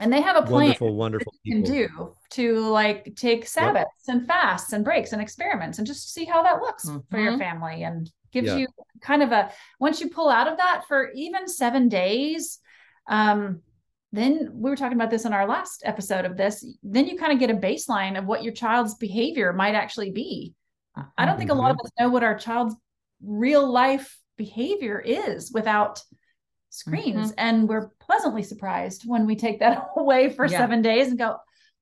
And 0.00 0.12
they 0.12 0.20
have 0.20 0.36
a 0.36 0.42
plan 0.42 0.52
Wonderful, 0.66 0.94
wonderful 0.94 1.34
you 1.42 1.54
can 1.56 1.64
do 1.64 2.14
to 2.30 2.60
like 2.68 3.16
take 3.16 3.48
Sabbaths 3.48 4.06
and 4.06 4.24
fasts 4.24 4.72
and 4.72 4.84
breaks 4.84 5.12
and 5.12 5.20
experiments 5.20 5.78
and 5.78 5.86
just 5.86 6.14
see 6.14 6.24
how 6.24 6.44
that 6.44 6.60
looks 6.60 6.88
for 7.10 7.18
your 7.18 7.32
Mhm. 7.32 7.38
family 7.38 7.82
and 7.82 8.08
gives 8.30 8.46
Yeah. 8.46 8.56
you 8.58 8.68
kind 9.00 9.24
of 9.24 9.32
a 9.32 9.50
once 9.80 10.00
you 10.00 10.08
pull 10.08 10.28
out 10.28 10.46
of 10.46 10.56
that 10.58 10.84
for 10.86 11.10
even 11.14 11.48
seven 11.48 11.88
days 11.88 12.60
um 13.08 13.62
then 14.12 14.50
we 14.54 14.70
were 14.70 14.76
talking 14.76 14.96
about 14.96 15.10
this 15.10 15.24
in 15.26 15.32
our 15.32 15.46
last 15.46 15.82
episode 15.84 16.24
of 16.24 16.36
this 16.36 16.64
then 16.82 17.06
you 17.06 17.18
kind 17.18 17.32
of 17.32 17.38
get 17.38 17.50
a 17.50 17.54
baseline 17.54 18.18
of 18.18 18.24
what 18.26 18.42
your 18.42 18.52
child's 18.54 18.94
behavior 18.94 19.52
might 19.52 19.74
actually 19.74 20.10
be 20.10 20.54
i 21.16 21.24
don't 21.26 21.38
think 21.38 21.50
a 21.50 21.54
lot 21.54 21.70
of 21.70 21.76
us 21.84 21.90
know 21.98 22.08
what 22.08 22.24
our 22.24 22.36
child's 22.38 22.74
real 23.22 23.70
life 23.70 24.18
behavior 24.36 24.98
is 25.00 25.50
without 25.52 26.02
screens 26.70 27.32
and 27.38 27.68
we're 27.68 27.88
pleasantly 28.00 28.42
surprised 28.42 29.02
when 29.06 29.26
we 29.26 29.34
take 29.36 29.60
that 29.60 29.88
away 29.96 30.28
for 30.30 30.46
Yeah. 30.46 30.58
seven 30.58 30.82
days 30.82 31.08
and 31.08 31.18
go 31.18 31.36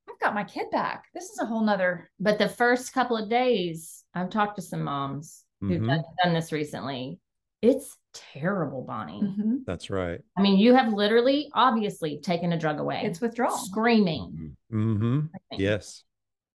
i've 0.09 0.21
got 0.21 0.35
my 0.35 0.45
kid 0.45 0.67
back 0.71 1.05
this 1.15 1.25
is 1.31 1.39
a 1.41 1.47
whole 1.47 1.63
nother 1.65 2.11
But 2.21 2.39
the 2.39 2.49
first 2.49 2.93
couple 2.93 3.17
of 3.17 3.29
days, 3.29 4.05
I've 4.15 4.31
talked 4.31 4.57
to 4.57 4.63
some 4.63 4.83
moms 4.83 5.45
who've 5.61 5.81
Mhm. 5.83 5.87
done, 5.89 6.03
done 6.23 6.35
this 6.35 6.53
recently. 6.53 7.19
It's 7.63 7.97
terrible, 8.13 8.83
Bonnie. 8.83 9.21
Mhm. 9.23 9.65
That's 9.67 9.91
right. 9.91 10.21
I 10.37 10.43
mean, 10.43 10.59
you 10.59 10.75
have 10.75 10.93
literally, 10.93 11.51
obviously, 11.55 12.19
taken 12.21 12.53
a 12.53 12.59
drug 12.59 12.79
away. 12.81 13.03
it's 13.05 13.21
withdrawal 13.21 13.57
screaming. 13.57 14.57
hmm 14.71 15.21
I 15.35 15.39
think. 15.51 15.63
Yes. 15.63 16.05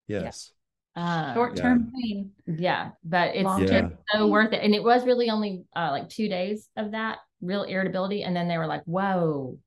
Yes. 0.06 0.52
Um, 0.96 1.34
short-term 1.34 1.92
pain 1.94 2.32
Yeah, 2.46 2.90
but 3.04 3.36
it's 3.36 3.44
Long 3.44 3.60
just 3.60 3.72
term. 3.72 3.98
so 4.12 4.26
worth 4.26 4.52
it. 4.52 4.62
And 4.64 4.74
it 4.74 4.82
was 4.82 5.04
really 5.06 5.30
only 5.30 5.64
uh, 5.76 5.90
like 5.92 6.08
two 6.08 6.28
days 6.28 6.68
of 6.76 6.90
that 6.92 7.18
real 7.40 7.62
irritability. 7.62 8.24
And 8.24 8.34
then 8.34 8.48
they 8.48 8.58
were 8.58 8.66
like, 8.66 8.82
whoa, 8.84 9.58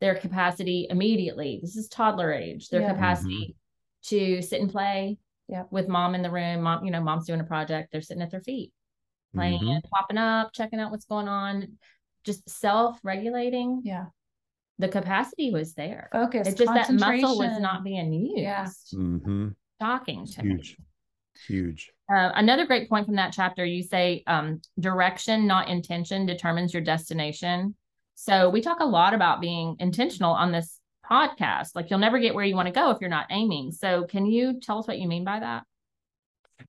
their 0.00 0.14
capacity 0.14 0.86
immediately, 0.88 1.58
this 1.60 1.74
is 1.76 1.88
toddler 1.88 2.32
age, 2.32 2.68
their 2.68 2.82
Yeah. 2.82 2.92
capacity 2.92 3.56
to 4.04 4.40
sit 4.42 4.60
and 4.60 4.70
play 4.70 5.18
Yeah. 5.48 5.64
with 5.72 5.88
mom 5.88 6.14
in 6.14 6.22
the 6.22 6.30
room. 6.30 6.62
Mom, 6.62 6.84
you 6.84 6.92
know, 6.92 7.02
mom's 7.02 7.26
doing 7.26 7.40
a 7.40 7.44
project, 7.44 7.90
they're 7.90 8.00
sitting 8.00 8.22
at 8.22 8.30
their 8.30 8.42
feet, 8.42 8.72
playing, 9.34 9.60
Mhm. 9.60 9.82
popping 9.90 10.18
up, 10.18 10.52
checking 10.52 10.80
out 10.80 10.90
what's 10.90 11.04
going 11.06 11.28
on, 11.28 11.78
just 12.24 12.48
self 12.48 12.98
regulating. 13.02 13.82
yeah 13.84 14.06
The 14.78 14.88
capacity 14.88 15.50
was 15.52 15.74
there. 15.74 16.08
focus 16.12 16.46
It's 16.48 16.58
just 16.58 16.72
that 16.72 16.92
muscle 16.92 17.38
was 17.38 17.58
not 17.58 17.82
being 17.84 18.12
used. 18.12 18.38
Yeah. 18.38 18.66
Mhm. 18.94 19.54
Shocking 19.80 20.26
to 20.26 20.42
me. 20.44 20.54
Huge. 20.54 20.76
Huge. 21.46 21.92
Uh, 22.12 22.32
another 22.34 22.66
great 22.66 22.88
point 22.88 23.06
from 23.06 23.16
that 23.16 23.32
chapter, 23.32 23.64
you 23.64 23.82
say 23.82 24.22
um, 24.26 24.60
direction, 24.78 25.46
not 25.46 25.68
intention, 25.68 26.26
determines 26.26 26.72
your 26.72 26.82
destination. 26.82 27.74
So 28.14 28.50
we 28.50 28.60
talk 28.60 28.80
a 28.80 28.84
lot 28.84 29.14
about 29.14 29.40
being 29.40 29.76
intentional 29.78 30.32
on 30.32 30.50
this 30.52 30.80
podcast. 31.08 31.70
Like 31.74 31.90
you'll 31.90 31.98
never 32.00 32.18
get 32.18 32.34
where 32.34 32.44
you 32.44 32.54
want 32.56 32.66
to 32.66 32.72
go 32.72 32.90
if 32.90 32.98
you're 33.00 33.10
not 33.10 33.26
aiming. 33.30 33.70
So 33.72 34.04
can 34.04 34.26
you 34.26 34.58
tell 34.60 34.78
us 34.78 34.88
what 34.88 34.98
you 34.98 35.06
mean 35.08 35.24
by 35.24 35.40
that? 35.40 35.62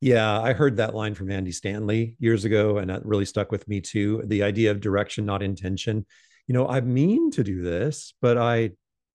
Yeah, 0.01 0.39
I 0.39 0.53
heard 0.53 0.77
that 0.77 0.95
line 0.95 1.15
from 1.15 1.31
Andy 1.31 1.51
Stanley 1.51 2.15
years 2.19 2.45
ago, 2.45 2.77
and 2.77 2.89
that 2.89 3.05
really 3.05 3.25
stuck 3.25 3.51
with 3.51 3.67
me 3.67 3.81
too. 3.81 4.23
The 4.25 4.43
idea 4.43 4.71
of 4.71 4.79
direction, 4.79 5.25
not 5.25 5.43
intention. 5.43 6.05
You 6.47 6.53
know, 6.53 6.67
I 6.67 6.81
mean 6.81 7.31
to 7.31 7.43
do 7.43 7.61
this, 7.61 8.13
but 8.21 8.37
I 8.37 8.71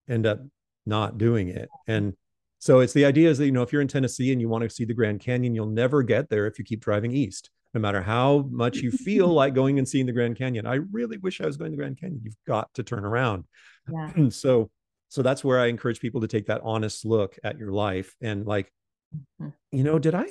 end 0.09 0.25
up 0.25 0.39
not 0.85 1.17
doing 1.17 1.49
it. 1.49 1.69
And 1.87 2.13
so 2.59 2.79
it's 2.79 2.93
the 2.93 3.05
idea 3.05 3.29
is 3.29 3.37
that, 3.37 3.45
you 3.45 3.51
know, 3.51 3.61
if 3.63 3.71
you're 3.71 3.81
in 3.81 3.87
Tennessee 3.87 4.31
and 4.31 4.41
you 4.41 4.49
want 4.49 4.63
to 4.63 4.69
see 4.69 4.85
the 4.85 4.93
Grand 4.93 5.19
Canyon, 5.19 5.55
you'll 5.55 5.67
never 5.67 6.03
get 6.03 6.29
there 6.29 6.47
if 6.47 6.57
you 6.59 6.65
keep 6.65 6.81
driving 6.81 7.11
east, 7.11 7.49
no 7.73 7.79
matter 7.81 8.01
how 8.01 8.47
much 8.51 8.77
you 8.77 8.91
feel 8.91 9.27
like 9.33 9.53
going 9.53 9.77
and 9.79 9.87
seeing 9.87 10.05
the 10.05 10.11
Grand 10.11 10.37
Canyon. 10.37 10.65
I 10.65 10.75
really 10.91 11.17
wish 11.17 11.41
I 11.41 11.45
was 11.45 11.57
going 11.57 11.71
to 11.71 11.75
the 11.75 11.81
Grand 11.81 11.99
Canyon. 11.99 12.21
You've 12.23 12.35
got 12.47 12.73
to 12.75 12.83
turn 12.83 13.05
around. 13.05 13.45
Yeah. 13.91 14.29
so 14.29 14.69
so 15.09 15.21
that's 15.21 15.43
where 15.43 15.59
I 15.59 15.67
encourage 15.67 15.99
people 15.99 16.21
to 16.21 16.27
take 16.27 16.45
that 16.45 16.61
honest 16.63 17.03
look 17.05 17.37
at 17.43 17.57
your 17.57 17.71
life 17.71 18.15
and 18.21 18.45
like, 18.45 18.71
Mhm. 19.41 19.53
you 19.71 19.83
know, 19.83 19.99
did 19.99 20.15
I 20.15 20.27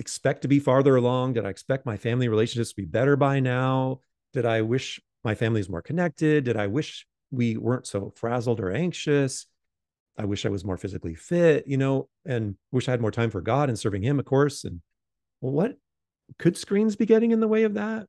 expect 0.00 0.42
to 0.42 0.48
be 0.48 0.58
farther 0.58 0.96
along? 0.96 1.34
Did 1.34 1.44
I 1.44 1.50
expect 1.50 1.86
my 1.86 1.96
family 1.96 2.26
relationships 2.26 2.70
to 2.70 2.76
be 2.76 2.86
better 2.86 3.16
by 3.16 3.38
now? 3.38 4.00
Did 4.32 4.46
I 4.46 4.62
wish 4.62 5.00
my 5.22 5.34
family 5.34 5.60
was 5.60 5.68
more 5.68 5.82
connected? 5.82 6.44
Did 6.44 6.56
I 6.56 6.66
wish 6.66 7.06
we 7.30 7.56
weren't 7.56 7.86
so 7.86 8.12
frazzled 8.16 8.60
or 8.60 8.72
anxious? 8.72 9.46
I 10.18 10.24
wish 10.24 10.44
I 10.44 10.48
was 10.48 10.64
more 10.64 10.78
physically 10.78 11.14
fit, 11.14 11.66
you 11.66 11.76
know, 11.76 12.08
and 12.24 12.56
wish 12.72 12.88
I 12.88 12.92
had 12.92 13.00
more 13.00 13.10
time 13.10 13.30
for 13.30 13.40
God 13.40 13.68
and 13.68 13.78
serving 13.78 14.02
Him, 14.02 14.18
of 14.18 14.24
course. 14.24 14.64
And 14.64 14.80
well, 15.40 15.52
what 15.52 15.76
could 16.38 16.56
screens 16.56 16.96
be 16.96 17.06
getting 17.06 17.30
in 17.30 17.40
the 17.40 17.48
way 17.48 17.64
of 17.64 17.74
that? 17.74 18.06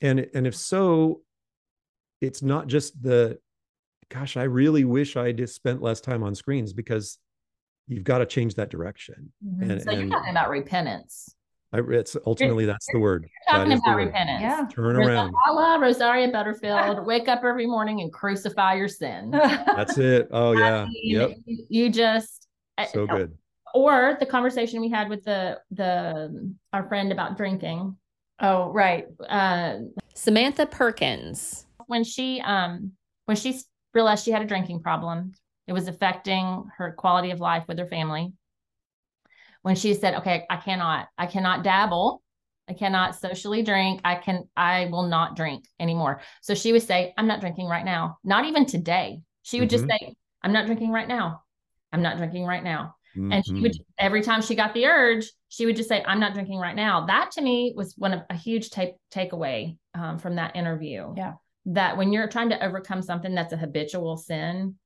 And 0.00 0.28
and 0.34 0.46
if 0.46 0.54
so, 0.54 1.22
it's 2.20 2.42
not 2.42 2.68
just 2.68 3.02
the 3.02 3.38
gosh, 4.08 4.36
I 4.36 4.44
really 4.44 4.84
wish 4.84 5.16
I 5.16 5.32
just 5.32 5.54
spent 5.54 5.82
less 5.82 6.00
time 6.00 6.22
on 6.22 6.34
screens 6.34 6.72
because 6.72 7.18
you've 7.86 8.04
got 8.04 8.18
to 8.18 8.26
change 8.26 8.54
that 8.56 8.70
direction. 8.70 9.32
Mhm. 9.44 9.70
And, 9.70 9.82
So 9.82 9.90
you're 9.92 10.02
and 10.02 10.10
talking 10.12 10.30
about 10.30 10.50
repentance. 10.50 11.34
I, 11.72 11.80
it's 11.90 12.16
ultimately 12.24 12.66
that's 12.66 12.86
the 12.92 13.00
word. 13.00 13.22
You're 13.24 13.30
That 13.48 13.58
talking 13.58 13.72
is 13.72 13.80
the 13.80 13.88
about 13.90 13.96
word. 13.96 14.06
repentance. 14.06 14.42
Yeah. 14.42 14.66
Turn 14.70 14.96
Ros- 14.96 15.08
around. 15.08 15.34
a 15.48 15.52
la 15.52 15.74
Rosaria 15.76 16.28
Butterfield, 16.30 17.04
wake 17.06 17.26
up 17.28 17.42
every 17.44 17.66
morning 17.66 18.00
and 18.00 18.12
crucify 18.12 18.74
your 18.74 18.86
sin. 18.88 19.30
That's 19.32 19.98
it. 19.98 20.28
Oh 20.30 20.52
I 20.56 20.60
yeah. 20.60 20.84
mean, 20.84 20.92
Yep. 21.20 21.30
You, 21.46 21.66
you 21.68 21.90
just 21.90 22.46
I- 22.78 22.86
So 22.86 23.06
good. 23.06 23.36
or 23.74 24.16
the 24.20 24.26
conversation 24.26 24.80
we 24.80 24.88
had 24.88 25.08
with 25.08 25.24
the 25.24 25.58
the 25.72 26.54
our 26.72 26.88
friend 26.88 27.10
about 27.10 27.36
drinking 27.36 27.96
oh 28.40 28.70
right 28.70 29.06
uh 29.28 29.78
Samantha 30.14 30.66
Perkins. 30.66 31.66
when 31.86 32.04
she 32.04 32.40
um 32.40 32.92
when 33.26 33.36
she 33.36 33.60
realized 33.94 34.24
she 34.24 34.30
had 34.30 34.42
a 34.42 34.46
drinking 34.46 34.80
problem 34.80 35.32
It 35.66 35.72
was 35.72 35.88
affecting 35.88 36.64
her 36.76 36.92
quality 36.92 37.30
of 37.30 37.40
life 37.40 37.64
with 37.68 37.78
her 37.78 37.86
family. 37.86 38.32
When 39.62 39.76
she 39.76 39.94
said, 39.94 40.14
"Okay, 40.16 40.44
I 40.50 40.56
cannot, 40.58 41.08
I 41.16 41.26
cannot 41.26 41.64
dabble, 41.64 42.22
I 42.68 42.74
cannot 42.74 43.14
socially 43.14 43.62
drink, 43.62 44.00
I 44.04 44.16
can, 44.16 44.48
I 44.56 44.86
will 44.86 45.04
not 45.06 45.36
drink 45.36 45.64
anymore." 45.80 46.20
So 46.42 46.54
she 46.54 46.72
would 46.72 46.82
say, 46.82 47.14
"I'm 47.16 47.26
not 47.26 47.40
drinking 47.40 47.68
right 47.68 47.84
now. 47.84 48.18
Not 48.24 48.44
even 48.44 48.66
today." 48.66 49.22
She 49.42 49.60
would 49.60 49.68
Mhm. 49.68 49.70
just 49.70 49.86
say, 49.88 50.14
"I'm 50.42 50.52
not 50.52 50.66
drinking 50.66 50.90
right 50.90 51.08
now. 51.08 51.44
I'm 51.92 52.02
not 52.02 52.18
drinking 52.18 52.44
right 52.44 52.62
now." 52.62 52.96
And 53.30 53.44
she 53.46 53.54
would 53.62 53.72
Mhm. 53.72 53.84
every 53.98 54.20
time 54.22 54.42
she 54.42 54.54
got 54.54 54.74
the 54.74 54.86
urge, 54.86 55.30
she 55.48 55.64
would 55.64 55.76
just 55.76 55.88
say, 55.88 56.02
"I'm 56.04 56.20
not 56.20 56.34
drinking 56.34 56.58
right 56.58 56.76
now." 56.76 57.06
That 57.06 57.30
to 57.32 57.40
me 57.42 57.72
was 57.74 57.96
one 57.96 58.12
of 58.12 58.22
a 58.28 58.34
huge 58.36 58.68
take 58.70 58.96
takeaway 59.10 59.78
um, 59.94 60.18
from 60.18 60.36
that 60.36 60.56
interview. 60.56 61.14
Yeah. 61.16 61.34
that 61.66 61.96
when 61.96 62.12
you're 62.12 62.28
trying 62.28 62.50
to 62.50 62.62
overcome 62.62 63.00
something 63.00 63.34
that's 63.34 63.54
a 63.54 63.56
habitual 63.56 64.18
sin, 64.18 64.78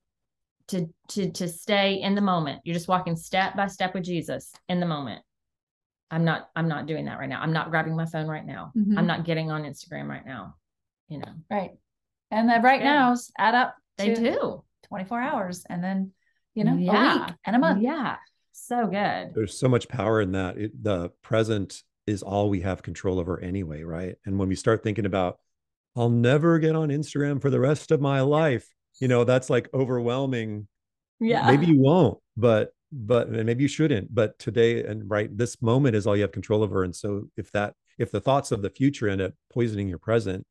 to 0.69 0.89
to 1.09 1.31
to 1.33 1.49
stay 1.49 2.01
in 2.01 2.15
the 2.15 2.21
moment. 2.21 2.61
You're 2.65 2.75
just 2.75 2.89
walking 2.89 3.17
step 3.17 3.57
by 3.57 3.67
step 3.67 3.95
with 3.95 4.05
Jesus 4.05 4.53
in 4.69 4.81
the 4.81 4.87
moment. 4.87 5.23
I'm 6.11 6.25
not 6.25 6.49
I'm 6.57 6.69
not 6.69 6.87
doing 6.87 7.07
that 7.07 7.19
right 7.19 7.29
now. 7.29 7.41
I'm 7.41 7.53
not 7.53 7.71
grabbing 7.71 7.97
my 7.97 8.07
phone 8.07 8.27
right 8.29 8.45
now. 8.47 8.73
Mhm. 8.77 8.97
I'm 8.97 9.07
not 9.07 9.25
getting 9.25 9.51
on 9.51 9.63
Instagram 9.65 10.09
right 10.09 10.25
now. 10.25 10.55
You 11.09 11.19
know 11.19 11.33
Right. 11.51 11.73
And 12.31 12.49
the 12.49 12.61
right 12.63 12.81
Yeah. 12.81 13.09
nows 13.09 13.31
add 13.39 13.55
up 13.55 13.77
they 13.97 14.15
to 14.15 14.21
do. 14.21 14.65
24 14.85 15.21
hours 15.21 15.65
and 15.69 15.83
then, 15.83 16.13
you 16.55 16.65
know, 16.65 16.75
a 16.75 16.81
Yeah. 16.81 17.27
week 17.27 17.35
and 17.45 17.57
a 17.57 17.59
month. 17.59 17.83
Yeah, 17.83 18.17
so 18.53 18.87
good. 18.87 19.35
There's 19.35 19.59
so 19.59 19.69
much 19.69 19.89
power 19.89 20.21
in 20.21 20.33
that. 20.33 20.57
It, 20.57 20.83
the 20.83 21.11
present 21.23 21.83
is 22.07 22.23
all 22.23 22.49
we 22.49 22.61
have 22.63 22.83
control 22.83 23.19
over 23.19 23.39
anyway, 23.41 23.83
right? 23.83 24.17
And 24.25 24.39
when 24.39 24.49
we 24.49 24.55
start 24.55 24.83
thinking 24.83 25.05
about, 25.05 25.39
I'll 25.97 26.09
never 26.09 26.59
get 26.59 26.75
on 26.77 26.89
Instagram 26.89 27.41
for 27.43 27.51
the 27.51 27.61
rest 27.61 27.91
of 27.91 28.01
my 28.01 28.21
life, 28.23 28.69
you 29.01 29.09
know, 29.09 29.25
that's 29.25 29.51
like 29.51 29.69
overwhelming. 29.73 30.69
Yeah, 31.21 31.51
Maybe 31.51 31.67
you 31.67 31.81
won't, 31.81 32.19
but 32.37 32.73
but 32.93 33.29
and 33.29 33.45
maybe 33.45 33.63
you 33.63 33.69
shouldn't. 33.69 34.15
But 34.15 34.39
today 34.39 34.85
and 34.85 35.09
right 35.11 35.37
this 35.37 35.61
moment 35.61 35.97
is 35.97 36.07
all 36.07 36.17
you 36.17 36.23
have 36.23 36.33
control 36.33 36.63
over. 36.63 36.85
And 36.85 36.95
so 36.95 37.29
if 37.37 37.51
that 37.53 37.75
if 37.99 38.11
the 38.11 38.21
thoughts 38.21 38.53
of 38.53 38.63
the 38.63 38.71
future 38.71 39.09
end 39.09 39.21
up 39.21 39.33
poisoning 39.53 39.89
your 39.89 39.99
present, 39.99 40.47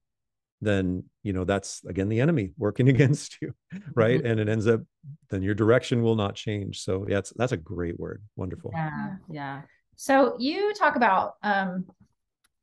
then 0.61 1.03
you 1.23 1.33
know 1.33 1.43
that's 1.43 1.83
again 1.85 2.09
the 2.09 2.19
enemy 2.19 2.51
working 2.57 2.89
against 2.93 3.37
you, 3.41 3.53
right? 3.95 4.23
And 4.23 4.39
it 4.39 4.49
ends 4.49 4.67
up 4.67 4.81
then 5.29 5.41
your 5.41 5.55
direction 5.55 6.03
will 6.03 6.15
not 6.15 6.35
change. 6.35 6.81
So 6.81 7.05
yeah, 7.07 7.19
it's, 7.19 7.33
that's 7.35 7.53
a 7.53 7.57
great 7.57 7.99
word. 7.99 8.23
Wonderful. 8.35 8.71
yeah, 8.73 9.15
yeah. 9.29 9.61
So 9.95 10.35
you 10.37 10.73
talk 10.73 10.95
about 10.95 11.33
um, 11.41 11.85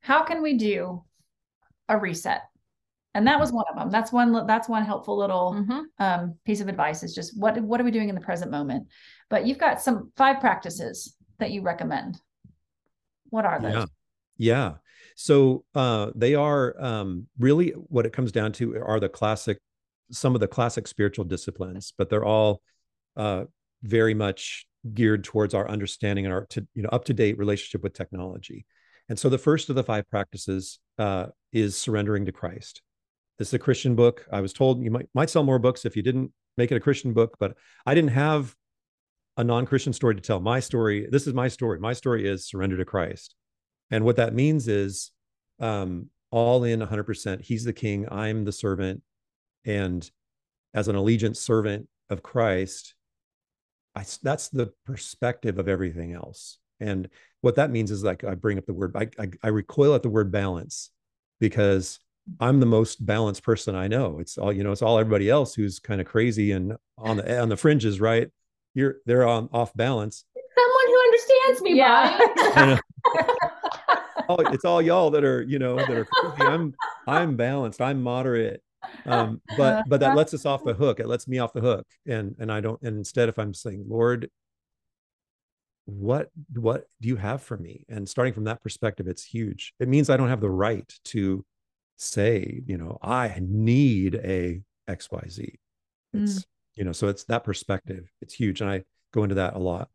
how 0.01 0.23
can 0.23 0.43
we 0.43 0.57
do 0.57 1.03
a 1.89 1.99
reset? 1.99 2.43
And 3.15 3.27
that 3.29 3.39
was 3.39 3.53
one 3.53 3.65
of 3.71 3.77
them. 3.77 3.91
That's 3.91 4.13
one 4.13 4.47
that's 4.47 4.69
one 4.69 4.85
helpful 4.85 5.17
little 5.17 5.55
Mhm. 5.55 5.85
um, 5.99 6.39
piece 6.45 6.61
of 6.61 6.69
advice 6.69 7.03
is 7.03 7.15
just 7.15 7.39
what 7.39 7.61
what 7.63 7.81
are 7.81 7.85
we 7.85 7.93
doing 7.93 8.09
in 8.09 8.15
the 8.15 8.21
present 8.21 8.51
moment? 8.51 8.89
But 9.31 9.47
you've 9.47 9.59
got 9.59 9.81
some 9.81 10.13
five 10.17 10.41
practices 10.41 11.17
that 11.39 11.51
you 11.53 11.63
recommend. 11.63 12.21
What 13.31 13.47
are 13.47 13.61
those? 13.61 13.73
Yeah. 13.73 13.85
Yeah. 14.37 14.75
So 15.17 15.65
uh, 15.75 16.11
they 16.15 16.35
are 16.35 16.75
um, 16.83 17.29
really 17.39 17.71
what 17.71 18.05
it 18.05 18.13
comes 18.13 18.33
down 18.33 18.53
to 18.55 18.77
are 18.83 18.99
the 18.99 19.09
classic, 19.09 19.59
some 20.11 20.35
of 20.35 20.41
the 20.41 20.49
classic 20.49 20.89
spiritual 20.89 21.25
disciplines, 21.25 21.93
but 21.97 22.11
they're 22.11 22.25
all 22.25 22.63
uh, 23.17 23.45
very 23.83 24.15
much 24.15 24.67
geared 24.93 25.23
towards 25.25 25.55
our 25.55 25.69
understanding 25.69 26.27
and 26.27 26.35
our 26.35 26.47
to, 26.47 26.67
you 26.75 26.83
know 26.83 26.89
up 26.91 27.05
to 27.05 27.15
date 27.15 27.39
relationship 27.39 27.83
with 27.83 27.95
technology. 27.95 28.67
And 29.09 29.19
so 29.19 29.29
the 29.29 29.39
first 29.39 29.71
of 29.71 29.77
the 29.77 29.85
five 29.85 30.09
practices 30.11 30.81
uh, 30.99 31.27
is 31.53 31.77
surrendering 31.77 32.27
to 32.27 32.33
Christ. 32.33 32.83
This 33.39 33.49
is 33.49 33.55
a 33.55 33.59
Christian 33.59 33.95
book. 33.95 34.27
I 34.31 34.41
was 34.41 34.53
told 34.53 34.83
you 34.83 34.91
might 34.91 35.09
might 35.15 35.31
sell 35.31 35.43
more 35.43 35.59
books 35.59 35.85
if 35.85 35.97
you 35.97 36.03
didn't 36.03 36.33
make 36.57 36.71
it 36.71 36.77
a 36.77 36.81
Christian 36.81 37.13
book, 37.13 37.37
but 37.41 37.57
I 37.85 37.95
didn't 37.95 38.11
have 38.11 38.55
a 39.37 39.45
non-Christian 39.45 39.93
story 39.93 40.15
to 40.15 40.21
tell. 40.21 40.41
My 40.41 40.61
story, 40.61 41.09
this 41.11 41.27
is 41.27 41.35
my 41.35 41.49
story. 41.49 41.81
My 41.81 41.93
story 41.93 42.29
is 42.29 42.47
surrender 42.47 42.77
to 42.77 42.85
Christ. 42.85 43.35
And 43.91 44.05
what 44.05 44.17
that 44.17 44.35
means 44.35 44.69
is 44.69 45.11
um, 45.61 46.11
all 46.31 46.65
in 46.65 46.81
100%. 46.81 47.41
He's 47.43 47.65
the 47.65 47.73
king, 47.73 48.07
I'm 48.11 48.45
the 48.45 48.53
servant. 48.53 49.03
And 49.65 50.09
as 50.73 50.89
an 50.89 50.97
allegiant 50.97 51.37
servant 51.37 51.89
of 52.11 52.23
Christ, 52.23 52.95
I, 53.95 54.05
that's 54.23 54.49
the 54.49 54.73
perspective 54.87 55.59
of 55.59 55.69
everything 55.69 56.13
else. 56.13 56.59
And 56.81 57.09
what 57.41 57.57
that 57.57 57.71
means 57.71 57.91
is 57.91 58.03
like 58.03 58.25
I 58.25 58.35
bring 58.35 58.59
up 58.59 58.67
the 58.67 58.75
word, 58.75 58.97
I, 58.97 59.09
I, 59.19 59.31
I 59.43 59.49
recoil 59.49 59.95
at 59.95 60.03
the 60.03 60.11
word 60.11 60.33
balance 60.33 60.91
because 61.41 62.01
I'm 62.41 62.61
the 62.61 62.67
most 62.67 63.05
balanced 63.05 63.43
person 63.43 63.75
I 63.75 63.89
know. 63.89 64.19
It's 64.19 64.39
all, 64.39 64.53
you 64.53 64.65
know, 64.65 64.73
it's 64.73 64.83
all 64.83 64.99
everybody 64.99 65.29
else 65.29 65.55
who's 65.55 65.79
kind 65.79 66.01
of 66.01 66.07
crazy 66.07 66.53
and 66.53 66.77
on 66.99 67.19
the 67.19 67.41
on 67.41 67.49
the 67.49 67.57
fringes, 67.57 68.01
right? 68.01 68.31
You're 68.75 68.97
they're 69.07 69.27
on 69.27 69.49
off 69.53 69.75
balance. 69.75 70.25
Someone 70.55 70.87
who 70.87 71.01
understands 71.01 71.63
me, 71.63 71.77
Yeah. 71.77 72.19
Brian. 72.55 72.81
oh, 74.29 74.37
it's 74.53 74.65
all 74.65 74.81
y'all 74.81 75.11
that 75.11 75.25
are, 75.25 75.43
you 75.43 75.59
know, 75.59 75.77
that 75.77 75.91
are 75.91 76.05
crazy. 76.05 76.43
I'm 76.43 76.75
I'm 77.07 77.37
balanced. 77.37 77.81
I'm 77.81 78.03
moderate. 78.03 78.63
Um, 79.07 79.41
but 79.57 79.85
but 79.89 80.01
that 80.01 80.17
lets 80.17 80.33
us 80.35 80.47
off 80.47 80.65
the 80.65 80.75
hook. 80.75 81.01
It 81.01 81.07
lets 81.07 81.29
me 81.29 81.39
off 81.39 81.53
the 81.53 81.61
hook. 81.61 81.87
And 82.07 82.35
and 82.39 82.51
I 82.51 82.61
don't 82.61 82.81
and 82.83 82.97
instead 82.97 83.29
if 83.29 83.39
I'm 83.39 83.53
saying, 83.55 83.85
Lord, 83.87 84.31
what 85.87 86.31
what 86.55 86.87
do 87.01 87.09
you 87.09 87.17
have 87.17 87.43
for 87.43 87.57
me? 87.57 87.85
And 87.89 88.09
starting 88.09 88.33
from 88.33 88.45
that 88.45 88.63
perspective, 88.63 89.07
it's 89.07 89.25
huge. 89.25 89.75
It 89.79 89.89
means 89.89 90.09
I 90.09 90.17
don't 90.17 90.31
have 90.31 90.41
the 90.41 90.51
right 90.51 90.91
to 91.07 91.45
say, 91.97 92.63
you 92.67 92.77
know, 92.77 92.99
I 93.03 93.37
need 93.41 94.17
a 94.17 94.63
XYZ. 94.89 95.55
It's, 96.13 96.45
you 96.75 96.85
know, 96.85 96.93
so 96.93 97.09
it's 97.09 97.25
that 97.25 97.45
perspective. 97.45 98.11
It's 98.21 98.35
huge. 98.35 98.61
And 98.61 98.71
I 98.71 98.85
go 99.13 99.23
into 99.23 99.37
that 99.37 99.55
a 99.55 99.59
lot. 99.59 99.89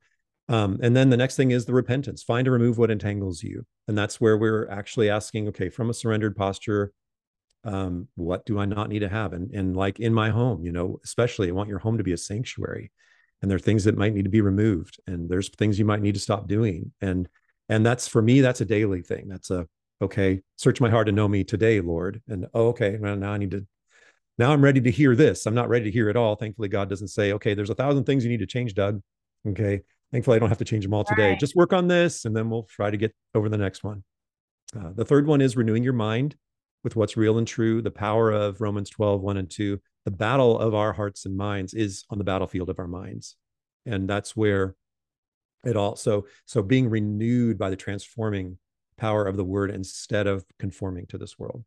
Um, 0.47 0.79
and 0.81 0.95
then 0.95 1.09
the 1.09 1.17
next 1.17 1.35
thing 1.35 1.51
is 1.51 1.65
the 1.65 1.73
repentance. 1.73 2.23
Find 2.23 2.45
to 2.45 2.51
remove 2.51 2.77
what 2.77 2.89
entangles 2.89 3.43
you. 3.43 3.65
And 3.87 3.97
that's 3.97 4.19
where 4.19 4.37
we're 4.37 4.67
actually 4.69 5.09
asking, 5.09 5.47
okay, 5.49 5.69
from 5.69 5.89
a 5.89 5.93
surrendered 5.93 6.35
posture, 6.35 6.91
um, 7.63 8.07
what 8.15 8.45
do 8.45 8.57
I 8.57 8.65
not 8.65 8.89
need 8.89 8.99
to 8.99 9.09
have? 9.09 9.33
And, 9.33 9.51
and 9.53 9.75
like 9.75 9.99
in 9.99 10.13
my 10.13 10.29
home, 10.29 10.63
you 10.65 10.71
know, 10.71 10.99
especially 11.03 11.49
I 11.49 11.51
want 11.51 11.69
your 11.69 11.79
home 11.79 11.97
to 11.97 12.03
be 12.03 12.13
a 12.13 12.17
sanctuary. 12.17 12.91
And 13.41 13.49
there 13.49 13.57
are 13.57 13.59
things 13.59 13.83
that 13.83 13.97
might 13.97 14.13
need 14.13 14.23
to 14.23 14.29
be 14.29 14.41
removed. 14.41 14.99
And 15.07 15.29
there's 15.29 15.49
things 15.49 15.77
you 15.77 15.85
might 15.85 16.01
need 16.01 16.15
to 16.15 16.19
stop 16.19 16.47
doing. 16.47 16.91
And 17.01 17.29
and 17.69 17.85
that's 17.85 18.07
for 18.07 18.21
me, 18.21 18.41
that's 18.41 18.61
a 18.61 18.65
daily 18.65 19.03
thing. 19.03 19.27
That's 19.27 19.51
a 19.51 19.67
okay, 20.01 20.41
search 20.55 20.81
my 20.81 20.89
heart 20.89 21.07
to 21.07 21.11
know 21.11 21.27
me 21.27 21.43
today, 21.43 21.81
Lord. 21.81 22.21
And 22.27 22.47
oh, 22.53 22.69
okay, 22.69 22.97
well, 22.99 23.15
now 23.15 23.33
I 23.33 23.37
need 23.37 23.51
to 23.51 23.65
now 24.37 24.53
I'm 24.53 24.63
ready 24.63 24.79
to 24.79 24.91
hear 24.91 25.15
this. 25.15 25.45
I'm 25.45 25.53
not 25.53 25.67
ready 25.67 25.85
to 25.85 25.91
hear 25.91 26.07
it 26.07 26.15
all. 26.15 26.35
Thankfully, 26.35 26.69
God 26.69 26.89
doesn't 26.89 27.09
say, 27.09 27.33
okay, 27.33 27.53
there's 27.53 27.69
a 27.69 27.75
thousand 27.75 28.05
things 28.05 28.23
you 28.23 28.29
need 28.29 28.39
to 28.39 28.47
change, 28.47 28.73
Doug. 28.73 29.01
Okay. 29.45 29.81
Thankfully, 30.13 30.37
I 30.37 30.39
don't 30.39 30.49
have 30.49 30.57
to 30.59 30.65
change 30.65 30.85
them 30.85 30.93
all 30.93 31.03
today. 31.03 31.31
Right. 31.31 31.39
Just 31.39 31.57
work 31.57 31.73
on 31.73 31.87
this 31.87 32.23
and 32.23 32.35
then 32.35 32.49
we'll 32.49 32.63
try 32.63 32.89
to 32.89 32.97
get 32.97 33.13
over 33.35 33.49
the 33.49 33.57
next 33.57 33.83
one. 33.83 34.03
Uh, 34.75 34.91
the 34.95 35.03
third 35.03 35.27
one 35.27 35.41
is 35.41 35.57
renewing 35.57 35.83
your 35.83 35.93
mind 35.93 36.37
with 36.85 36.95
what's 36.95 37.17
real 37.17 37.37
and 37.37 37.45
true. 37.45 37.81
The 37.81 37.91
power 37.91 38.31
of 38.31 38.61
Romans 38.61 38.89
12, 38.89 39.21
1 39.21 39.37
and 39.37 39.49
2. 39.49 39.79
The 40.05 40.11
battle 40.11 40.57
of 40.57 40.73
our 40.73 40.93
hearts 40.93 41.25
and 41.25 41.35
minds 41.35 41.73
is 41.73 42.05
on 42.09 42.17
the 42.17 42.23
battlefield 42.23 42.69
of 42.69 42.79
our 42.79 42.87
minds. 42.87 43.35
And 43.85 44.09
that's 44.09 44.35
where 44.35 44.75
it 45.65 45.75
all 45.75 45.97
so 45.97 46.25
so 46.45 46.61
being 46.61 46.89
renewed 46.89 47.57
by 47.57 47.69
the 47.69 47.75
transforming 47.75 48.57
power 48.99 49.25
of 49.25 49.37
the 49.37 49.43
word 49.43 49.71
instead 49.71 50.27
of 50.27 50.45
conforming 50.59 51.05
to 51.07 51.17
this 51.17 51.39
world. 51.39 51.63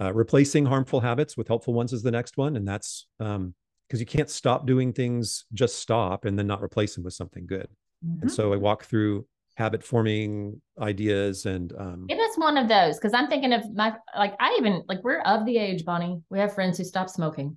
Uh, 0.00 0.12
replacing 0.14 0.64
harmful 0.64 1.00
habits 1.00 1.36
with 1.36 1.48
helpful 1.48 1.74
ones 1.74 1.92
is 1.92 2.02
the 2.02 2.10
next 2.10 2.36
one. 2.36 2.54
And 2.56 2.66
that's 2.68 3.06
um, 3.18 3.54
because 3.88 4.00
you 4.00 4.06
can't 4.06 4.30
stop 4.30 4.66
doing 4.66 4.92
things, 4.92 5.44
just 5.54 5.76
stop 5.76 6.24
and 6.24 6.38
then 6.38 6.46
not 6.46 6.62
replace 6.62 6.94
them 6.94 7.04
with 7.04 7.14
something 7.14 7.46
good. 7.46 7.68
Mhm. 8.06 8.22
And 8.22 8.30
so 8.30 8.52
I 8.52 8.56
walk 8.56 8.84
through 8.84 9.26
habit 9.56 9.82
forming 9.82 10.60
ideas 10.80 11.46
and 11.46 11.72
um, 11.78 12.06
Give 12.06 12.18
us 12.20 12.36
one 12.36 12.56
of 12.56 12.68
those 12.68 12.96
because 12.96 13.12
I'm 13.12 13.26
thinking 13.28 13.52
of 13.52 13.74
my 13.74 13.92
like 14.16 14.34
I 14.38 14.54
even 14.58 14.84
like 14.88 15.02
we're 15.02 15.20
of 15.22 15.44
the 15.46 15.58
age, 15.58 15.84
Bonnie. 15.84 16.20
We 16.30 16.38
have 16.38 16.54
friends 16.54 16.78
who 16.78 16.84
stopped 16.84 17.10
smoking. 17.10 17.56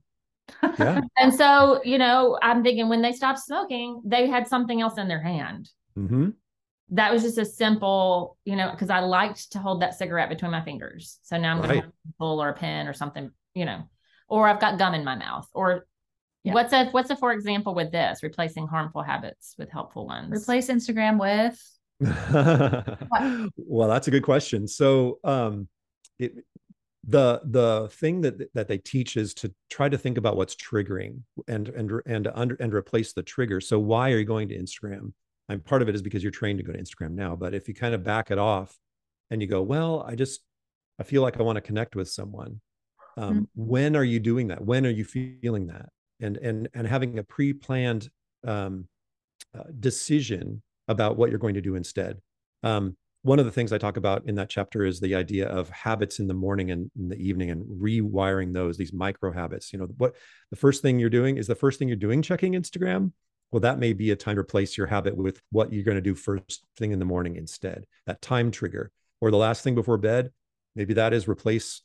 yeah. 0.80 1.02
And 1.18 1.34
so, 1.34 1.80
you 1.84 2.00
know, 2.00 2.40
I'm 2.42 2.64
thinking 2.64 2.90
when 2.90 3.04
they 3.04 3.12
stopped 3.12 3.40
smoking, 3.40 4.02
they 4.04 4.28
had 4.28 4.48
something 4.48 4.82
else 4.82 4.98
in 4.98 5.08
their 5.08 5.22
hand. 5.22 5.70
hmm 5.96 6.30
That 6.92 7.12
was 7.12 7.24
just 7.24 7.38
a 7.38 7.46
simple, 7.46 8.38
you 8.46 8.56
know, 8.56 8.72
because 8.72 8.90
I 8.90 9.00
liked 9.00 9.54
to 9.54 9.60
hold 9.60 9.82
that 9.82 9.98
cigarette 9.98 10.30
between 10.30 10.52
my 10.52 10.62
fingers. 10.62 11.20
So 11.24 11.38
now 11.38 11.52
I'm 11.52 11.58
going 11.58 11.70
to 11.70 11.76
have 11.76 11.86
a 11.86 12.08
pencil 12.08 12.42
or 12.42 12.50
a 12.50 12.54
pen 12.54 12.88
or 12.88 12.94
something, 12.94 13.32
you 13.54 13.66
know, 13.66 13.84
or 14.28 14.48
I've 14.48 14.60
got 14.60 14.78
gum 14.78 14.94
in 14.94 15.04
my 15.04 15.16
mouth. 15.16 15.48
Or 15.54 15.88
Yeah. 16.44 16.54
what's 16.54 16.74
a 16.74 16.90
what's 16.90 17.10
a 17.10 17.16
for 17.16 17.32
example 17.32 17.74
with 17.74 17.92
this? 17.92 18.24
Replacing 18.24 18.68
harmful 18.68 19.04
habits 19.04 19.56
with 19.58 19.70
helpful 19.70 20.06
ones. 20.06 20.32
Replace 20.32 20.68
Instagram 20.68 21.20
with 21.20 21.62
well, 23.58 23.90
that's 23.90 24.08
a 24.08 24.12
good 24.12 24.24
question. 24.24 24.68
So, 24.68 25.20
um, 25.24 25.68
it, 26.18 26.34
the 27.08 27.42
the 27.46 27.90
thing 27.92 28.22
that 28.22 28.54
that 28.54 28.68
they 28.68 28.78
teach 28.80 29.18
is 29.18 29.34
to 29.36 29.54
try 29.70 29.88
to 29.88 29.98
think 29.98 30.18
about 30.18 30.36
what's 30.36 30.56
triggering 30.56 31.22
and 31.48 31.70
and 31.70 31.92
and 32.06 32.28
under 32.34 32.56
and 32.56 32.74
replace 32.74 33.14
the 33.14 33.24
trigger. 33.24 33.62
So, 33.62 33.78
why 33.80 34.12
are 34.12 34.18
you 34.18 34.26
going 34.26 34.50
to 34.50 34.58
Instagram? 34.58 35.14
And 35.50 35.64
part 35.64 35.82
of 35.82 35.90
it 35.90 35.96
is 35.96 36.02
because 36.02 36.24
you're 36.24 36.32
trained 36.32 36.60
to 36.60 36.64
go 36.64 36.72
to 36.72 36.80
Instagram 36.80 37.12
now. 37.12 37.36
But 37.36 37.54
if 37.54 37.68
you 37.68 37.74
kind 37.74 37.94
of 37.94 38.04
back 38.04 38.32
it 38.32 38.38
off 38.38 38.78
and 39.30 39.42
you 39.42 39.48
go, 39.48 39.62
well, 39.62 40.06
I 40.08 40.16
just 40.16 40.42
I 41.00 41.04
feel 41.04 41.22
like 41.22 41.38
I 41.40 41.44
want 41.44 41.58
to 41.58 41.62
connect 41.62 41.96
with 41.96 42.10
someone. 42.10 42.62
Um, 43.18 43.50
When 43.56 43.96
are 43.96 44.04
you 44.04 44.20
doing 44.20 44.48
that? 44.48 44.64
When 44.64 44.86
are 44.86 44.92
you 44.92 45.04
feeling 45.04 45.68
that? 45.68 45.90
and 46.22 46.38
and 46.38 46.70
and 46.74 46.88
having 46.88 47.20
a 47.20 47.24
pre-planned 47.24 48.10
um, 48.48 48.88
uh, 49.58 49.64
decision 49.80 50.62
about 50.88 51.18
what 51.18 51.30
you're 51.30 51.40
going 51.40 51.56
to 51.56 51.62
do 51.62 51.76
instead. 51.76 52.20
Um, 52.64 52.96
one 53.24 53.38
of 53.38 53.46
the 53.46 53.52
things 53.52 53.72
I 53.72 53.78
talk 53.78 53.98
about 53.98 54.24
in 54.26 54.36
that 54.36 54.50
chapter 54.50 54.84
is 54.84 55.00
the 55.00 55.14
idea 55.14 55.48
of 55.48 55.70
habits 55.70 56.20
in 56.20 56.28
the 56.28 56.34
morning 56.34 56.72
and 56.72 56.90
in 56.98 57.10
the 57.10 57.18
evening 57.18 57.52
and 57.52 57.64
rewiring 57.66 58.52
those, 58.52 58.78
these 58.78 58.94
micro 58.94 59.32
habits. 59.32 59.72
You 59.72 59.80
know, 59.80 59.88
what 59.98 60.16
the 60.50 60.56
first 60.56 60.82
thing 60.82 60.98
you're 60.98 61.10
doing 61.10 61.38
is 61.38 61.46
the 61.46 61.56
first 61.56 61.78
thing 61.78 61.88
you're 61.88 61.98
doing 61.98 62.24
checking 62.24 62.54
Instagram. 62.54 63.12
Well, 63.52 63.62
that 63.62 63.80
may 63.80 63.94
be 63.94 64.12
a 64.12 64.16
time 64.16 64.36
to 64.36 64.42
replace 64.42 64.78
your 64.78 64.88
habit 64.88 65.16
with 65.16 65.42
what 65.52 65.74
you're 65.74 65.84
going 65.84 65.96
to 65.96 66.02
do 66.02 66.16
first 66.16 66.66
thing 66.78 66.92
in 66.92 67.00
the 67.00 67.06
morning 67.06 67.36
instead, 67.36 67.86
that 68.06 68.22
time 68.22 68.52
trigger. 68.52 68.92
Or 69.20 69.30
the 69.30 69.38
last 69.38 69.64
thing 69.64 69.76
before 69.76 69.98
bed, 69.98 70.32
maybe 70.76 70.94
that 70.96 71.14
is 71.14 71.28
replace 71.28 71.82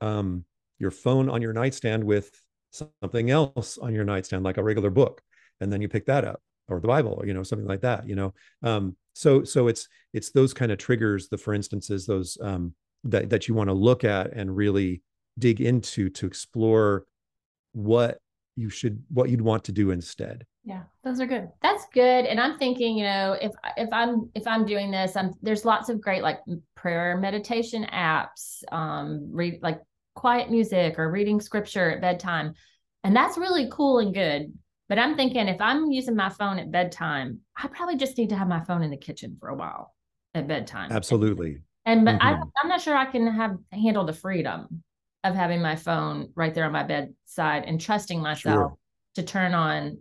um, 0.00 0.44
your 0.78 0.90
phone 0.90 1.30
on 1.30 1.40
your 1.40 1.52
nightstand 1.52 2.04
with 2.04 2.30
something 2.72 3.30
else 3.30 3.78
on 3.78 3.94
your 3.94 4.04
nightstand, 4.04 4.44
like 4.44 4.58
a 4.58 4.62
regular 4.62 4.90
book. 4.90 5.22
And 5.60 5.72
then 5.72 5.80
you 5.80 5.88
pick 5.88 6.06
that 6.06 6.24
up 6.24 6.42
or 6.68 6.80
the 6.80 6.88
Bible, 6.88 7.16
or, 7.18 7.26
you 7.26 7.34
know, 7.34 7.42
something 7.42 7.68
like 7.68 7.82
that, 7.82 8.08
you 8.08 8.16
know. 8.16 8.34
Um, 8.62 8.96
so 9.14 9.44
so 9.44 9.68
it's 9.68 9.88
it's 10.12 10.30
those 10.30 10.52
kind 10.52 10.72
of 10.72 10.78
triggers 10.78 11.28
the 11.28 11.38
for 11.38 11.54
instances 11.54 12.06
those 12.06 12.36
um, 12.42 12.74
that 13.04 13.30
that 13.30 13.48
you 13.48 13.54
want 13.54 13.68
to 13.68 13.74
look 13.74 14.04
at 14.04 14.32
and 14.32 14.56
really 14.56 15.02
dig 15.38 15.60
into 15.60 16.08
to 16.10 16.26
explore 16.26 17.06
what 17.72 18.18
you 18.56 18.70
should 18.70 19.02
what 19.08 19.30
you'd 19.30 19.40
want 19.40 19.64
to 19.64 19.72
do 19.72 19.90
instead 19.90 20.44
yeah 20.64 20.82
those 21.02 21.20
are 21.20 21.26
good 21.26 21.48
that's 21.62 21.86
good 21.92 22.24
and 22.24 22.40
i'm 22.40 22.58
thinking 22.58 22.96
you 22.96 23.04
know 23.04 23.36
if 23.40 23.52
if 23.76 23.88
i'm 23.92 24.30
if 24.34 24.46
i'm 24.46 24.64
doing 24.64 24.90
this 24.90 25.14
i'm 25.16 25.32
there's 25.42 25.64
lots 25.64 25.88
of 25.88 26.00
great 26.00 26.22
like 26.22 26.40
prayer 26.74 27.18
meditation 27.18 27.86
apps 27.92 28.62
um 28.72 29.28
read 29.30 29.58
like 29.62 29.80
quiet 30.14 30.50
music 30.50 30.98
or 30.98 31.10
reading 31.10 31.40
scripture 31.40 31.90
at 31.90 32.00
bedtime 32.00 32.54
and 33.02 33.14
that's 33.14 33.36
really 33.36 33.68
cool 33.70 33.98
and 33.98 34.14
good 34.14 34.52
but 34.88 34.98
I'm 34.98 35.16
thinking 35.16 35.48
if 35.48 35.60
I'm 35.60 35.90
using 35.90 36.14
my 36.14 36.28
phone 36.28 36.58
at 36.58 36.70
bedtime, 36.70 37.40
I 37.56 37.68
probably 37.68 37.96
just 37.96 38.18
need 38.18 38.28
to 38.30 38.36
have 38.36 38.48
my 38.48 38.62
phone 38.64 38.82
in 38.82 38.90
the 38.90 38.96
kitchen 38.96 39.36
for 39.40 39.48
a 39.48 39.54
while 39.54 39.94
at 40.34 40.46
bedtime. 40.46 40.92
Absolutely. 40.92 41.62
And 41.86 42.04
but 42.04 42.18
mm-hmm. 42.18 42.42
I, 42.42 42.60
I'm 42.62 42.68
not 42.68 42.80
sure 42.80 42.96
I 42.96 43.06
can 43.06 43.26
have 43.26 43.56
handle 43.72 44.04
the 44.04 44.12
freedom 44.12 44.82
of 45.22 45.34
having 45.34 45.62
my 45.62 45.76
phone 45.76 46.30
right 46.34 46.52
there 46.52 46.64
on 46.64 46.72
my 46.72 46.82
bedside 46.82 47.64
and 47.64 47.80
trusting 47.80 48.20
myself 48.20 48.54
sure. 48.54 48.78
to 49.14 49.22
turn 49.22 49.54
on 49.54 49.98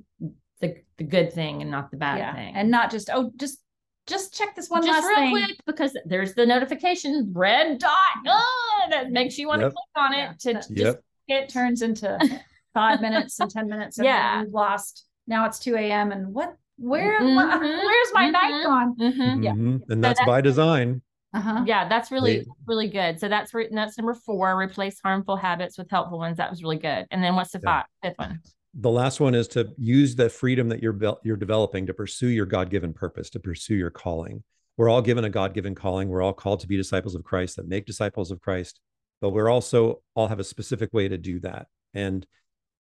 the 0.97 1.03
the 1.03 1.09
good 1.09 1.33
thing 1.33 1.61
and 1.61 1.71
not 1.71 1.91
the 1.91 1.97
bad 1.97 2.19
yeah. 2.19 2.35
thing. 2.35 2.55
And 2.55 2.69
not 2.69 2.91
just, 2.91 3.09
oh, 3.13 3.31
just 3.37 3.59
just 4.05 4.33
check 4.33 4.53
this 4.55 4.69
one 4.69 4.83
just 4.83 4.91
last 4.91 5.07
real 5.07 5.15
thing. 5.15 5.31
quick 5.31 5.57
because 5.65 5.97
there's 6.05 6.33
the 6.33 6.45
notification 6.45 7.31
red 7.33 7.77
dot 7.77 7.95
oh, 8.27 8.87
that 8.89 9.11
makes 9.11 9.37
you 9.37 9.47
want 9.47 9.61
yep. 9.61 9.71
to 9.71 9.75
click 9.75 10.03
on 10.03 10.13
it 10.13 10.17
yeah. 10.17 10.33
to 10.39 10.53
just 10.53 10.71
yep. 10.71 11.03
it 11.29 11.47
turns 11.47 11.81
into 11.81 12.19
five 12.73 13.01
minutes 13.01 13.39
and 13.39 13.49
10 13.49 13.67
minutes. 13.67 13.97
And 13.97 14.05
yeah. 14.05 14.41
You've 14.41 14.53
lost. 14.53 15.05
Now 15.27 15.45
it's 15.45 15.59
2 15.59 15.75
a.m. 15.75 16.11
And 16.11 16.33
what, 16.33 16.55
where, 16.77 17.21
mm-hmm. 17.21 17.35
where's 17.85 18.13
my 18.13 18.23
mm-hmm. 18.23 18.31
night 18.31 18.63
gone? 18.63 18.95
Mm-hmm. 18.97 19.43
Yeah. 19.43 19.51
Mm-hmm. 19.51 19.91
And 19.91 20.03
that's, 20.03 20.19
so 20.19 20.25
by 20.25 20.41
design. 20.41 21.01
Uh-huh. 21.33 21.63
Yeah, 21.65 21.89
that's 21.89 22.11
really 22.11 22.45
really 22.67 22.87
good. 22.87 23.19
So 23.19 23.27
that's 23.27 23.55
re- 23.55 23.67
that's 23.71 23.97
number 23.97 24.13
four. 24.13 24.55
Replace 24.55 24.99
harmful 25.03 25.35
habits 25.35 25.79
with 25.79 25.89
helpful 25.89 26.19
ones. 26.19 26.37
That 26.37 26.51
was 26.51 26.61
really 26.61 26.77
good. 26.77 27.07
And 27.09 27.23
then 27.23 27.35
what's 27.35 27.49
the 27.51 27.59
yeah. 27.63 27.81
five, 27.81 27.85
fifth 28.03 28.19
one? 28.19 28.39
The 28.75 28.89
last 28.89 29.19
one 29.19 29.35
is 29.35 29.47
to 29.49 29.71
use 29.77 30.15
the 30.15 30.29
freedom 30.29 30.69
that 30.69 30.81
you're 30.81 30.97
you're 31.23 31.37
developing 31.37 31.85
to 31.85 31.93
pursue 31.93 32.27
your 32.27 32.45
God 32.45 32.69
given 32.69 32.93
purpose, 32.93 33.29
to 33.31 33.39
pursue 33.39 33.75
your 33.75 33.91
calling. 33.91 34.43
We're 34.77 34.89
all 34.89 35.01
given 35.01 35.23
a 35.23 35.29
God 35.29 35.53
given 35.53 35.75
calling. 35.75 36.09
We're 36.09 36.23
all 36.23 36.33
called 36.33 36.61
to 36.61 36.67
be 36.67 36.75
disciples 36.75 37.13
of 37.13 37.23
Christ 37.23 37.57
that 37.57 37.67
make 37.67 37.85
disciples 37.85 38.31
of 38.31 38.41
Christ, 38.41 38.79
but 39.21 39.29
we're 39.29 39.49
also 39.49 40.01
all 40.15 40.27
have 40.27 40.39
a 40.39 40.43
specific 40.43 40.91
way 40.93 41.07
to 41.07 41.17
do 41.17 41.39
that. 41.41 41.67
And 41.93 42.25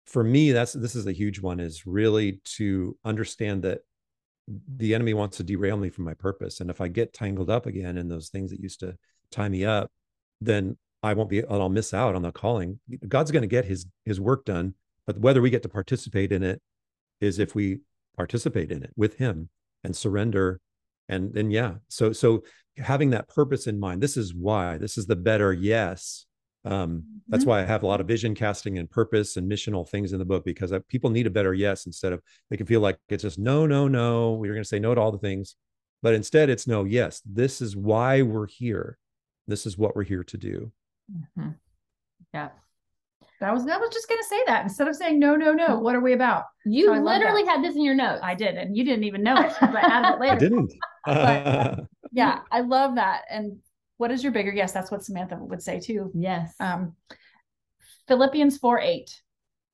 for 0.05 0.23
me 0.23 0.51
that's 0.51 0.73
this 0.73 0.95
is 0.95 1.07
a 1.07 1.11
huge 1.11 1.39
one 1.39 1.59
is 1.59 1.85
really 1.85 2.41
to 2.43 2.97
understand 3.05 3.63
that 3.63 3.79
the 4.75 4.93
enemy 4.95 5.13
wants 5.13 5.37
to 5.37 5.43
derail 5.43 5.77
me 5.77 5.89
from 5.89 6.03
my 6.03 6.13
purpose 6.13 6.59
and 6.59 6.69
if 6.69 6.81
i 6.81 6.87
get 6.87 7.13
tangled 7.13 7.49
up 7.49 7.65
again 7.65 7.97
in 7.97 8.07
those 8.07 8.29
things 8.29 8.51
that 8.51 8.59
used 8.59 8.79
to 8.79 8.95
tie 9.29 9.47
me 9.47 9.63
up 9.63 9.91
then 10.41 10.75
i 11.03 11.13
won't 11.13 11.29
be 11.29 11.39
and 11.39 11.51
i'll 11.51 11.69
miss 11.69 11.93
out 11.93 12.15
on 12.15 12.21
the 12.21 12.31
calling 12.31 12.79
god's 13.07 13.31
going 13.31 13.43
to 13.43 13.47
get 13.47 13.65
his 13.65 13.85
his 14.05 14.19
work 14.19 14.43
done 14.45 14.73
but 15.07 15.19
whether 15.19 15.41
we 15.41 15.49
get 15.49 15.63
to 15.63 15.69
participate 15.69 16.31
in 16.31 16.43
it 16.43 16.61
is 17.19 17.39
if 17.39 17.55
we 17.55 17.79
participate 18.15 18.71
in 18.71 18.83
it 18.83 18.91
with 18.95 19.17
him 19.17 19.49
and 19.83 19.95
surrender 19.95 20.59
and 21.09 21.33
then 21.33 21.51
yeah 21.51 21.75
so 21.87 22.11
so 22.11 22.43
having 22.77 23.09
that 23.09 23.27
purpose 23.27 23.67
in 23.67 23.79
mind 23.79 24.01
this 24.01 24.17
is 24.17 24.33
why 24.33 24.77
this 24.77 24.97
is 24.97 25.05
the 25.05 25.15
better 25.15 25.53
yes 25.53 26.25
um, 26.63 27.03
that's 27.27 27.43
mm-hmm. 27.43 27.49
why 27.49 27.61
I 27.61 27.65
have 27.65 27.83
a 27.83 27.87
lot 27.87 28.01
of 28.01 28.07
vision 28.07 28.35
casting 28.35 28.77
and 28.77 28.89
purpose 28.89 29.35
and 29.35 29.51
missional 29.51 29.87
things 29.87 30.13
in 30.13 30.19
the 30.19 30.25
book 30.25 30.45
because 30.45 30.71
I, 30.71 30.79
people 30.79 31.09
need 31.09 31.25
a 31.25 31.31
better 31.31 31.53
yes 31.53 31.85
instead 31.85 32.13
of 32.13 32.21
they 32.49 32.57
can 32.57 32.67
feel 32.67 32.81
like 32.81 32.97
it's 33.09 33.23
just 33.23 33.39
no, 33.39 33.65
no, 33.65 33.87
no. 33.87 34.33
We're 34.33 34.53
going 34.53 34.63
to 34.63 34.67
say 34.67 34.79
no 34.79 34.93
to 34.93 35.01
all 35.01 35.11
the 35.11 35.17
things, 35.17 35.55
but 36.03 36.13
instead 36.13 36.49
it's 36.49 36.67
no, 36.67 36.83
yes. 36.83 37.21
This 37.25 37.61
is 37.61 37.75
why 37.75 38.21
we're 38.21 38.47
here. 38.47 38.97
This 39.47 39.65
is 39.65 39.77
what 39.77 39.95
we're 39.95 40.03
here 40.03 40.23
to 40.23 40.37
do. 40.37 40.71
Mm-hmm. 41.11 41.49
Yeah. 42.33 42.49
That 43.41 43.53
was 43.53 43.67
I 43.67 43.77
was 43.77 43.89
just 43.91 44.07
gonna 44.07 44.23
say 44.23 44.41
that 44.47 44.63
instead 44.63 44.87
of 44.87 44.95
saying 44.95 45.19
no, 45.19 45.35
no, 45.35 45.51
no. 45.51 45.79
What 45.79 45.95
are 45.95 46.01
we 46.01 46.13
about? 46.13 46.45
You 46.65 46.85
so 46.85 46.93
literally 46.93 47.45
had 47.45 47.61
this 47.61 47.75
in 47.75 47.83
your 47.83 47.95
notes. 47.95 48.21
I 48.23 48.35
did, 48.35 48.55
and 48.55 48.77
you 48.77 48.85
didn't 48.85 49.03
even 49.03 49.23
know 49.23 49.35
it. 49.39 49.53
But 49.59 49.75
I 49.75 49.81
added 49.81 50.15
it 50.15 50.19
later. 50.21 50.35
I 50.35 50.37
didn't. 50.37 50.73
but, 51.05 51.79
yeah, 52.13 52.39
I 52.49 52.61
love 52.61 52.95
that, 52.95 53.23
and 53.29 53.57
what 54.01 54.09
is 54.09 54.23
your 54.23 54.31
bigger 54.31 54.51
yes 54.51 54.71
that's 54.71 54.89
what 54.89 55.03
samantha 55.03 55.37
would 55.39 55.61
say 55.61 55.79
too 55.79 56.11
yes 56.15 56.55
um 56.59 56.95
philippians 58.07 58.57
4 58.57 58.79
8 58.79 59.21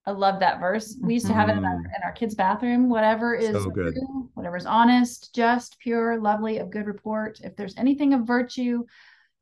i 0.06 0.12
love 0.12 0.42
that 0.42 0.60
verse 0.60 0.98
we 1.02 1.14
used 1.14 1.28
to 1.28 1.34
have 1.34 1.48
it 1.48 1.56
in 1.56 1.64
our, 1.64 1.76
mm. 1.76 1.86
in 1.86 2.04
our 2.04 2.12
kids 2.12 2.36
bathroom 2.36 2.90
whatever 2.90 3.34
is 3.34 3.54
so 3.54 3.70
good. 3.70 3.94
true, 3.94 4.30
whatever 4.34 4.58
is 4.58 4.66
honest 4.66 5.34
just 5.34 5.80
pure 5.80 6.20
lovely 6.20 6.58
of 6.58 6.70
good 6.70 6.88
report 6.88 7.40
if 7.42 7.56
there's 7.56 7.78
anything 7.78 8.14
of 8.14 8.28
virtue 8.28 8.84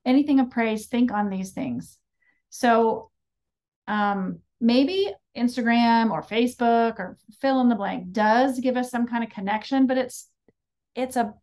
anything 0.05 0.39
of 0.39 0.51
praise 0.51 0.85
think 0.85 1.11
on 1.11 1.31
these 1.31 1.49
things 1.49 1.97
so 2.51 3.09
um 3.87 4.39
maybe 4.61 5.11
instagram 5.37 6.11
or 6.11 6.23
facebook 6.23 6.97
or 6.99 7.17
fill 7.39 7.61
in 7.61 7.69
the 7.69 7.75
blank 7.75 8.11
does 8.11 8.59
give 8.59 8.77
us 8.77 8.89
some 8.89 9.05
kind 9.05 9.23
of 9.23 9.29
connection 9.29 9.85
but 9.85 9.97
it's 9.97 10.29
it's 10.95 11.17
a 11.17 11.33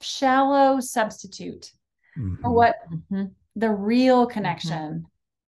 shallow 0.00 0.80
substitute 0.80 1.72
mm-hmm. 2.18 2.42
for 2.42 2.50
what 2.50 2.76
mm-hmm. 2.92 3.24
the 3.56 3.70
real 3.70 4.26
connection 4.26 5.06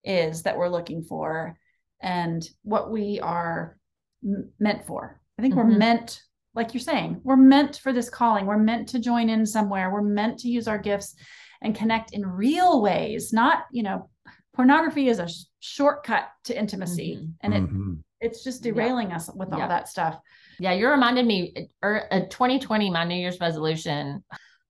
mm-hmm. 0.07 0.29
is 0.29 0.43
that 0.43 0.57
we're 0.57 0.69
looking 0.69 1.03
for 1.03 1.57
and 2.01 2.49
what 2.63 2.91
we 2.91 3.19
are 3.21 3.77
m- 4.25 4.51
meant 4.59 4.87
for. 4.87 5.21
I 5.39 5.43
think 5.43 5.55
we're 5.55 5.65
mm-hmm. 5.65 5.79
meant, 5.79 6.23
like 6.55 6.75
you're 6.75 6.81
saying, 6.81 7.21
we're 7.25 7.37
meant 7.37 7.79
for 7.79 7.93
this 7.93 8.09
calling. 8.09 8.47
We're 8.47 8.59
meant 8.59 8.89
to 8.91 8.99
join 8.99 9.29
in 9.29 9.45
somewhere. 9.47 9.91
We're 9.91 10.03
meant 10.03 10.39
to 10.41 10.49
use 10.49 10.69
our 10.69 10.79
gifts 10.79 11.15
and 11.63 11.75
connect 11.75 12.13
in 12.13 12.25
real 12.27 12.83
ways, 12.83 13.33
not, 13.33 13.65
you 13.73 13.83
know, 13.83 14.11
pornography 14.55 15.09
is 15.09 15.19
a 15.19 15.29
sh- 15.29 15.45
shortcut 15.61 16.29
to 16.45 16.59
intimacy 16.59 17.17
mm-hmm. 17.17 17.31
and 17.41 17.55
it 17.55 17.63
mm-hmm. 17.63 17.95
it's 18.21 18.45
just 18.45 18.63
derailing 18.63 19.11
yeah. 19.11 19.17
us 19.17 19.31
with 19.35 19.53
all 19.53 19.59
yeah. 19.59 19.69
that 19.69 19.89
stuff. 19.89 20.19
Yeah, 20.59 20.73
you 20.73 20.89
reminded 20.89 21.27
me 21.27 21.69
er, 21.83 22.07
uh, 22.11 22.21
2020 22.21 22.91
my 22.91 23.05
new 23.05 23.17
year's 23.17 23.41
resolution 23.41 24.25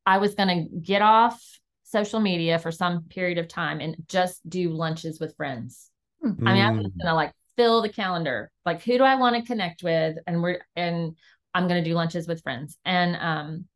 I 0.06 0.18
was 0.18 0.34
going 0.34 0.48
to 0.48 0.76
get 0.80 1.02
off 1.02 1.40
social 1.84 2.20
media 2.20 2.58
for 2.58 2.72
some 2.72 3.04
period 3.04 3.38
of 3.38 3.48
time 3.48 3.80
and 3.80 3.96
just 4.08 4.40
do 4.48 4.70
lunches 4.70 5.20
with 5.20 5.36
friends. 5.36 5.90
Mm-hmm. 6.24 6.48
I 6.48 6.52
mean, 6.52 6.62
I'm 6.62 6.92
gonna 7.00 7.14
like 7.14 7.32
fill 7.56 7.82
the 7.82 7.88
calendar. 7.88 8.50
Like, 8.64 8.82
who 8.82 8.98
do 8.98 9.04
I 9.04 9.14
want 9.16 9.36
to 9.36 9.42
connect 9.42 9.82
with? 9.82 10.16
And 10.26 10.42
we're 10.42 10.60
and 10.74 11.16
I'm 11.54 11.68
gonna 11.68 11.84
do 11.84 11.94
lunches 11.94 12.26
with 12.26 12.42
friends. 12.42 12.78
And 12.84 13.16
um, 13.16 13.66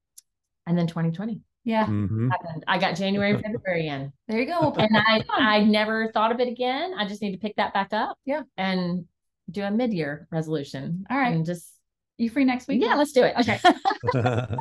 and 0.66 0.76
then 0.76 0.86
2020. 0.86 1.40
Yeah. 1.64 1.86
Mm-hmm. 1.86 2.30
I 2.66 2.78
got 2.78 2.96
January 2.96 3.32
and 3.32 3.42
February 3.42 3.88
in. 3.88 4.12
There 4.26 4.40
you 4.40 4.46
go. 4.46 4.72
and 4.78 4.96
I 4.96 5.22
I 5.30 5.64
never 5.64 6.10
thought 6.12 6.32
of 6.32 6.40
it 6.40 6.48
again. 6.48 6.94
I 6.96 7.06
just 7.06 7.20
need 7.20 7.32
to 7.32 7.38
pick 7.38 7.56
that 7.56 7.74
back 7.74 7.92
up. 7.92 8.16
Yeah. 8.24 8.42
And 8.56 9.04
do 9.50 9.62
a 9.62 9.70
mid-year 9.70 10.28
resolution. 10.30 11.04
All 11.10 11.18
right. 11.18 11.34
And 11.34 11.44
just 11.44 11.72
you 12.16 12.30
free 12.30 12.44
next 12.44 12.68
week? 12.68 12.82
Yeah, 12.82 12.94
let's 12.94 13.12
do 13.12 13.22
it. 13.22 13.34
Okay. 13.38 13.60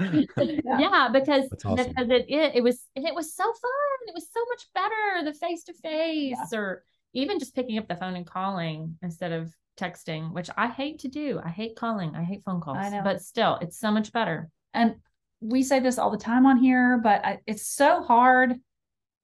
yeah. 0.38 0.78
yeah. 0.78 1.08
because 1.12 1.44
awesome. 1.64 1.88
because 1.88 2.10
it, 2.10 2.26
it 2.28 2.56
it 2.56 2.62
was 2.62 2.82
and 2.96 3.06
it 3.06 3.14
was 3.14 3.34
so 3.34 3.44
fun. 3.44 4.08
It 4.08 4.14
was 4.14 4.26
so 4.32 4.40
much 4.48 4.66
better 4.74 5.24
the 5.24 5.34
face 5.34 5.64
to 5.64 5.72
face 5.74 6.52
or 6.52 6.84
even 7.12 7.38
just 7.38 7.54
picking 7.54 7.78
up 7.78 7.88
the 7.88 7.96
phone 7.96 8.16
and 8.16 8.26
calling 8.26 8.98
instead 9.02 9.32
of 9.32 9.54
texting, 9.78 10.32
which 10.32 10.50
I 10.56 10.68
hate 10.68 11.00
to 11.00 11.08
do. 11.08 11.40
I 11.44 11.48
hate 11.48 11.76
calling. 11.76 12.14
I 12.14 12.22
hate 12.22 12.42
phone 12.44 12.60
calls. 12.60 12.78
I 12.78 12.88
know. 12.90 13.02
But 13.02 13.22
still, 13.22 13.58
it's 13.60 13.78
so 13.78 13.90
much 13.90 14.12
better. 14.12 14.48
And 14.72 14.96
we 15.44 15.62
say 15.62 15.78
this 15.78 15.98
all 15.98 16.10
the 16.10 16.16
time 16.16 16.46
on 16.46 16.56
here, 16.56 16.98
but 17.02 17.24
I, 17.24 17.38
it's 17.46 17.66
so 17.66 18.02
hard, 18.02 18.54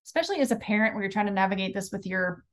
especially 0.05 0.41
as 0.41 0.51
a 0.51 0.57
parent 0.57 0.95
where 0.95 1.03
you're 1.03 1.11
trying 1.11 1.27
to 1.27 1.33
navigate 1.33 1.75
this 1.75 1.91
with 1.91 2.07
your, 2.07 2.45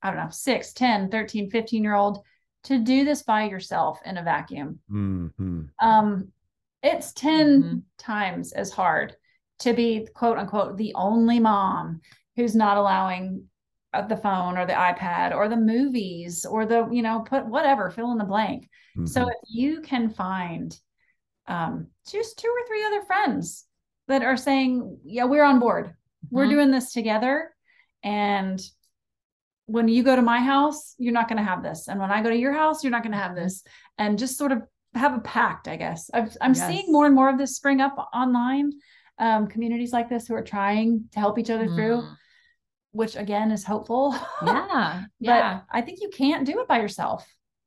I 0.00 0.10
don't 0.10 0.20
know, 0.24 0.30
6, 0.30 0.72
10, 0.72 1.10
13, 1.10 1.50
15 1.50 1.82
year 1.82 1.94
old 1.94 2.24
to 2.64 2.78
do 2.78 3.04
this 3.04 3.24
by 3.24 3.44
yourself 3.44 3.98
in 4.04 4.16
a 4.16 4.22
vacuum. 4.22 4.78
Mm-hmm. 4.90 5.62
Um, 5.80 6.28
it's 6.82 7.12
10 7.14 7.62
mm-hmm. 7.62 7.78
times 7.98 8.52
as 8.52 8.70
hard 8.70 9.16
to 9.60 9.72
be 9.72 10.06
quote 10.14 10.38
unquote 10.38 10.76
the 10.76 10.94
only 10.94 11.40
mom 11.40 12.00
who's 12.36 12.54
not 12.54 12.76
allowing 12.76 13.44
uh, 13.92 14.02
the 14.02 14.16
phone 14.16 14.56
or 14.56 14.66
the 14.66 14.72
iPad 14.72 15.34
or 15.34 15.48
the 15.48 15.56
movies 15.56 16.44
or 16.44 16.64
the, 16.66 16.88
you 16.90 17.02
know, 17.02 17.20
put 17.20 17.46
whatever, 17.46 17.90
fill 17.90 18.12
in 18.12 18.18
the 18.18 18.24
blank. 18.24 18.68
So 19.04 19.24
Mhm. 19.24 19.30
if 19.30 19.36
you 19.48 19.80
can 19.80 20.10
find 20.10 20.78
um, 21.48 21.88
just 22.10 22.38
two 22.38 22.48
or 22.48 22.66
three 22.66 22.84
other 22.84 23.02
friends 23.02 23.66
that 24.08 24.22
are 24.22 24.36
saying, 24.36 24.98
yeah, 25.04 25.24
we're 25.24 25.44
on 25.44 25.58
board. 25.58 25.94
We're 26.30 26.46
Mhm. 26.46 26.50
doing 26.50 26.70
this 26.70 26.92
together. 26.92 27.54
And 28.02 28.60
when 29.66 29.88
you 29.88 30.02
go 30.04 30.14
to 30.14 30.22
my 30.22 30.38
house, 30.40 30.94
you're 30.98 31.12
not 31.12 31.28
going 31.28 31.38
to 31.38 31.42
have 31.42 31.62
this. 31.62 31.88
And 31.88 31.98
when 32.00 32.10
I 32.10 32.22
go 32.22 32.30
to 32.30 32.36
your 32.36 32.52
house, 32.52 32.84
you're 32.84 32.92
not 32.92 33.02
going 33.02 33.12
to 33.12 33.18
have 33.18 33.34
this. 33.34 33.64
And 33.98 34.18
just 34.18 34.38
sort 34.38 34.52
of 34.52 34.62
have 34.94 35.14
a 35.14 35.20
pact, 35.20 35.66
I 35.68 35.76
guess. 35.76 36.08
I've, 36.14 36.36
I'm 36.40 36.54
Yes. 36.54 36.66
seeing 36.68 36.92
more 36.92 37.06
and 37.06 37.14
more 37.14 37.28
of 37.28 37.38
this 37.38 37.56
spring 37.56 37.80
up 37.80 37.96
online. 38.14 38.72
Um, 39.18 39.46
communities 39.48 39.92
like 39.92 40.08
this 40.08 40.26
who 40.28 40.34
are 40.34 40.42
trying 40.44 41.08
to 41.12 41.18
help 41.18 41.38
each 41.38 41.48
other 41.50 41.66
through, 41.68 42.02
Mm. 42.02 42.16
which 42.92 43.16
again 43.16 43.50
is 43.50 43.64
hopeful. 43.64 44.14
Yeah. 44.42 45.04
but 45.20 45.26
Yeah. 45.26 45.60
I 45.70 45.80
think 45.80 46.00
you 46.00 46.10
can't 46.10 46.46
do 46.46 46.60
it 46.60 46.68
by 46.68 46.80
yourself. 46.80 47.26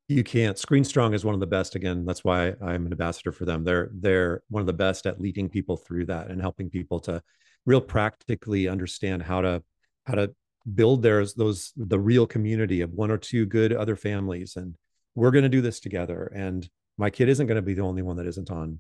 You 0.10 0.24
can't. 0.24 0.58
Screen 0.58 0.84
Strong 0.84 1.14
is 1.14 1.24
one 1.24 1.36
of 1.36 1.40
the 1.40 1.46
best. 1.46 1.76
Again, 1.76 2.04
that's 2.04 2.24
why 2.24 2.56
I'm 2.64 2.88
an 2.88 2.92
ambassador 2.92 3.32
for 3.32 3.46
them. 3.46 3.64
They're 3.64 3.92
they're 3.94 4.42
one 4.50 4.62
of 4.62 4.66
the 4.66 4.74
best 4.74 5.06
at 5.06 5.22
leading 5.22 5.50
people 5.50 5.78
through 5.78 6.08
that 6.08 6.32
and 6.32 6.42
helping 6.42 6.68
people 6.72 7.00
to 7.02 7.22
real 7.68 7.80
practically 7.80 8.68
understand 8.68 9.22
how 9.22 9.42
to 9.42 9.64
how 10.06 10.16
to 10.16 10.34
build 10.74 11.04
theirs 11.04 11.36
those 11.36 11.74
the 11.78 12.00
real 12.00 12.26
community 12.26 12.82
of 12.82 12.92
one 12.92 13.12
or 13.12 13.20
two 13.20 13.46
good 13.46 13.72
other 13.72 13.96
families. 13.96 14.56
And 14.56 14.76
we're 15.14 15.30
going 15.30 15.44
to 15.44 15.50
do 15.50 15.62
this 15.62 15.80
together. 15.80 16.32
And 16.36 16.68
my 16.98 17.12
kid 17.12 17.30
isn't 17.30 17.46
going 17.46 17.58
to 17.58 17.62
be 17.62 17.76
the 17.76 17.84
only 17.84 18.02
one 18.02 18.18
that 18.18 18.26
isn't 18.26 18.50
on 18.50 18.80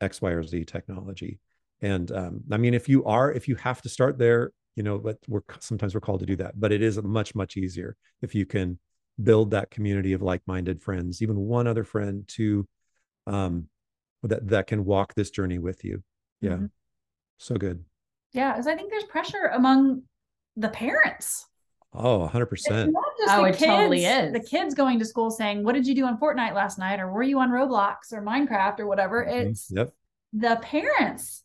X, 0.00 0.20
Y, 0.20 0.30
or 0.30 0.42
Z 0.42 0.64
technology. 0.64 1.38
And 1.82 2.10
um, 2.10 2.40
I 2.50 2.56
mean, 2.56 2.74
if 2.74 2.88
you 2.88 3.04
are, 3.04 3.32
if 3.32 3.46
you 3.46 3.54
have 3.56 3.80
to 3.82 3.88
start 3.88 4.18
there, 4.18 4.50
you 4.74 4.82
know, 4.82 4.98
but 4.98 5.18
we're 5.28 5.42
sometimes 5.60 5.94
we're 5.94 6.00
called 6.00 6.20
to 6.20 6.26
do 6.26 6.34
that. 6.36 6.58
But 6.58 6.72
it 6.72 6.82
is 6.82 7.00
much 7.00 7.36
much 7.36 7.56
easier 7.56 7.96
if 8.22 8.34
you 8.34 8.44
can 8.44 8.80
build 9.22 9.50
that 9.52 9.70
community 9.70 10.12
of 10.12 10.22
like-minded 10.22 10.82
friends 10.82 11.22
even 11.22 11.36
one 11.36 11.66
other 11.66 11.84
friend 11.84 12.26
to 12.26 12.66
um 13.26 13.68
that 14.22 14.46
that 14.48 14.66
can 14.66 14.84
walk 14.84 15.14
this 15.14 15.30
journey 15.30 15.58
with 15.58 15.84
you 15.84 16.02
yeah 16.40 16.56
Mhm. 16.56 16.70
so 17.38 17.54
good 17.56 17.84
Yeah, 18.32 18.52
because 18.52 18.66
I 18.66 18.74
think 18.74 18.90
there's 18.90 19.04
pressure 19.04 19.50
among 19.52 20.02
the 20.56 20.68
parents. 20.68 21.46
oh 21.92 22.20
100% 22.26 22.86
It's 22.86 22.92
not 22.92 23.04
just 23.18 23.34
Oh, 23.36 23.42
the 23.42 23.48
it 23.48 23.56
kids, 23.56 23.64
totally 23.64 24.02
The 24.32 24.40
kids 24.48 24.74
going 24.74 24.98
to 24.98 25.04
school 25.04 25.30
saying, 25.30 25.62
"What 25.64 25.74
did 25.74 25.86
you 25.86 25.94
do 25.94 26.04
on 26.06 26.18
Fortnite 26.18 26.54
last 26.54 26.78
night?" 26.78 26.98
or 27.00 27.10
"Were 27.12 27.22
you 27.22 27.38
on 27.38 27.50
Roblox 27.50 28.12
or 28.12 28.20
Minecraft 28.22 28.80
or 28.80 28.86
whatever?" 28.86 29.24
Mhm. 29.24 29.50
It's 29.50 29.70
yep 29.70 29.92
the 30.32 30.56
parents. 30.62 31.44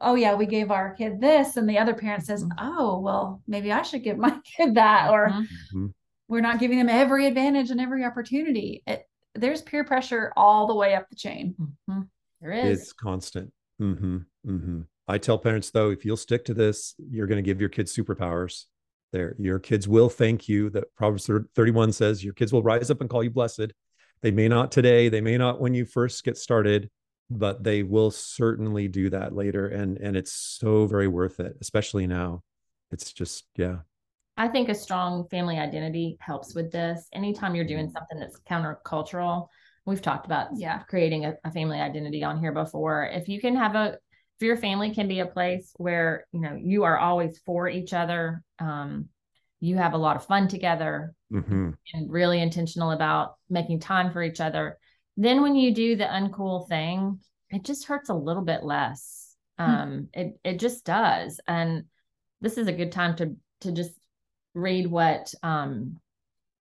Oh 0.00 0.14
yeah, 0.14 0.34
we 0.34 0.46
gave 0.46 0.70
our 0.70 0.94
kid 0.94 1.20
this, 1.20 1.58
and 1.58 1.68
the 1.68 1.78
other 1.78 1.92
parent 1.94 2.24
says, 2.24 2.42
Mhm. 2.44 2.54
"Oh 2.58 2.98
well, 3.00 3.42
maybe 3.46 3.70
I 3.72 3.82
should 3.82 4.02
give 4.02 4.16
my 4.16 4.38
kid 4.56 4.74
that," 4.76 5.10
or 5.10 5.28
Mhm. 5.74 5.92
We're 6.30 6.40
not 6.40 6.60
giving 6.60 6.78
them 6.78 6.88
every 6.88 7.26
advantage 7.26 7.70
and 7.70 7.80
every 7.80 8.04
opportunity. 8.04 8.82
It, 8.86 9.04
there's 9.34 9.62
peer 9.62 9.84
pressure 9.84 10.32
all 10.36 10.66
the 10.68 10.74
way 10.74 10.94
up 10.94 11.10
the 11.10 11.16
chain. 11.16 11.56
Mhm. 11.88 12.08
There 12.40 12.52
is. 12.52 12.80
it's 12.80 12.92
constant 12.94 13.52
hmm 13.78 14.18
hmm 14.44 14.80
i 15.08 15.18
tell 15.18 15.36
parents 15.38 15.70
though 15.70 15.90
if 15.90 16.04
you'll 16.06 16.16
stick 16.16 16.44
to 16.44 16.54
this 16.54 16.94
you're 17.10 17.26
going 17.26 17.36
to 17.42 17.42
give 17.42 17.60
your 17.60 17.68
kids 17.68 17.94
superpowers 17.94 18.64
there 19.12 19.34
your 19.38 19.58
kids 19.58 19.86
will 19.86 20.08
thank 20.08 20.48
you 20.48 20.70
that 20.70 20.94
proverbs 20.94 21.28
31 21.54 21.92
says 21.92 22.24
your 22.24 22.32
kids 22.32 22.52
will 22.52 22.62
rise 22.62 22.90
up 22.90 23.00
and 23.02 23.10
call 23.10 23.22
you 23.22 23.30
blessed 23.30 23.72
they 24.22 24.30
may 24.30 24.48
not 24.48 24.72
today 24.72 25.08
they 25.10 25.20
may 25.20 25.36
not 25.36 25.60
when 25.60 25.74
you 25.74 25.84
first 25.84 26.24
get 26.24 26.38
started 26.38 26.88
but 27.28 27.62
they 27.62 27.82
will 27.82 28.10
certainly 28.10 28.88
do 28.88 29.10
that 29.10 29.34
later 29.34 29.66
and 29.68 29.98
and 29.98 30.16
it's 30.16 30.32
so 30.32 30.86
very 30.86 31.08
worth 31.08 31.40
it 31.40 31.56
especially 31.60 32.06
now 32.06 32.42
it's 32.90 33.12
just 33.12 33.44
yeah 33.56 33.78
I 34.40 34.48
think 34.48 34.70
a 34.70 34.74
strong 34.74 35.28
family 35.28 35.58
identity 35.58 36.16
helps 36.18 36.54
with 36.54 36.72
this. 36.72 37.06
Anytime 37.12 37.54
you're 37.54 37.66
doing 37.66 37.90
something 37.90 38.18
that's 38.18 38.40
countercultural, 38.50 39.48
we've 39.84 40.00
talked 40.00 40.24
about 40.24 40.48
Yeah. 40.56 40.78
creating 40.88 41.26
a, 41.26 41.34
a 41.44 41.50
family 41.50 41.78
identity 41.78 42.24
on 42.24 42.40
here 42.40 42.50
before. 42.52 43.04
If 43.04 43.28
you 43.28 43.38
can 43.38 43.54
have 43.56 43.74
a, 43.74 43.98
if 44.38 44.46
your 44.46 44.56
family 44.56 44.94
can 44.94 45.08
be 45.08 45.20
a 45.20 45.26
place 45.26 45.74
where 45.76 46.24
you 46.32 46.40
know 46.40 46.58
you 46.58 46.84
are 46.84 46.96
always 46.96 47.38
for 47.44 47.68
each 47.68 47.92
other, 47.92 48.42
um, 48.58 49.10
you 49.60 49.76
have 49.76 49.92
a 49.92 49.98
lot 49.98 50.16
of 50.16 50.24
fun 50.24 50.48
together, 50.48 51.12
hmm 51.30 51.72
and 51.92 52.10
really 52.10 52.40
intentional 52.40 52.92
about 52.92 53.34
making 53.50 53.80
time 53.80 54.10
for 54.10 54.22
each 54.22 54.40
other, 54.40 54.78
then 55.18 55.42
when 55.42 55.54
you 55.54 55.74
do 55.74 55.96
the 55.96 56.04
uncool 56.04 56.66
thing, 56.66 57.20
it 57.50 57.62
just 57.62 57.84
hurts 57.84 58.08
a 58.08 58.14
little 58.14 58.44
bit 58.44 58.62
less. 58.62 59.36
Um, 59.58 60.08
it 60.14 60.40
it 60.44 60.58
just 60.58 60.86
does. 60.86 61.40
And 61.46 61.84
this 62.40 62.56
is 62.56 62.68
a 62.68 62.72
good 62.72 62.90
time 62.90 63.16
to 63.16 63.36
to 63.60 63.72
just 63.72 63.99
read 64.54 64.86
what 64.86 65.32
um 65.42 66.00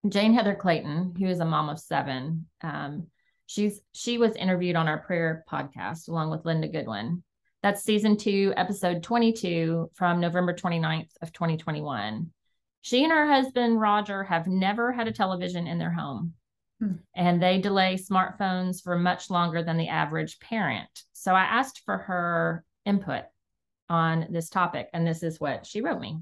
Jane 0.08 0.34
Heather 0.34 0.56
Clayton, 0.56 1.16
who 1.18 1.26
is 1.26 1.40
a 1.40 1.46
mom 1.46 1.68
of 1.68 1.80
seven, 1.80 2.48
um, 2.62 3.08
she's 3.48 3.82
she 3.94 4.18
was 4.18 4.36
interviewed 4.36 4.76
on 4.76 4.88
our 4.88 5.00
prayer 5.00 5.44
podcast 5.50 6.08
along 6.08 6.30
with 6.30 6.46
Linda 6.46 6.68
Goodwin. 6.68 7.24
That's 7.62 7.84
season 7.84 8.16
two, 8.16 8.54
episode 8.56 9.04
22 9.04 9.92
from 9.94 10.22
November 10.22 10.54
29th 10.54 11.10
of 11.22 11.34
2021. 11.34 12.32
She 12.82 13.04
and 13.04 13.12
her 13.12 13.28
husband 13.28 13.82
Roger 13.82 14.24
have 14.24 14.48
never 14.48 14.94
had 14.94 15.10
a 15.10 15.12
television 15.12 15.68
in 15.68 15.78
their 15.78 15.92
home. 15.92 16.36
Hmm. 16.80 16.94
And 17.14 17.44
they 17.44 17.60
delay 17.60 17.98
smartphones 17.98 18.82
for 18.82 18.98
much 18.98 19.30
longer 19.30 19.62
than 19.62 19.76
the 19.76 19.90
average 19.90 20.40
parent. 20.40 21.04
So 21.12 21.34
I 21.34 21.42
asked 21.42 21.82
for 21.84 21.98
her 21.98 22.64
input 22.86 23.24
on 23.90 24.28
this 24.30 24.50
topic, 24.50 24.88
and 24.94 25.06
this 25.06 25.22
is 25.22 25.40
what 25.42 25.66
she 25.66 25.82
wrote 25.82 26.00
me. 26.00 26.20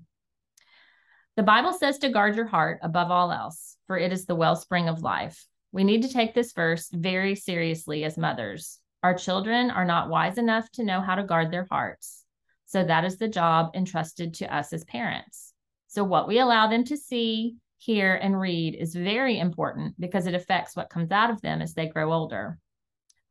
The 1.37 1.43
Bible 1.43 1.71
says 1.71 1.99
to 1.99 2.09
guard 2.09 2.35
your 2.35 2.47
heart 2.47 2.79
above 2.81 3.11
all 3.11 3.31
else, 3.31 3.77
for 3.85 3.95
it 3.95 4.11
is 4.11 4.25
the 4.25 4.33
wellspring 4.33 4.89
of 4.89 5.03
life. 5.03 5.45
We 5.71 5.83
need 5.83 6.01
to 6.01 6.11
take 6.11 6.33
this 6.33 6.51
verse 6.51 6.89
very 6.91 7.35
seriously 7.35 8.03
as 8.05 8.17
mothers. 8.17 8.79
Our 9.03 9.13
children 9.13 9.69
are 9.69 9.85
not 9.85 10.09
wise 10.09 10.39
enough 10.39 10.67
to 10.71 10.83
know 10.83 10.99
how 10.99 11.13
to 11.13 11.23
guard 11.23 11.51
their 11.51 11.67
hearts. 11.69 12.25
So 12.65 12.83
that 12.83 13.05
is 13.05 13.17
the 13.17 13.27
job 13.27 13.75
entrusted 13.75 14.33
to 14.35 14.51
us 14.51 14.73
as 14.73 14.83
parents. 14.85 15.53
So, 15.85 16.03
what 16.03 16.27
we 16.27 16.39
allow 16.39 16.69
them 16.69 16.83
to 16.85 16.97
see, 16.97 17.57
hear, 17.77 18.15
and 18.15 18.39
read 18.39 18.73
is 18.73 18.95
very 18.95 19.37
important 19.37 19.93
because 19.99 20.25
it 20.25 20.33
affects 20.33 20.75
what 20.75 20.89
comes 20.89 21.11
out 21.11 21.29
of 21.29 21.41
them 21.41 21.61
as 21.61 21.75
they 21.75 21.85
grow 21.85 22.11
older. 22.11 22.57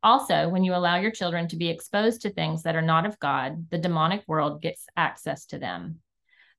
Also, 0.01 0.47
when 0.47 0.63
you 0.63 0.73
allow 0.73 0.95
your 0.95 1.11
children 1.11 1.49
to 1.49 1.57
be 1.57 1.67
exposed 1.67 2.21
to 2.21 2.29
things 2.29 2.63
that 2.63 2.77
are 2.77 2.81
not 2.81 3.05
of 3.05 3.19
God, 3.19 3.69
the 3.69 3.77
demonic 3.77 4.23
world 4.29 4.61
gets 4.61 4.85
access 4.95 5.45
to 5.47 5.59
them. 5.59 5.99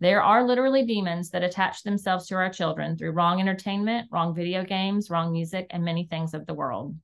There 0.01 0.23
are 0.23 0.47
literally 0.47 0.85
demons 0.85 1.31
that 1.31 1.43
attach 1.43 1.83
themselves 1.83 2.27
to 2.29 2.37
our 2.37 2.51
children 2.51 2.97
through 2.97 3.13
wrong 3.13 3.41
entertainment, 3.41 4.09
wrong 4.13 4.35
video 4.35 4.65
games, 4.65 5.11
wrong 5.11 5.33
music, 5.33 5.67
and 5.71 5.85
many 5.85 6.05
things 6.05 6.35
of 6.35 6.47
the 6.47 6.55
world. 6.55 6.95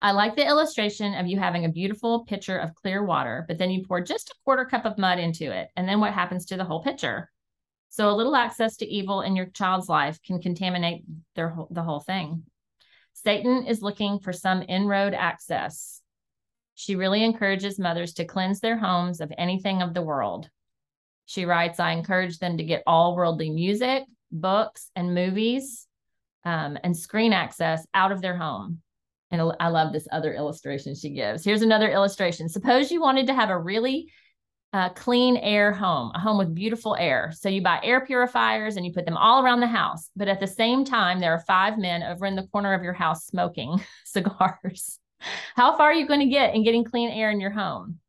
I 0.00 0.10
like 0.10 0.34
the 0.34 0.46
illustration 0.46 1.14
of 1.14 1.28
you 1.28 1.38
having 1.38 1.64
a 1.64 1.68
beautiful 1.68 2.24
pitcher 2.24 2.58
of 2.58 2.74
clear 2.74 3.04
water, 3.04 3.44
but 3.46 3.58
then 3.58 3.70
you 3.70 3.84
pour 3.86 4.00
just 4.00 4.30
a 4.30 4.34
quarter 4.44 4.64
cup 4.64 4.84
of 4.84 4.98
mud 4.98 5.20
into 5.20 5.52
it. 5.52 5.68
And 5.76 5.88
then 5.88 6.00
what 6.00 6.12
happens 6.12 6.46
to 6.46 6.56
the 6.56 6.64
whole 6.64 6.82
pitcher? 6.82 7.30
So 7.90 8.10
a 8.10 8.16
little 8.16 8.34
access 8.34 8.78
to 8.78 8.86
evil 8.86 9.20
in 9.20 9.36
your 9.36 9.46
child's 9.46 9.88
life 9.88 10.18
can 10.26 10.40
contaminate 10.40 11.04
their 11.36 11.54
the 11.70 11.82
whole 11.82 12.00
thing. 12.00 12.42
Satan 13.12 13.66
is 13.66 13.82
looking 13.82 14.18
for 14.18 14.32
some 14.32 14.64
inroad 14.68 15.14
access. 15.14 16.00
She 16.74 16.96
really 16.96 17.22
encourages 17.22 17.78
mothers 17.78 18.14
to 18.14 18.24
cleanse 18.24 18.58
their 18.58 18.78
homes 18.78 19.20
of 19.20 19.32
anything 19.38 19.82
of 19.82 19.94
the 19.94 20.02
world. 20.02 20.48
She 21.26 21.44
writes, 21.44 21.80
I 21.80 21.92
encourage 21.92 22.38
them 22.38 22.58
to 22.58 22.64
get 22.64 22.82
all 22.86 23.16
worldly 23.16 23.50
music, 23.50 24.04
books, 24.30 24.90
and 24.96 25.14
movies 25.14 25.86
um, 26.44 26.78
and 26.82 26.96
screen 26.96 27.32
access 27.32 27.86
out 27.94 28.12
of 28.12 28.20
their 28.20 28.36
home. 28.36 28.80
And 29.30 29.52
I 29.60 29.68
love 29.68 29.92
this 29.92 30.08
other 30.12 30.34
illustration 30.34 30.94
she 30.94 31.10
gives. 31.10 31.44
Here's 31.44 31.62
another 31.62 31.90
illustration. 31.90 32.48
Suppose 32.48 32.90
you 32.90 33.00
wanted 33.00 33.28
to 33.28 33.34
have 33.34 33.48
a 33.48 33.58
really 33.58 34.12
uh, 34.74 34.90
clean 34.90 35.36
air 35.38 35.72
home, 35.72 36.12
a 36.14 36.18
home 36.18 36.38
with 36.38 36.54
beautiful 36.54 36.96
air. 36.96 37.32
So 37.34 37.48
you 37.48 37.62
buy 37.62 37.80
air 37.82 38.04
purifiers 38.04 38.76
and 38.76 38.84
you 38.84 38.92
put 38.92 39.04
them 39.04 39.16
all 39.16 39.42
around 39.42 39.60
the 39.60 39.66
house. 39.66 40.10
But 40.16 40.28
at 40.28 40.40
the 40.40 40.46
same 40.46 40.84
time, 40.84 41.20
there 41.20 41.32
are 41.32 41.44
five 41.46 41.78
men 41.78 42.02
over 42.02 42.26
in 42.26 42.36
the 42.36 42.46
corner 42.48 42.74
of 42.74 42.82
your 42.82 42.92
house 42.92 43.26
smoking 43.26 43.82
cigars. 44.04 44.98
How 45.54 45.76
far 45.76 45.90
are 45.90 45.94
you 45.94 46.06
going 46.06 46.20
to 46.20 46.26
get 46.26 46.54
in 46.54 46.64
getting 46.64 46.84
clean 46.84 47.10
air 47.10 47.30
in 47.30 47.40
your 47.40 47.50
home? 47.50 48.00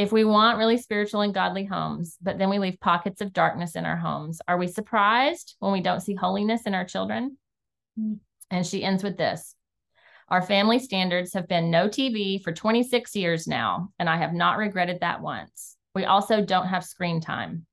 If 0.00 0.12
we 0.12 0.24
want 0.24 0.56
really 0.56 0.78
spiritual 0.78 1.20
and 1.20 1.34
godly 1.34 1.66
homes, 1.66 2.16
but 2.22 2.38
then 2.38 2.48
we 2.48 2.58
leave 2.58 2.80
pockets 2.80 3.20
of 3.20 3.34
darkness 3.34 3.76
in 3.76 3.84
our 3.84 3.98
homes, 3.98 4.40
are 4.48 4.56
we 4.56 4.66
surprised 4.66 5.56
when 5.58 5.72
we 5.72 5.82
don't 5.82 6.00
see 6.00 6.14
holiness 6.14 6.62
in 6.62 6.74
our 6.74 6.86
children? 6.86 7.36
And 8.50 8.66
she 8.66 8.82
ends 8.82 9.04
with 9.04 9.18
this 9.18 9.54
Our 10.28 10.40
family 10.40 10.78
standards 10.78 11.34
have 11.34 11.46
been 11.48 11.70
no 11.70 11.86
TV 11.86 12.42
for 12.42 12.50
26 12.50 13.14
years 13.14 13.46
now, 13.46 13.90
and 13.98 14.08
I 14.08 14.16
have 14.16 14.32
not 14.32 14.56
regretted 14.56 15.00
that 15.00 15.20
once. 15.20 15.76
We 15.94 16.06
also 16.06 16.42
don't 16.42 16.68
have 16.68 16.82
screen 16.82 17.20
time. 17.20 17.66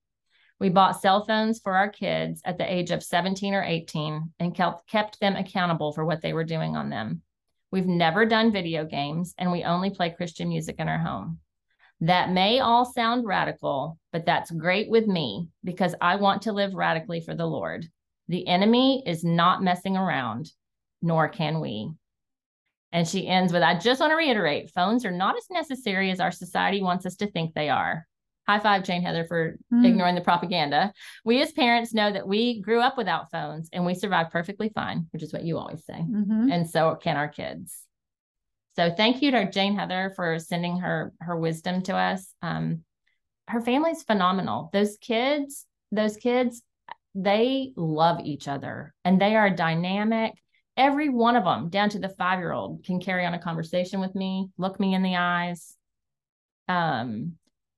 We 0.60 0.68
bought 0.68 1.00
cell 1.00 1.24
phones 1.24 1.62
for 1.62 1.78
our 1.78 1.88
kids 1.88 2.42
at 2.44 2.58
the 2.58 2.70
age 2.70 2.92
of 2.92 3.04
17 3.04 3.54
or 3.54 3.64
18 3.64 4.34
and 4.42 4.54
kept 4.54 5.22
them 5.22 5.38
accountable 5.38 5.94
for 5.94 6.04
what 6.04 6.22
they 6.22 6.34
were 6.34 6.44
doing 6.44 6.76
on 6.76 6.90
them. 6.90 7.22
We've 7.72 7.88
never 7.88 8.26
done 8.26 8.52
video 8.52 8.84
games, 8.84 9.34
and 9.38 9.50
we 9.50 9.64
only 9.64 9.92
play 9.92 10.10
Christian 10.10 10.50
music 10.50 10.76
in 10.80 10.90
our 10.90 11.00
home. 11.00 11.40
That 12.02 12.32
may 12.32 12.60
all 12.60 12.86
sound 12.86 13.26
radical, 13.26 13.98
but 14.12 14.26
that's 14.26 14.52
great 14.52 14.90
with 14.90 15.08
me 15.08 15.48
because 15.64 15.96
I 16.00 16.18
want 16.18 16.44
to 16.44 16.52
live 16.54 16.74
radically 16.74 17.22
for 17.22 17.34
the 17.34 17.48
Lord. 17.48 17.88
The 18.28 18.48
enemy 18.48 19.04
is 19.06 19.24
not 19.24 19.64
messing 19.64 19.98
around, 19.98 20.52
nor 21.02 21.28
can 21.28 21.60
we. 21.60 21.92
And 22.92 23.08
she 23.08 23.28
ends 23.28 23.52
with 23.52 23.64
I 23.64 23.78
just 23.78 24.00
want 24.00 24.12
to 24.12 24.16
reiterate 24.16 24.72
phones 24.72 25.06
are 25.06 25.12
not 25.12 25.36
as 25.38 25.50
necessary 25.50 26.12
as 26.12 26.20
our 26.20 26.32
society 26.32 26.82
wants 26.82 27.06
us 27.06 27.16
to 27.18 27.32
think 27.32 27.54
they 27.54 27.70
are. 27.70 28.06
High 28.48 28.60
five, 28.60 28.84
Jane 28.84 29.02
Heather, 29.02 29.26
for 29.26 29.58
Mm. 29.74 29.86
ignoring 29.86 30.16
the 30.16 30.22
propaganda. 30.22 30.94
We 31.26 31.42
as 31.42 31.52
parents 31.52 31.94
know 31.94 32.12
that 32.12 32.28
we 32.28 32.62
grew 32.62 32.80
up 32.80 32.96
without 32.96 33.30
phones 33.32 33.70
and 33.74 33.86
we 33.86 33.94
survived 33.94 34.32
perfectly 34.32 34.70
fine, 34.70 35.08
which 35.12 35.24
is 35.24 35.34
what 35.34 35.44
you 35.44 35.58
always 35.58 35.84
say. 35.84 36.00
Mhm. 36.00 36.52
And 36.54 36.70
so 36.70 36.96
can 36.96 37.18
our 37.18 37.28
kids. 37.28 37.87
So 38.78 38.94
thank 38.96 39.24
you 39.24 39.32
to 39.32 39.50
Jane 39.50 39.76
Heather 39.76 40.14
for 40.16 40.38
sending 40.38 40.78
her 40.78 41.12
her 41.20 41.36
wisdom 41.36 41.82
to 41.84 41.96
us. 41.96 42.32
Um, 42.44 42.84
her 43.48 43.60
family's 43.60 44.04
phenomenal. 44.04 44.70
Those 44.72 44.98
kids, 44.98 45.66
those 45.92 46.16
kids, 46.16 46.62
they 47.16 47.74
love 47.76 48.20
each 48.24 48.48
other 48.48 48.94
and 49.04 49.20
they 49.20 49.36
are 49.36 49.50
dynamic. 49.50 50.34
Every 50.76 51.10
one 51.10 51.36
of 51.36 51.44
them, 51.44 51.70
down 51.70 51.90
to 51.90 52.00
the 52.00 52.10
five 52.10 52.38
year 52.38 52.52
old, 52.52 52.86
can 52.86 53.00
carry 53.00 53.26
on 53.26 53.34
a 53.34 53.42
conversation 53.42 54.00
with 54.00 54.14
me, 54.14 54.50
look 54.60 54.80
me 54.80 54.94
in 54.94 55.02
the 55.02 55.16
eyes. 55.16 55.74
Um, 56.68 57.34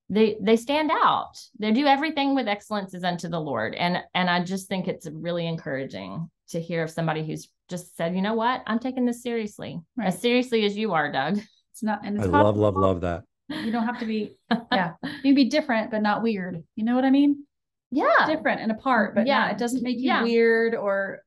they 0.10 0.36
they 0.41 0.58
stand 0.58 0.91
out. 0.91 1.39
They 1.60 1.72
do 1.72 1.86
everything 1.86 2.36
with 2.36 2.50
excellence 2.50 2.93
unto 3.06 3.30
the 3.30 3.39
Lord, 3.39 3.74
and 3.74 4.04
and 4.14 4.30
I 4.30 4.43
just 4.43 4.68
think 4.68 4.89
it's 4.89 5.08
really 5.10 5.47
encouraging 5.47 6.30
to 6.50 6.60
hear 6.60 6.84
of 6.84 6.91
somebody 6.91 7.26
who's 7.26 7.47
just 7.70 7.95
said, 7.95 8.15
you 8.15 8.22
know 8.22 8.34
what, 8.34 8.61
I'm 8.67 8.80
taking 8.80 9.05
this 9.05 9.22
seriously, 9.22 9.80
Right. 9.97 10.07
as 10.07 10.20
seriously 10.22 10.65
as 10.65 10.76
you 10.78 10.93
are, 10.93 11.11
Doug. 11.11 11.39
It's 11.72 11.84
not, 11.84 12.01
and 12.03 12.20
I 12.20 12.24
it's 12.24 12.32
love, 12.32 12.57
love, 12.57 12.76
love 12.76 13.01
that. 13.01 13.24
You 13.49 13.72
don't 13.72 13.86
have 13.86 13.99
to 13.99 14.05
be, 14.05 14.38
yeah, 14.72 14.93
you 15.03 15.22
can 15.22 15.36
be 15.36 15.45
different, 15.45 15.91
but 15.91 16.01
not 16.01 16.22
weird. 16.24 16.63
You 16.76 16.84
know 16.86 16.95
what 16.95 17.05
I 17.05 17.09
mean? 17.09 17.45
Yeah, 17.91 18.26
Different 18.28 18.61
and 18.61 18.72
apart, 18.72 19.15
but 19.15 19.26
yeah, 19.26 19.45
Yeah. 19.47 19.51
it 19.51 19.57
doesn't 19.57 19.82
make 19.84 19.97
you 19.97 20.07
Yeah. 20.07 20.24
weird 20.24 20.76
or 20.76 21.24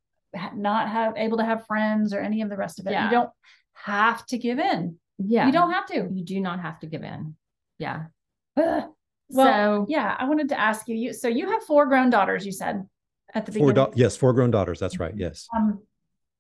not 0.55 0.89
have 0.89 1.15
able 1.17 1.39
to 1.39 1.45
have 1.45 1.67
friends 1.67 2.15
or 2.15 2.21
any 2.21 2.43
of 2.43 2.49
the 2.51 2.57
rest 2.57 2.79
of 2.79 2.87
it. 2.87 2.93
Yeah. 2.93 3.07
You 3.07 3.11
don't 3.11 3.31
have 3.75 4.25
to 4.27 4.39
give 4.39 4.59
in. 4.59 4.97
yeah. 5.19 5.47
You 5.47 5.53
don't 5.53 5.73
have 5.73 5.87
to. 5.87 6.09
You 6.13 6.25
do 6.25 6.41
not 6.41 6.61
have 6.61 6.79
to 6.81 6.87
give 6.87 7.03
in. 7.03 7.37
Yeah. 7.79 8.05
Ugh. 8.57 8.85
Well, 9.31 9.47
so 9.83 9.87
yeah, 9.89 10.15
I 10.19 10.25
wanted 10.29 10.51
to 10.51 10.61
ask 10.61 10.87
you. 10.89 10.95
You 10.95 11.13
so 11.13 11.27
you 11.29 11.51
have 11.51 11.63
four 11.65 11.87
grown 11.87 12.11
daughters. 12.11 12.45
You 12.47 12.53
said 12.53 12.87
at 13.35 13.47
the 13.47 13.53
Four, 13.53 13.69
beginning. 13.69 13.91
da- 13.93 13.97
yes, 13.97 14.17
four 14.17 14.33
grown 14.35 14.51
daughters. 14.51 14.79
That's 14.79 14.99
right. 15.01 15.15
Yes. 15.17 15.49
Um, 15.57 15.81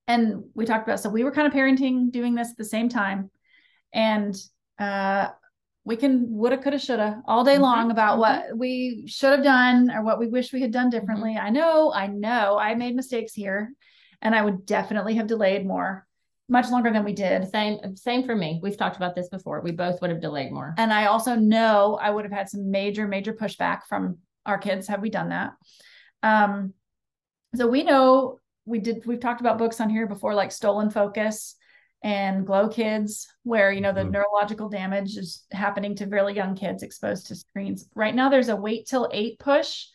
and 0.08 0.44
we 0.54 0.64
talked 0.64 0.86
about 0.86 1.00
so 1.00 1.08
we 1.10 1.24
were 1.24 1.32
kind 1.32 1.46
of 1.46 1.52
parenting, 1.52 2.10
doing 2.10 2.34
this 2.34 2.50
at 2.50 2.56
the 2.56 2.64
same 2.64 2.88
time, 2.88 3.30
and 3.92 4.34
uh, 4.78 5.28
we 5.84 5.96
can 5.96 6.26
woulda, 6.30 6.58
coulda, 6.58 6.78
shoulda 6.78 7.22
all 7.26 7.44
day 7.44 7.56
Mhm, 7.56 7.60
long 7.60 7.90
about 7.90 8.16
mhm. 8.16 8.20
what 8.20 8.56
we 8.58 9.04
should 9.06 9.32
have 9.32 9.44
done 9.44 9.90
or 9.90 10.02
what 10.02 10.18
we 10.18 10.28
wish 10.28 10.52
we 10.52 10.60
had 10.60 10.72
done 10.72 10.90
differently. 10.90 11.36
I 11.36 11.50
know, 11.50 11.92
I 11.92 12.06
know, 12.06 12.58
I 12.58 12.74
made 12.74 12.94
mistakes 12.96 13.32
here, 13.34 13.72
and 14.20 14.34
I 14.34 14.42
would 14.44 14.64
definitely 14.66 15.14
have 15.16 15.26
delayed 15.26 15.66
more, 15.66 16.06
much 16.48 16.70
longer 16.70 16.92
than 16.92 17.04
we 17.04 17.12
did. 17.12 17.48
same 17.50 17.96
same 17.96 18.24
for 18.24 18.36
me. 18.36 18.60
We've 18.62 18.76
talked 18.76 18.96
about 18.96 19.14
this 19.14 19.28
before. 19.28 19.60
We 19.60 19.72
both 19.72 20.00
would 20.00 20.10
have 20.10 20.20
delayed 20.20 20.52
more. 20.52 20.74
And 20.78 20.92
I 20.92 21.06
also 21.06 21.34
know 21.34 21.98
I 22.00 22.10
would 22.10 22.24
have 22.24 22.32
had 22.32 22.48
some 22.48 22.70
major, 22.70 23.08
major 23.08 23.32
pushback 23.32 23.82
from 23.88 24.18
our 24.46 24.58
kids 24.58 24.86
had 24.86 25.00
we 25.02 25.10
done 25.10 25.30
that. 25.30 25.52
Um, 26.22 26.74
so 27.54 27.66
we 27.66 27.82
know 27.82 28.38
we 28.64 28.78
did, 28.78 29.04
we've 29.06 29.20
talked 29.20 29.40
about 29.40 29.58
books 29.58 29.80
on 29.80 29.90
here 29.90 30.06
before, 30.06 30.34
like 30.34 30.52
Stolen 30.52 30.90
Focus 30.90 31.56
and 32.02 32.46
Glow 32.46 32.68
Kids, 32.68 33.28
where, 33.44 33.70
you 33.72 33.80
know, 33.80 33.92
the 33.92 34.02
Mhm. 34.02 34.10
neurological 34.12 34.68
damage 34.68 35.16
is 35.16 35.44
happening 35.52 35.94
to 35.96 36.06
really 36.06 36.34
young 36.34 36.54
kids 36.54 36.82
exposed 36.82 37.26
to 37.28 37.34
screens. 37.36 37.88
Right 37.94 38.14
now, 38.14 38.28
there's 38.28 38.48
a 38.48 38.56
wait 38.56 38.86
till 38.86 39.08
eight 39.12 39.38
push 39.38 39.86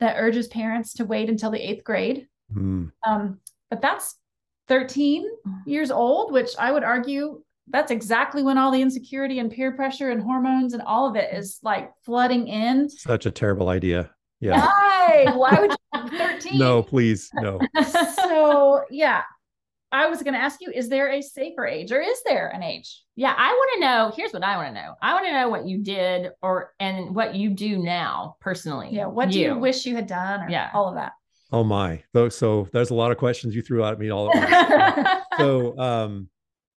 that 0.00 0.16
urges 0.18 0.48
parents 0.48 0.94
to 0.94 1.04
wait 1.04 1.28
until 1.28 1.50
the 1.50 1.60
eighth 1.60 1.84
grade. 1.84 2.28
Mm. 2.54 2.92
Um, 3.06 3.40
but 3.68 3.82
that's 3.82 4.16
13 4.68 5.26
years 5.66 5.90
old, 5.90 6.32
which 6.32 6.50
I 6.58 6.72
would 6.72 6.84
argue 6.84 7.42
that's 7.68 7.90
exactly 7.92 8.42
when 8.42 8.58
all 8.58 8.70
the 8.72 8.80
insecurity 8.82 9.38
and 9.38 9.50
peer 9.50 9.72
pressure 9.72 10.10
and 10.10 10.22
hormones 10.22 10.72
and 10.74 10.82
all 10.82 11.06
of 11.08 11.14
it 11.16 11.32
is 11.32 11.58
like 11.62 11.92
flooding 12.02 12.48
in. 12.48 12.88
Such 12.88 13.26
a 13.26 13.30
terrible 13.30 13.68
idea. 13.68 14.10
Yeah. 14.40 14.60
Why? 14.64 15.26
Why 15.34 15.58
would 15.60 15.70
you 15.70 16.18
13? 16.18 16.58
No, 16.58 16.82
please. 16.82 17.30
No. 17.34 17.60
So 17.84 18.82
yeah. 18.90 19.22
I 19.92 20.06
was 20.06 20.22
gonna 20.22 20.38
ask 20.38 20.60
you, 20.60 20.70
is 20.72 20.88
there 20.88 21.10
a 21.10 21.20
safer 21.20 21.66
age 21.66 21.90
or 21.90 22.00
is 22.00 22.22
there 22.24 22.48
an 22.48 22.62
age? 22.62 23.02
Yeah, 23.16 23.34
I 23.36 23.48
want 23.52 23.70
to 23.74 23.80
know. 23.80 24.12
Here's 24.16 24.32
what 24.32 24.44
I 24.44 24.56
want 24.56 24.68
to 24.68 24.74
know. 24.80 24.94
I 25.02 25.14
want 25.14 25.26
to 25.26 25.32
know 25.32 25.48
what 25.48 25.66
you 25.66 25.78
did 25.78 26.30
or 26.42 26.72
and 26.78 27.12
what 27.14 27.34
you 27.34 27.50
do 27.50 27.76
now 27.78 28.36
personally. 28.40 28.90
Yeah. 28.92 29.06
What 29.06 29.30
do 29.30 29.40
you 29.40 29.58
wish 29.58 29.84
you 29.86 29.96
had 29.96 30.06
done 30.06 30.42
or 30.42 30.48
Yeah. 30.48 30.70
all 30.72 30.88
of 30.88 30.94
that? 30.94 31.12
Oh 31.52 31.64
my. 31.64 32.04
Though 32.12 32.28
so 32.28 32.68
there's 32.72 32.90
a 32.90 32.94
lot 32.94 33.10
of 33.10 33.18
questions 33.18 33.52
you 33.54 33.62
threw 33.62 33.82
out 33.82 33.92
at 33.94 33.98
me 33.98 34.10
all 34.10 34.30
at 34.32 34.96
once. 34.96 35.24
so 35.38 35.76
um 35.78 36.28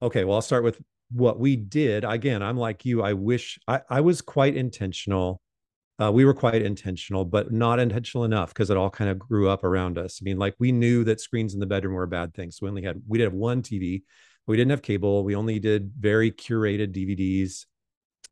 okay 0.01 0.24
well 0.24 0.36
i'll 0.36 0.41
start 0.41 0.64
with 0.64 0.80
what 1.12 1.39
we 1.39 1.55
did 1.55 2.03
again 2.05 2.41
i'm 2.41 2.57
like 2.57 2.86
you 2.86 3.03
i 3.03 3.14
wish 3.14 3.59
i, 3.68 3.82
I 3.89 4.01
was 4.01 4.22
quite 4.22 4.55
intentional 4.55 5.41
uh, 6.01 6.11
we 6.11 6.25
were 6.25 6.33
quite 6.33 6.61
intentional 6.61 7.25
but 7.25 7.51
not 7.51 7.79
intentional 7.79 8.23
enough 8.23 8.49
because 8.49 8.69
it 8.69 8.77
all 8.77 8.89
kind 8.89 9.09
of 9.09 9.19
grew 9.19 9.49
up 9.49 9.63
around 9.63 9.97
us 9.97 10.19
i 10.21 10.23
mean 10.23 10.37
like 10.37 10.55
we 10.59 10.71
knew 10.71 11.03
that 11.03 11.21
screens 11.21 11.53
in 11.53 11.59
the 11.59 11.65
bedroom 11.65 11.93
were 11.93 12.03
a 12.03 12.07
bad 12.07 12.33
thing 12.33 12.51
so 12.51 12.59
we 12.65 12.69
only 12.69 12.83
had 12.83 13.01
we 13.07 13.17
did 13.17 13.25
have 13.25 13.33
one 13.33 13.61
tv 13.61 14.01
we 14.47 14.57
didn't 14.57 14.71
have 14.71 14.81
cable 14.81 15.23
we 15.23 15.35
only 15.35 15.59
did 15.59 15.91
very 15.99 16.31
curated 16.31 16.93
dvds 16.93 17.65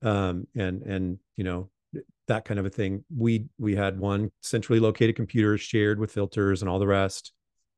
um 0.07 0.47
and 0.55 0.81
and 0.83 1.19
you 1.35 1.43
know 1.43 1.69
that 2.27 2.45
kind 2.45 2.59
of 2.59 2.65
a 2.65 2.69
thing 2.69 3.03
we 3.15 3.45
we 3.57 3.75
had 3.75 3.99
one 3.99 4.31
centrally 4.41 4.79
located 4.79 5.15
computer 5.15 5.57
shared 5.57 5.99
with 5.99 6.11
filters 6.11 6.61
and 6.61 6.69
all 6.69 6.79
the 6.79 6.87
rest 6.87 7.31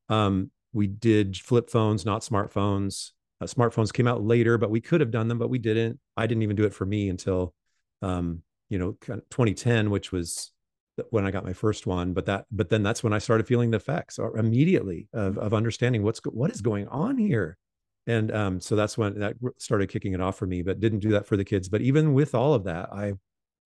um 0.08 0.50
we 0.72 0.86
did 0.86 1.36
flip 1.36 1.70
phones, 1.70 2.04
not 2.04 2.22
smartphones. 2.22 3.10
Uh, 3.40 3.46
smartphones 3.46 3.92
came 3.92 4.06
out 4.06 4.22
later, 4.22 4.56
but 4.58 4.70
we 4.70 4.80
could 4.80 5.00
have 5.00 5.10
done 5.10 5.28
them, 5.28 5.38
but 5.38 5.50
we 5.50 5.58
didn't. 5.58 5.98
I 6.16 6.26
didn't 6.26 6.42
even 6.42 6.56
do 6.56 6.64
it 6.64 6.74
for 6.74 6.86
me 6.86 7.08
until, 7.08 7.54
um, 8.00 8.42
you 8.72 8.78
know, 8.78 8.96
2010, 9.02 9.90
which 9.90 10.12
was 10.12 10.50
when 11.10 11.26
I 11.26 11.30
got 11.30 11.44
my 11.44 11.52
first 11.52 11.86
one. 11.86 12.14
But 12.14 12.24
that, 12.26 12.46
but 12.50 12.70
then 12.70 12.82
that's 12.82 13.04
when 13.04 13.12
I 13.12 13.18
started 13.18 13.46
feeling 13.46 13.70
the 13.70 13.76
effects 13.76 14.18
or 14.18 14.38
immediately 14.38 15.08
of, 15.12 15.36
of 15.36 15.52
understanding 15.52 16.02
what's 16.02 16.20
what 16.24 16.50
is 16.50 16.62
going 16.62 16.88
on 16.88 17.18
here. 17.18 17.58
And 18.06 18.34
um, 18.34 18.60
so 18.60 18.74
that's 18.74 18.96
when 18.96 19.18
that 19.20 19.34
started 19.58 19.90
kicking 19.90 20.14
it 20.14 20.22
off 20.22 20.38
for 20.38 20.46
me. 20.46 20.62
But 20.62 20.80
didn't 20.80 21.00
do 21.00 21.10
that 21.10 21.26
for 21.26 21.36
the 21.36 21.44
kids. 21.44 21.68
But 21.68 21.82
even 21.82 22.14
with 22.14 22.34
all 22.34 22.54
of 22.54 22.64
that, 22.64 22.88
I, 22.90 23.12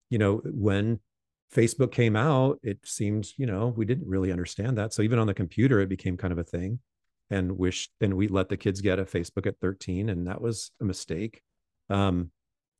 you 0.09 0.17
know, 0.17 0.41
when 0.43 0.99
Facebook 1.55 1.93
came 1.93 2.17
out, 2.17 2.59
it 2.61 2.79
seemed, 2.83 3.29
you 3.37 3.45
know, 3.45 3.73
we 3.77 3.85
didn't 3.85 4.09
really 4.09 4.33
understand 4.33 4.77
that. 4.77 4.93
So 4.93 5.03
even 5.03 5.19
on 5.19 5.27
the 5.27 5.33
computer, 5.33 5.79
it 5.79 5.87
became 5.87 6.17
kind 6.17 6.33
of 6.33 6.37
a 6.37 6.43
thing 6.43 6.79
and 7.29 7.57
wish 7.57 7.89
and 8.01 8.13
we 8.15 8.27
let 8.27 8.49
the 8.49 8.57
kids 8.57 8.81
get 8.81 8.99
a 8.99 9.05
facebook 9.05 9.45
at 9.45 9.59
13 9.59 10.09
and 10.09 10.27
that 10.27 10.41
was 10.41 10.71
a 10.81 10.85
mistake 10.85 11.41
um 11.89 12.31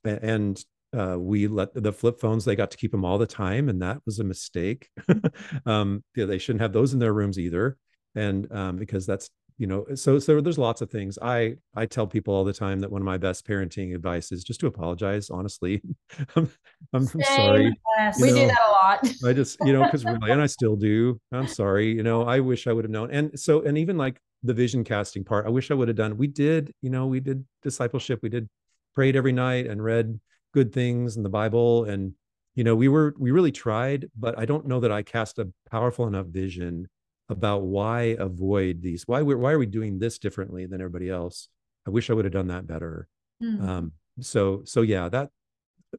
and 0.05 0.63
uh 0.95 1.17
we 1.19 1.47
let 1.47 1.73
the 1.73 1.91
flip 1.91 2.19
phones 2.19 2.45
they 2.45 2.55
got 2.55 2.71
to 2.71 2.77
keep 2.77 2.91
them 2.91 3.05
all 3.05 3.17
the 3.17 3.27
time 3.27 3.69
and 3.69 3.81
that 3.81 3.97
was 4.05 4.19
a 4.19 4.23
mistake 4.23 4.89
um 5.65 6.03
yeah, 6.15 6.25
they 6.25 6.38
shouldn't 6.38 6.61
have 6.61 6.73
those 6.73 6.93
in 6.93 6.99
their 6.99 7.13
rooms 7.13 7.39
either 7.39 7.77
and 8.15 8.51
um 8.51 8.77
because 8.77 9.05
that's 9.05 9.29
you 9.57 9.67
know 9.67 9.85
so 9.95 10.19
so 10.19 10.39
there's 10.39 10.57
lots 10.57 10.81
of 10.81 10.89
things 10.89 11.17
i 11.21 11.55
i 11.75 11.85
tell 11.85 12.07
people 12.07 12.33
all 12.33 12.43
the 12.43 12.53
time 12.53 12.79
that 12.79 12.91
one 12.91 13.01
of 13.01 13.05
my 13.05 13.17
best 13.17 13.45
parenting 13.45 13.93
advice 13.95 14.31
is 14.31 14.43
just 14.43 14.59
to 14.59 14.67
apologize 14.67 15.29
honestly 15.29 15.81
i'm, 16.35 16.49
I'm, 16.93 17.07
I'm 17.13 17.23
sorry 17.23 17.77
Yes. 17.97 18.21
we 18.21 18.29
you 18.29 18.35
do 18.35 18.47
that 18.47 18.59
a 18.67 18.71
lot. 18.71 19.13
I 19.25 19.33
just, 19.33 19.57
you 19.65 19.73
know, 19.73 19.83
because 19.83 20.05
really, 20.05 20.31
and 20.31 20.41
I 20.41 20.45
still 20.57 20.75
do. 20.75 21.19
I'm 21.31 21.47
sorry, 21.47 21.91
you 21.91 22.03
know, 22.03 22.23
I 22.23 22.39
wish 22.39 22.67
I 22.67 22.73
would 22.73 22.85
have 22.85 22.91
known. 22.91 23.09
And 23.11 23.38
so, 23.39 23.61
and 23.61 23.77
even 23.77 23.97
like 23.97 24.19
the 24.43 24.53
vision 24.53 24.83
casting 24.83 25.23
part, 25.23 25.45
I 25.45 25.49
wish 25.49 25.71
I 25.71 25.73
would 25.73 25.88
have 25.88 25.97
done. 25.97 26.17
We 26.17 26.27
did, 26.27 26.73
you 26.81 26.89
know, 26.89 27.07
we 27.07 27.19
did 27.19 27.43
discipleship. 27.63 28.19
We 28.21 28.29
did 28.29 28.47
prayed 28.93 29.15
every 29.15 29.31
night 29.31 29.67
and 29.67 29.83
read 29.83 30.19
good 30.53 30.73
things 30.73 31.17
in 31.17 31.23
the 31.23 31.29
Bible. 31.29 31.85
And, 31.85 32.13
you 32.55 32.63
know, 32.63 32.75
we 32.75 32.87
were, 32.87 33.13
we 33.17 33.31
really 33.31 33.51
tried, 33.51 34.09
but 34.17 34.37
I 34.37 34.45
don't 34.45 34.67
know 34.67 34.79
that 34.79 34.91
I 34.91 35.03
cast 35.03 35.39
a 35.39 35.49
powerful 35.69 36.07
enough 36.07 36.27
vision 36.27 36.87
about 37.29 37.63
why 37.63 38.15
avoid 38.19 38.81
these. 38.81 39.03
Why 39.07 39.21
we're, 39.21 39.37
why 39.37 39.51
are 39.51 39.59
we 39.59 39.65
doing 39.65 39.99
this 39.99 40.17
differently 40.17 40.65
than 40.65 40.81
everybody 40.81 41.09
else? 41.09 41.49
I 41.85 41.89
wish 41.89 42.09
I 42.09 42.13
would 42.13 42.25
have 42.25 42.33
done 42.33 42.47
that 42.47 42.67
better. 42.67 43.07
Mhm. 43.43 43.67
Um, 43.67 43.91
so, 44.19 44.63
so 44.65 44.81
yeah, 44.81 45.09
that, 45.09 45.29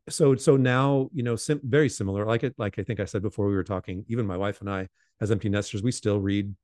so 0.08 0.34
so 0.34 0.56
now 0.56 1.08
you 1.12 1.22
know 1.22 1.36
sim- 1.36 1.60
very 1.64 1.88
similar 1.88 2.26
like 2.26 2.44
it 2.44 2.54
like 2.58 2.78
i 2.78 2.82
think 2.82 3.00
i 3.00 3.04
said 3.04 3.22
before 3.22 3.48
we 3.48 3.54
were 3.54 3.64
talking 3.64 4.04
even 4.08 4.26
my 4.26 4.36
wife 4.36 4.60
and 4.60 4.70
i 4.70 4.86
as 5.20 5.30
empty 5.30 5.48
nesters 5.48 5.82
we 5.82 5.90
still 5.90 6.20
read 6.20 6.54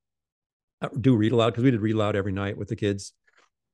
uh, 0.82 0.88
do 1.00 1.16
read 1.16 1.32
aloud 1.32 1.50
because 1.50 1.64
we 1.64 1.70
did 1.70 1.80
read 1.80 1.94
aloud 1.94 2.16
every 2.16 2.32
night 2.32 2.56
with 2.56 2.68
the 2.68 2.76
kids 2.76 3.12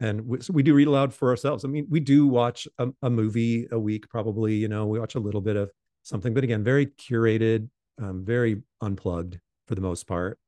and 0.01 0.27
we, 0.27 0.41
so 0.41 0.53
we 0.53 0.63
do 0.63 0.75
read 0.75 0.89
aloud 0.89 1.13
for 1.13 1.29
ourselves. 1.29 1.65
I 1.65 1.69
mean 1.69 1.87
we 1.91 2.01
do 2.01 2.27
watch 2.27 2.67
a, 2.79 2.89
a 3.03 3.11
movie 3.11 3.69
a 3.71 3.79
week 3.79 4.09
probably 4.09 4.55
you 4.55 4.69
know 4.69 4.87
we 4.87 4.99
watch 4.99 5.15
a 5.15 5.21
little 5.21 5.41
bit 5.41 5.57
of 5.57 5.71
something 6.03 6.35
but 6.35 6.45
again 6.45 6.65
very 6.65 6.87
curated 6.87 7.69
um, 8.03 8.25
very 8.25 8.63
unplugged 8.81 9.39
for 9.69 9.75
the 9.75 9.81
most 9.81 10.07
part. 10.07 10.39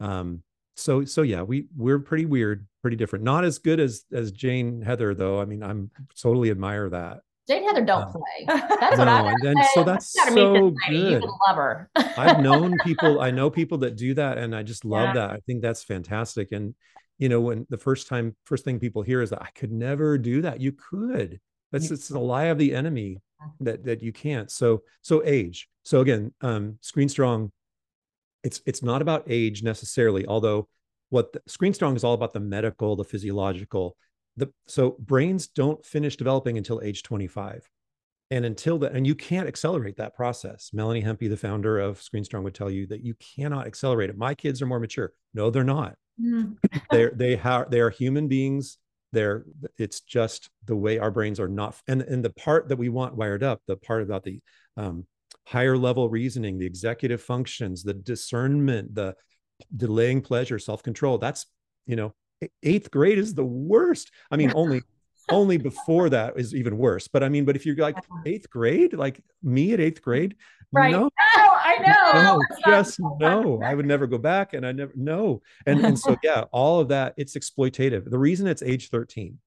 Um 0.00 0.42
so 0.76 1.04
so 1.04 1.22
yeah 1.22 1.42
we 1.42 1.66
we're 1.76 1.98
pretty 1.98 2.26
weird 2.26 2.66
pretty 2.82 2.96
different. 2.96 3.24
Not 3.24 3.44
as 3.44 3.58
good 3.58 3.80
as 3.80 4.04
as 4.12 4.32
jane 4.32 4.82
heather 4.82 5.14
though. 5.14 5.40
I 5.40 5.44
mean 5.44 5.62
i'm 5.62 5.90
totally 6.20 6.50
admire 6.50 6.88
that 6.90 7.20
Jane 7.48 7.64
Heather, 7.66 7.84
don't 7.84 8.04
Um, 8.04 8.12
play. 8.12 8.44
That's 8.46 8.98
what 8.98 9.04
No, 9.04 9.12
I 9.12 9.30
and 9.30 9.38
then- 9.42 9.56
say. 9.56 9.68
so 9.74 9.84
that's 9.84 10.12
that's 10.12 10.34
gotta 10.34 10.34
meet 10.34 10.74
this 10.74 11.12
so 11.12 11.20
good. 11.20 11.30
love 11.46 11.56
her. 11.56 11.90
I've 12.18 12.40
known 12.40 12.76
people, 12.84 13.20
I 13.20 13.30
know 13.30 13.50
people 13.50 13.78
that 13.78 13.96
do 13.96 14.14
that, 14.14 14.38
and 14.38 14.54
I 14.54 14.62
just 14.62 14.84
love 14.84 15.08
Yeah. 15.08 15.12
that. 15.14 15.30
I 15.30 15.40
think 15.46 15.62
that's 15.62 15.82
fantastic. 15.84 16.52
And 16.52 16.74
you 17.18 17.28
know, 17.30 17.40
when 17.40 17.66
the 17.70 17.78
first 17.78 18.08
time, 18.08 18.36
first 18.44 18.64
thing 18.64 18.78
people 18.78 19.00
hear 19.02 19.22
is 19.22 19.30
that 19.30 19.40
I 19.42 19.48
could 19.54 19.72
never 19.72 20.18
do 20.18 20.42
that. 20.42 20.60
You 20.60 20.72
could. 20.72 21.40
That's 21.72 21.88
You 21.88 21.94
it's 21.94 22.10
a 22.10 22.18
lie 22.18 22.44
of 22.46 22.58
the 22.58 22.74
enemy 22.74 23.20
Mhm. 23.42 23.50
that 23.60 23.84
that 23.84 24.02
you 24.02 24.12
can't. 24.12 24.50
So 24.50 24.82
so 25.02 25.22
age. 25.24 25.68
So 25.84 26.00
again, 26.00 26.34
um, 26.40 26.78
Screen 26.82 27.08
Strong. 27.08 27.52
It's 28.42 28.60
it's 28.66 28.82
not 28.82 29.02
about 29.02 29.24
age 29.28 29.62
necessarily, 29.62 30.26
although 30.26 30.68
what 31.10 31.32
the, 31.32 31.40
Screen 31.46 31.72
Strong 31.72 31.96
is 31.96 32.04
all 32.04 32.14
about 32.14 32.32
the 32.32 32.40
medical, 32.40 32.96
the 32.96 33.04
physiological. 33.04 33.96
The 34.36 34.52
so 34.66 34.96
brains 34.98 35.46
don't 35.46 35.84
finish 35.84 36.16
developing 36.16 36.58
until 36.58 36.80
age 36.82 37.02
25 37.02 37.68
and 38.30 38.44
until 38.44 38.78
that 38.78 38.92
and 38.92 39.06
you 39.06 39.14
can't 39.14 39.48
accelerate 39.48 39.96
that 39.96 40.14
process. 40.14 40.70
Melanie 40.72 41.02
Hempe 41.02 41.28
the 41.28 41.36
founder 41.36 41.78
of 41.78 42.00
screenstrong 42.00 42.42
would 42.42 42.54
tell 42.54 42.70
you 42.70 42.86
that 42.88 43.02
you 43.04 43.14
cannot 43.14 43.66
accelerate 43.66 44.10
it. 44.10 44.18
My 44.18 44.34
kids 44.34 44.60
are 44.60 44.66
more 44.66 44.80
mature. 44.80 45.12
No 45.34 45.50
they're 45.50 45.64
not. 45.64 45.96
Mm. 46.20 46.56
they're 46.90 47.12
they 47.14 47.36
have 47.36 47.70
they 47.70 47.80
are 47.80 47.90
human 47.90 48.28
beings. 48.28 48.78
They're 49.12 49.44
it's 49.78 50.00
just 50.00 50.50
the 50.64 50.76
way 50.76 50.98
our 50.98 51.10
brains 51.10 51.40
are 51.40 51.48
not 51.48 51.76
and 51.88 52.02
and 52.02 52.24
the 52.24 52.30
part 52.30 52.68
that 52.68 52.76
we 52.76 52.88
want 52.88 53.14
wired 53.14 53.42
up 53.42 53.62
the 53.66 53.76
part 53.76 54.02
about 54.02 54.24
the 54.24 54.40
um, 54.76 55.06
higher 55.46 55.78
level 55.78 56.10
reasoning 56.10 56.58
the 56.58 56.66
executive 56.66 57.22
functions 57.22 57.82
the 57.82 57.94
discernment 57.94 58.94
the 58.94 59.14
delaying 59.74 60.20
pleasure 60.20 60.58
self-control 60.58 61.18
that's 61.18 61.46
you 61.86 61.96
know 61.96 62.12
eighth 62.62 62.90
grade 62.90 63.18
is 63.18 63.34
the 63.34 63.44
worst 63.44 64.10
i 64.30 64.36
mean 64.36 64.52
only 64.56 64.82
only 65.28 65.56
before 65.56 66.08
that 66.08 66.38
is 66.38 66.54
even 66.54 66.76
worse 66.78 67.08
but 67.08 67.22
i 67.22 67.28
mean 67.28 67.44
but 67.44 67.56
if 67.56 67.66
you're 67.66 67.76
like 67.76 67.98
uh-huh. 67.98 68.22
eighth 68.26 68.48
grade 68.50 68.92
like 68.92 69.20
me 69.42 69.72
at 69.72 69.80
eighth 69.80 70.02
grade 70.02 70.36
Right. 70.72 70.92
no 70.92 71.10
Oh, 71.36 71.58
I 71.62 71.76
know. 71.78 72.22
no, 72.22 72.42
just 72.66 72.98
no. 73.20 73.60
I 73.62 73.74
would 73.74 73.86
never 73.86 74.06
go 74.06 74.18
back, 74.18 74.52
and 74.52 74.66
I 74.66 74.72
never 74.72 74.92
no. 74.94 75.42
And 75.66 75.84
and 75.84 75.98
so 75.98 76.16
yeah, 76.22 76.44
all 76.52 76.80
of 76.80 76.88
that 76.88 77.14
it's 77.16 77.36
exploitative. 77.36 78.10
The 78.10 78.18
reason 78.18 78.46
it's 78.46 78.62
age 78.62 78.88
thirteen, 78.90 79.38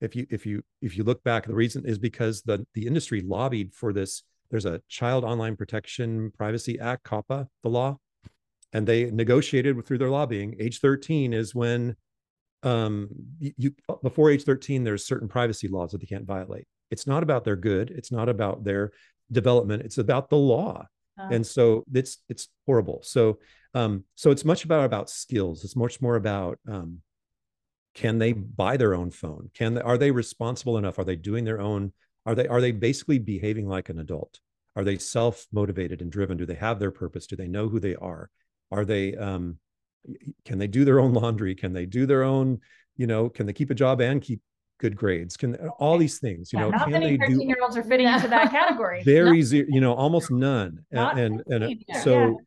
if 0.00 0.16
you 0.16 0.26
if 0.30 0.44
you 0.46 0.62
if 0.82 0.96
you 0.96 1.04
look 1.04 1.22
back, 1.22 1.46
the 1.46 1.54
reason 1.54 1.84
is 1.86 1.98
because 1.98 2.42
the 2.42 2.66
the 2.74 2.86
industry 2.86 3.20
lobbied 3.20 3.74
for 3.74 3.92
this. 3.92 4.22
There's 4.50 4.66
a 4.66 4.82
Child 4.88 5.24
Online 5.24 5.54
Protection 5.54 6.32
Privacy 6.36 6.80
Act, 6.80 7.04
COPPA, 7.04 7.46
the 7.62 7.68
law, 7.68 7.98
and 8.72 8.84
they 8.86 9.08
negotiated 9.10 9.86
through 9.86 9.98
their 9.98 10.10
lobbying. 10.10 10.56
Age 10.58 10.80
thirteen 10.80 11.32
is 11.32 11.54
when 11.54 11.96
um 12.62 13.08
you, 13.38 13.52
you 13.56 13.74
before 14.02 14.30
age 14.30 14.44
13 14.44 14.84
there's 14.84 15.06
certain 15.06 15.28
privacy 15.28 15.68
laws 15.68 15.92
that 15.92 15.98
they 16.00 16.06
can't 16.06 16.26
violate. 16.26 16.66
It's 16.90 17.06
not 17.06 17.22
about 17.22 17.44
their 17.44 17.56
good. 17.56 17.90
It's 17.90 18.12
not 18.12 18.28
about 18.28 18.64
their 18.64 18.92
development. 19.32 19.82
It's 19.82 19.98
about 19.98 20.28
the 20.28 20.36
law. 20.36 20.86
Uh, 21.18 21.28
and 21.30 21.46
so 21.46 21.84
it's 21.92 22.18
it's 22.28 22.48
horrible. 22.66 23.00
So 23.02 23.38
um 23.74 24.04
so 24.14 24.30
it's 24.30 24.44
much 24.44 24.64
about 24.64 24.84
about 24.84 25.10
skills. 25.10 25.64
It's 25.64 25.76
much 25.76 26.00
more 26.00 26.16
about 26.16 26.58
um 26.68 26.98
can 27.94 28.18
they 28.18 28.32
buy 28.32 28.76
their 28.76 28.94
own 28.94 29.10
phone? 29.10 29.50
Can 29.54 29.74
they 29.74 29.80
are 29.80 29.98
they 29.98 30.10
responsible 30.10 30.78
enough? 30.78 30.98
Are 30.98 31.04
they 31.04 31.16
doing 31.16 31.44
their 31.44 31.60
own 31.60 31.92
are 32.26 32.34
they 32.34 32.46
are 32.48 32.60
they 32.60 32.72
basically 32.72 33.18
behaving 33.18 33.66
like 33.68 33.88
an 33.88 33.98
adult? 33.98 34.40
Are 34.76 34.84
they 34.84 34.98
self 34.98 35.46
motivated 35.52 36.00
and 36.00 36.12
driven? 36.12 36.36
Do 36.36 36.46
they 36.46 36.54
have 36.54 36.78
their 36.78 36.90
purpose? 36.90 37.26
Do 37.26 37.36
they 37.36 37.48
know 37.48 37.68
who 37.68 37.80
they 37.80 37.96
are? 37.96 38.30
Are 38.70 38.84
they 38.84 39.16
um 39.16 39.58
can 40.44 40.58
they 40.58 40.66
do 40.66 40.84
their 40.84 41.00
own 41.00 41.12
laundry? 41.12 41.54
Can 41.54 41.72
they 41.72 41.86
do 41.86 42.06
their 42.06 42.22
own 42.22 42.60
you 42.96 43.06
know 43.06 43.28
can 43.28 43.46
they 43.46 43.52
keep 43.52 43.70
a 43.70 43.74
job 43.74 44.00
and 44.00 44.20
keep 44.20 44.40
good 44.78 44.96
grades? 44.96 45.36
Can 45.36 45.56
all 45.78 45.98
these 45.98 46.18
things 46.18 46.52
you 46.52 46.58
yeah, 46.58 46.66
know 46.66 46.70
not 46.70 46.82
can 46.84 46.92
many 46.92 47.16
they 47.16 47.26
do 47.26 47.32
13 47.34 47.48
year 47.48 47.58
olds 47.62 47.76
are 47.76 47.82
fitting 47.82 48.06
into 48.06 48.28
that 48.28 48.50
category. 48.58 49.02
very 49.02 49.42
zero, 49.42 49.66
you 49.70 49.80
know 49.80 49.94
almost 49.94 50.30
none. 50.30 50.84
Not 50.90 51.18
and 51.18 51.42
and, 51.46 51.64
15, 51.64 51.84
yeah. 51.88 52.00
so 52.00 52.40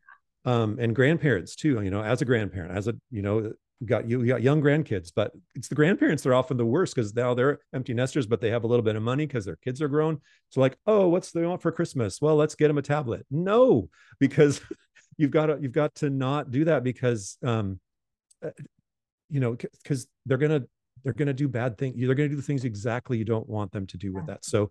um 0.44 0.78
and 0.78 0.94
grandparents 0.94 1.56
too 1.56 1.80
you 1.82 1.90
know 1.90 2.02
as 2.02 2.20
a 2.22 2.24
grandparent 2.24 2.76
as 2.76 2.88
a 2.88 2.94
you 3.10 3.22
know 3.22 3.52
got 3.84 4.08
you, 4.08 4.20
you 4.20 4.28
got 4.28 4.42
young 4.42 4.62
grandkids 4.62 5.10
but 5.14 5.32
it's 5.54 5.68
the 5.68 5.74
grandparents 5.74 6.22
that 6.22 6.30
are 6.30 6.34
often 6.34 6.56
the 6.56 6.64
worst 6.64 6.94
because 6.94 7.14
now 7.14 7.34
they're 7.34 7.58
empty 7.74 7.92
nesters 7.92 8.26
but 8.26 8.40
they 8.40 8.50
have 8.50 8.64
a 8.64 8.66
little 8.66 8.84
bit 8.84 8.96
of 8.96 9.02
money 9.02 9.26
because 9.26 9.44
their 9.44 9.56
kids 9.56 9.82
are 9.82 9.88
grown. 9.88 10.20
So 10.50 10.60
like 10.60 10.76
oh 10.86 11.08
what's 11.08 11.32
they 11.32 11.44
want 11.44 11.62
for 11.62 11.72
christmas? 11.72 12.20
Well 12.20 12.36
let's 12.36 12.54
get 12.54 12.68
them 12.68 12.78
a 12.78 12.82
tablet. 12.82 13.26
No 13.30 13.88
because 14.18 14.60
you've 15.16 15.30
got 15.30 15.46
to 15.46 15.58
you've 15.60 15.72
got 15.72 15.94
to 15.96 16.10
not 16.10 16.50
do 16.50 16.64
that 16.64 16.82
because 16.82 17.38
um 17.44 17.78
uh, 18.44 18.50
you 19.30 19.40
know 19.40 19.56
because 19.82 20.06
they're 20.26 20.38
gonna 20.38 20.62
they're 21.02 21.12
gonna 21.12 21.32
do 21.32 21.48
bad 21.48 21.76
things 21.78 21.94
they're 21.98 22.14
gonna 22.14 22.28
do 22.28 22.36
the 22.36 22.42
things 22.42 22.64
exactly 22.64 23.18
you 23.18 23.24
don't 23.24 23.48
want 23.48 23.72
them 23.72 23.86
to 23.86 23.96
do 23.96 24.12
with 24.12 24.26
that. 24.26 24.44
So 24.44 24.70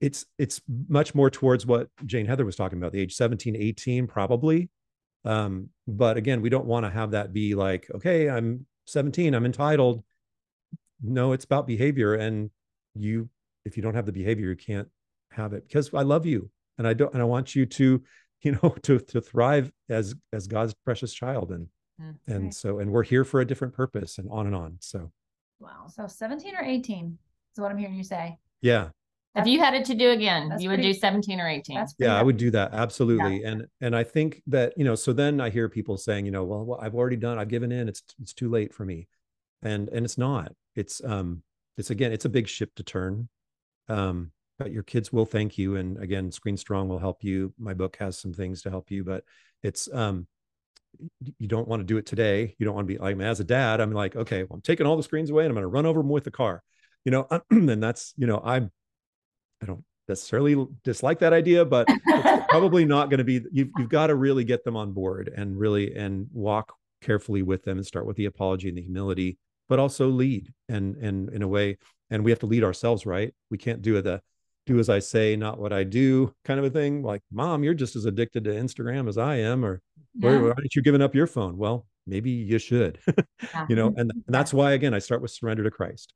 it's 0.00 0.26
it's 0.38 0.60
much 0.88 1.14
more 1.14 1.30
towards 1.30 1.66
what 1.66 1.88
jane 2.06 2.26
heather 2.26 2.44
was 2.44 2.56
talking 2.56 2.78
about 2.78 2.92
the 2.92 3.00
age 3.00 3.14
17 3.14 3.56
18 3.56 4.06
probably. 4.06 4.68
Um 5.24 5.68
but 5.86 6.16
again 6.16 6.40
we 6.40 6.48
don't 6.48 6.66
want 6.66 6.86
to 6.86 6.90
have 6.90 7.10
that 7.12 7.32
be 7.32 7.54
like 7.54 7.86
okay 7.94 8.28
i'm 8.28 8.66
17 8.86 9.34
i'm 9.34 9.46
entitled. 9.46 10.02
No 11.02 11.32
it's 11.32 11.44
about 11.44 11.66
behavior 11.66 12.14
and 12.14 12.50
you 12.94 13.28
if 13.64 13.76
you 13.76 13.82
don't 13.82 13.94
have 13.94 14.06
the 14.06 14.12
behavior 14.12 14.48
you 14.48 14.56
can't 14.56 14.88
have 15.30 15.52
it. 15.52 15.66
Because 15.66 15.92
i 15.94 16.02
love 16.02 16.26
you 16.26 16.50
and 16.78 16.86
i 16.88 16.94
don't 16.94 17.12
and 17.12 17.22
i 17.22 17.24
want 17.24 17.54
you 17.54 17.66
to 17.66 18.02
you 18.42 18.52
know 18.52 18.74
to 18.82 18.98
to 18.98 19.20
thrive 19.20 19.72
as 19.88 20.14
as 20.32 20.46
god's 20.46 20.74
precious 20.84 21.12
child. 21.12 21.50
And 21.52 21.68
Mm. 22.00 22.16
and 22.28 22.54
so 22.54 22.78
and 22.78 22.90
we're 22.90 23.02
here 23.02 23.24
for 23.24 23.40
a 23.42 23.44
different 23.46 23.74
purpose 23.74 24.16
and 24.16 24.26
on 24.30 24.46
and 24.46 24.56
on. 24.56 24.78
So 24.80 25.12
Wow. 25.58 25.86
So 25.88 26.06
17 26.06 26.56
or 26.56 26.62
18 26.64 27.18
is 27.54 27.60
what 27.60 27.70
I'm 27.70 27.76
hearing 27.76 27.94
you 27.94 28.04
say. 28.04 28.38
yeah. 28.62 28.88
If 29.36 29.46
you 29.46 29.58
had 29.60 29.74
it 29.74 29.84
to 29.84 29.94
do 29.94 30.08
again, 30.10 30.48
That's 30.48 30.62
you 30.62 30.70
would 30.70 30.76
pretty- 30.76 30.94
do 30.94 30.98
17 30.98 31.38
or 31.40 31.46
18. 31.46 31.76
That's 31.76 31.94
yeah 31.98 32.16
i 32.16 32.22
would 32.22 32.38
do 32.38 32.50
that. 32.52 32.72
absolutely. 32.72 33.44
And 33.44 33.66
and 33.82 33.94
i 33.94 34.02
think 34.02 34.42
that 34.46 34.72
you 34.78 34.84
know 34.84 34.94
so 34.94 35.12
then 35.12 35.42
i 35.42 35.50
hear 35.50 35.68
people 35.68 35.98
saying 35.98 36.24
you 36.24 36.32
know 36.32 36.42
well, 36.44 36.64
well 36.64 36.80
i've 36.80 36.94
already 36.94 37.16
done 37.16 37.38
i've 37.38 37.48
given 37.48 37.70
in. 37.70 37.86
It's 37.86 38.02
it's 38.22 38.32
too 38.32 38.48
late 38.48 38.72
for 38.72 38.86
me. 38.86 39.06
And 39.62 39.90
and 39.90 40.06
it's 40.06 40.16
not. 40.16 40.52
It's 40.74 41.04
um 41.04 41.42
it's 41.76 41.90
again 41.90 42.12
it's 42.14 42.24
a 42.24 42.30
big 42.30 42.48
ship 42.48 42.70
to 42.76 42.82
turn. 42.82 43.28
Um 43.88 44.32
but 44.60 44.70
your 44.70 44.82
kids 44.82 45.10
will 45.10 45.24
thank 45.24 45.56
you 45.56 45.76
and 45.76 45.96
again 46.02 46.30
screen 46.30 46.56
strong 46.56 46.86
will 46.86 46.98
help 46.98 47.24
you. 47.24 47.52
My 47.58 47.72
book 47.72 47.96
has 47.98 48.18
some 48.18 48.34
things 48.34 48.62
to 48.62 48.70
help 48.70 48.90
you 48.90 49.02
but 49.02 49.24
it's 49.62 49.88
um 49.92 50.26
you 51.38 51.48
don't 51.48 51.66
want 51.66 51.80
to 51.80 51.84
do 51.84 51.96
it 51.96 52.04
today. 52.04 52.54
You 52.58 52.66
don't 52.66 52.74
want 52.74 52.86
to 52.86 52.94
be 52.94 52.98
like 52.98 53.18
as 53.20 53.40
a 53.40 53.44
dad 53.44 53.80
i'm 53.80 53.92
like 53.92 54.14
okay 54.14 54.42
well 54.42 54.56
i'm 54.56 54.60
taking 54.60 54.86
all 54.86 54.96
the 54.96 55.02
screens 55.02 55.30
away 55.30 55.44
and 55.44 55.50
i'm 55.50 55.54
going 55.54 55.62
to 55.62 55.68
run 55.68 55.86
over 55.86 56.00
them 56.00 56.10
with 56.10 56.24
the 56.24 56.30
car. 56.30 56.62
You 57.04 57.10
know 57.10 57.26
and 57.50 57.82
that's 57.82 58.12
you 58.18 58.26
know 58.26 58.40
i'm 58.44 58.70
i 59.62 59.66
don't 59.66 59.82
necessarily 60.08 60.66
dislike 60.84 61.20
that 61.20 61.32
idea 61.32 61.64
but 61.64 61.86
it's 61.88 62.46
probably 62.50 62.84
not 62.84 63.08
going 63.08 63.18
to 63.18 63.24
be 63.24 63.40
you've, 63.52 63.70
you've 63.78 63.88
got 63.88 64.08
to 64.08 64.14
really 64.14 64.44
get 64.44 64.64
them 64.64 64.76
on 64.76 64.92
board 64.92 65.32
and 65.34 65.58
really 65.58 65.94
and 65.94 66.26
walk 66.32 66.74
carefully 67.00 67.42
with 67.42 67.62
them 67.62 67.78
and 67.78 67.86
start 67.86 68.06
with 68.06 68.16
the 68.16 68.26
apology 68.26 68.68
and 68.68 68.76
the 68.76 68.82
humility 68.82 69.38
but 69.70 69.78
also 69.78 70.08
lead 70.08 70.52
and 70.68 70.96
and 70.96 71.30
in 71.30 71.42
a 71.42 71.48
way 71.48 71.78
and 72.10 72.24
we 72.24 72.30
have 72.30 72.40
to 72.40 72.46
lead 72.46 72.64
ourselves 72.64 73.06
right? 73.06 73.32
We 73.50 73.56
can't 73.56 73.80
do 73.80 74.02
the 74.02 74.20
do 74.70 74.78
as 74.78 74.88
i 74.88 74.98
say 74.98 75.36
not 75.36 75.58
what 75.58 75.72
i 75.72 75.82
do 75.82 76.32
kind 76.44 76.58
of 76.58 76.64
a 76.64 76.70
thing 76.70 77.02
like 77.02 77.22
mom 77.32 77.64
you're 77.64 77.74
just 77.74 77.96
as 77.96 78.04
addicted 78.04 78.44
to 78.44 78.50
instagram 78.50 79.08
as 79.08 79.18
i 79.18 79.36
am 79.36 79.64
or 79.64 79.82
why, 80.14 80.32
Yeah. 80.32 80.40
why 80.40 80.48
aren't 80.48 80.74
you 80.74 80.82
giving 80.82 81.02
up 81.02 81.14
your 81.14 81.26
phone? 81.26 81.56
Well 81.56 81.86
maybe 82.06 82.30
you 82.30 82.58
should 82.58 82.98
Yeah. 83.06 83.66
you 83.68 83.76
know 83.76 83.88
and, 83.88 84.10
and 84.10 84.24
that's 84.28 84.52
why 84.52 84.72
again 84.72 84.94
i 84.94 84.98
start 84.98 85.22
with 85.22 85.30
surrender 85.30 85.62
to 85.64 85.70
christ. 85.70 86.14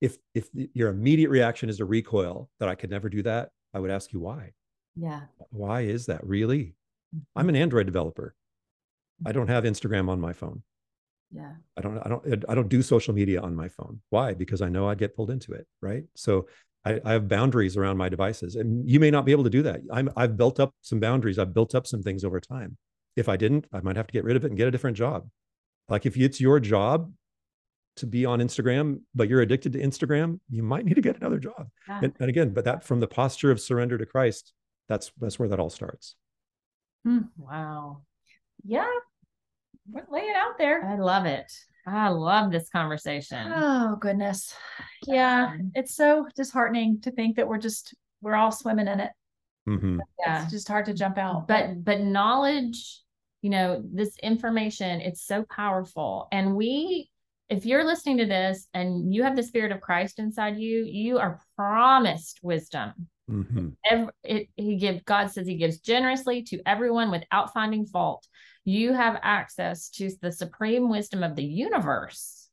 If 0.00 0.16
if 0.34 0.48
your 0.54 0.88
immediate 0.88 1.30
reaction 1.30 1.68
is 1.68 1.80
a 1.80 1.84
recoil 1.84 2.48
that 2.58 2.68
i 2.68 2.74
could 2.74 2.90
never 2.90 3.08
do 3.08 3.22
that 3.22 3.50
i 3.74 3.78
would 3.78 3.90
ask 3.90 4.12
you 4.12 4.20
why. 4.20 4.52
Yeah. 4.96 5.22
why 5.50 5.82
is 5.82 6.06
that 6.06 6.26
really? 6.26 6.74
I'm 7.14 7.42
mm-hmm. 7.42 7.50
an 7.50 7.56
android 7.56 7.86
developer. 7.86 8.34
I 9.24 9.32
don't 9.32 9.44
mm-hmm. 9.44 9.52
have 9.52 9.64
instagram 9.64 10.08
on 10.08 10.20
my 10.20 10.32
phone. 10.32 10.62
Yeah. 11.32 11.52
i 11.76 11.80
don't 11.80 11.98
i 11.98 12.08
don't 12.08 12.44
i 12.48 12.54
don't 12.56 12.68
do 12.68 12.82
social 12.82 13.14
media 13.14 13.40
on 13.40 13.54
my 13.54 13.68
phone. 13.68 14.00
Why? 14.10 14.34
Because 14.34 14.62
i 14.62 14.68
know 14.68 14.88
i'd 14.88 14.98
get 14.98 15.14
pulled 15.14 15.30
into 15.30 15.52
it 15.52 15.66
right? 15.80 16.04
So 16.16 16.46
I, 16.84 17.00
I 17.04 17.12
have 17.12 17.28
boundaries 17.28 17.76
around 17.76 17.96
my 17.98 18.08
devices 18.08 18.56
and 18.56 18.88
you 18.88 18.98
may 19.00 19.10
not 19.10 19.24
be 19.26 19.32
able 19.32 19.44
to 19.44 19.50
do 19.50 19.62
that 19.62 19.80
i'm 19.92 20.08
i've 20.16 20.36
built 20.36 20.58
up 20.60 20.74
some 20.80 20.98
boundaries 21.00 21.38
i've 21.38 21.52
built 21.54 21.74
up 21.74 21.86
some 21.86 22.02
things 22.02 22.24
over 22.24 22.40
time 22.40 22.76
if 23.16 23.28
i 23.28 23.36
didn't 23.36 23.66
i 23.72 23.80
might 23.80 23.96
have 23.96 24.06
to 24.06 24.12
get 24.12 24.24
rid 24.24 24.36
of 24.36 24.44
it 24.44 24.48
and 24.48 24.56
get 24.56 24.68
a 24.68 24.70
different 24.70 24.96
job 24.96 25.28
like 25.88 26.06
if 26.06 26.16
it's 26.16 26.40
your 26.40 26.58
job 26.60 27.12
to 27.96 28.06
be 28.06 28.24
on 28.24 28.38
instagram 28.40 29.00
but 29.14 29.28
you're 29.28 29.42
addicted 29.42 29.72
to 29.74 29.78
instagram 29.80 30.40
you 30.50 30.62
might 30.62 30.84
need 30.84 30.94
to 30.94 31.02
get 31.02 31.16
another 31.16 31.38
job 31.38 31.68
Yeah. 31.88 32.00
and, 32.04 32.12
and 32.18 32.28
again 32.30 32.50
but 32.54 32.64
that 32.64 32.82
from 32.84 33.00
the 33.00 33.08
posture 33.08 33.50
of 33.50 33.60
surrender 33.60 33.98
to 33.98 34.06
christ 34.06 34.52
that's 34.88 35.12
that's 35.20 35.38
where 35.38 35.48
that 35.48 35.60
all 35.60 35.70
starts 35.70 36.16
hmm, 37.04 37.20
Wow. 37.36 38.02
Yeah. 38.64 38.88
We're 39.90 40.02
it 40.18 40.36
out 40.36 40.58
there. 40.58 40.84
I 40.84 40.96
love 40.96 41.26
it. 41.26 41.50
I 41.86 42.08
love 42.08 42.50
this 42.52 42.68
conversation. 42.70 43.52
Oh 43.54 43.96
goodness. 44.00 44.54
Yeah. 45.06 45.50
Um, 45.52 45.72
It's 45.74 45.94
so 45.94 46.26
disheartening 46.36 47.00
to 47.02 47.10
think 47.10 47.36
that 47.36 47.48
we're 47.48 47.58
just 47.58 47.94
we're 48.20 48.34
all 48.34 48.52
swimming 48.52 48.88
in 48.88 49.00
it. 49.00 49.10
Mhm. 49.68 49.98
Yeah. 50.18 50.42
It's 50.42 50.52
just 50.52 50.68
hard 50.68 50.86
to 50.86 50.94
jump 50.94 51.18
out. 51.18 51.46
but 51.48 51.84
but 51.84 52.00
knowledge 52.00 53.00
you 53.42 53.48
know 53.50 53.82
this 53.94 54.16
information 54.22 55.00
it's 55.00 55.22
so 55.26 55.42
powerful 55.44 56.28
and 56.30 56.54
we 56.54 57.10
if 57.48 57.64
you're 57.64 57.84
listening 57.84 58.18
to 58.18 58.26
this 58.26 58.68
and 58.74 59.12
you 59.14 59.22
have 59.22 59.34
the 59.34 59.42
spirit 59.42 59.72
of 59.72 59.80
Christ 59.80 60.18
inside 60.20 60.56
you, 60.58 60.84
you 60.84 61.18
are 61.18 61.40
promised 61.56 62.38
wisdom. 62.44 62.92
Mhm. 63.30 63.76
Every, 63.88 64.12
it, 64.24 64.48
he 64.56 64.76
give 64.76 65.04
God 65.04 65.30
says 65.30 65.46
he 65.46 65.54
gives 65.54 65.78
generously 65.78 66.42
to 66.44 66.60
everyone 66.66 67.10
without 67.10 67.52
finding 67.52 67.86
fault. 67.86 68.26
You 68.64 68.92
have 68.92 69.20
access 69.22 69.88
to 69.90 70.10
the 70.20 70.32
supreme 70.32 70.90
wisdom 70.90 71.22
of 71.22 71.36
the 71.36 71.44
universe 71.44 72.48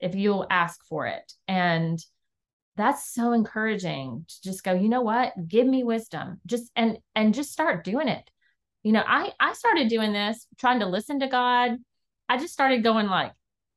if 0.00 0.14
you'll 0.14 0.46
ask 0.50 0.84
for 0.86 1.06
it. 1.06 1.32
And 1.48 1.98
that's 2.76 3.10
so 3.12 3.32
encouraging 3.32 4.26
to 4.28 4.42
just 4.42 4.62
go, 4.62 4.72
you 4.74 4.88
know 4.88 5.00
what? 5.00 5.32
Give 5.48 5.66
me 5.66 5.84
wisdom. 5.84 6.40
Just 6.44 6.70
and 6.76 6.98
and 7.14 7.32
just 7.32 7.52
start 7.52 7.84
doing 7.84 8.08
it. 8.08 8.28
You 8.82 8.92
know, 8.92 9.04
I 9.06 9.32
I 9.40 9.54
started 9.54 9.88
doing 9.88 10.12
this, 10.12 10.46
trying 10.58 10.80
to 10.80 10.86
listen 10.86 11.20
to 11.20 11.28
God. 11.28 11.76
I 12.28 12.38
just 12.38 12.52
started 12.52 12.82
going 12.82 13.06
like, 13.06 13.32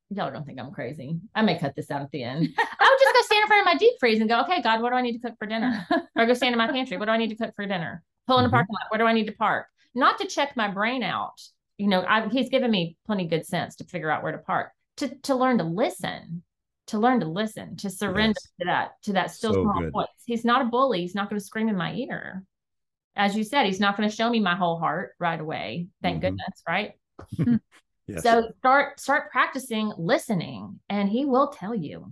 y'all 0.10 0.32
don't 0.32 0.46
think 0.46 0.60
I'm 0.60 0.72
crazy. 0.72 1.20
I 1.36 1.44
may 1.44 1.60
cut 1.60 1.76
this 1.76 1.92
out 1.92 2.02
at 2.02 2.12
the 2.12 2.24
end. 2.24 2.50
I 2.58 2.98
stand 3.30 3.44
in 3.44 3.48
front 3.48 3.62
of 3.62 3.66
my 3.74 3.78
deep 3.78 3.94
freeze 4.00 4.20
and 4.20 4.30
go, 4.30 4.42
okay, 4.42 4.62
God, 4.62 4.82
what 4.82 4.90
do 4.90 4.96
I 4.96 5.02
need 5.02 5.14
to 5.14 5.20
cook 5.20 5.38
for 5.38 5.46
dinner? 5.46 5.86
Or 6.16 6.26
go 6.26 6.34
stand 6.34 6.54
in 6.54 6.58
my 6.58 6.68
pantry. 6.68 6.98
What 6.98 7.06
do 7.06 7.12
I 7.12 7.18
need 7.18 7.30
to 7.30 7.36
cook 7.36 7.54
for 7.56 7.66
dinner? 7.66 8.04
Pull 8.28 8.40
in 8.40 8.44
the 8.44 8.50
Mhm. 8.50 8.54
parking 8.54 8.74
lot. 8.74 8.86
Where 8.90 8.98
do 9.00 9.06
I 9.06 9.14
need 9.14 9.28
to 9.28 9.32
park? 9.34 9.68
Not 9.96 10.18
to 10.20 10.28
check 10.28 10.56
my 10.56 10.68
brain 10.70 11.04
out. 11.04 11.40
You 11.78 11.88
know, 11.88 12.02
I, 12.06 12.28
he's 12.30 12.50
given 12.50 12.70
me 12.72 12.98
plenty 13.06 13.28
good 13.28 13.46
sense 13.46 13.76
to 13.78 13.84
figure 13.86 14.12
out 14.12 14.22
where 14.24 14.32
to 14.34 14.38
park. 14.40 14.72
To 14.98 15.08
to 15.24 15.36
learn 15.36 15.58
to 15.60 15.64
listen, 15.64 16.44
to 16.88 17.00
learn 17.00 17.22
to 17.22 17.26
listen, 17.28 17.78
to 17.78 17.90
surrender 17.90 18.36
Yes. 18.36 18.52
to 18.60 18.66
that 18.66 18.92
to 19.04 19.14
that 19.14 19.32
still 19.32 19.54
So 19.54 19.62
small 19.64 19.80
good. 19.80 19.94
voice. 19.94 20.08
He's 20.26 20.44
not 20.44 20.62
a 20.62 20.66
bully. 20.66 21.02
He's 21.02 21.16
not 21.16 21.30
going 21.30 21.40
to 21.40 21.46
scream 21.46 21.70
in 21.70 21.78
my 21.78 21.94
ear. 21.94 22.44
As 23.16 23.36
you 23.38 23.44
said, 23.44 23.66
he's 23.66 23.80
not 23.80 23.96
going 23.98 24.10
to 24.10 24.16
show 24.16 24.30
me 24.30 24.40
my 24.40 24.56
whole 24.56 24.78
heart 24.78 25.16
right 25.20 25.40
away. 25.40 25.88
Thank 26.02 26.18
Mhm. 26.18 26.22
goodness, 26.22 26.64
right? 26.68 26.94
Yes. 28.08 28.24
So 28.24 28.52
start 28.58 29.00
start 29.00 29.32
practicing 29.32 29.94
listening 29.98 30.80
and 30.90 31.08
he 31.10 31.26
will 31.26 31.48
tell 31.50 31.76
you. 31.76 32.12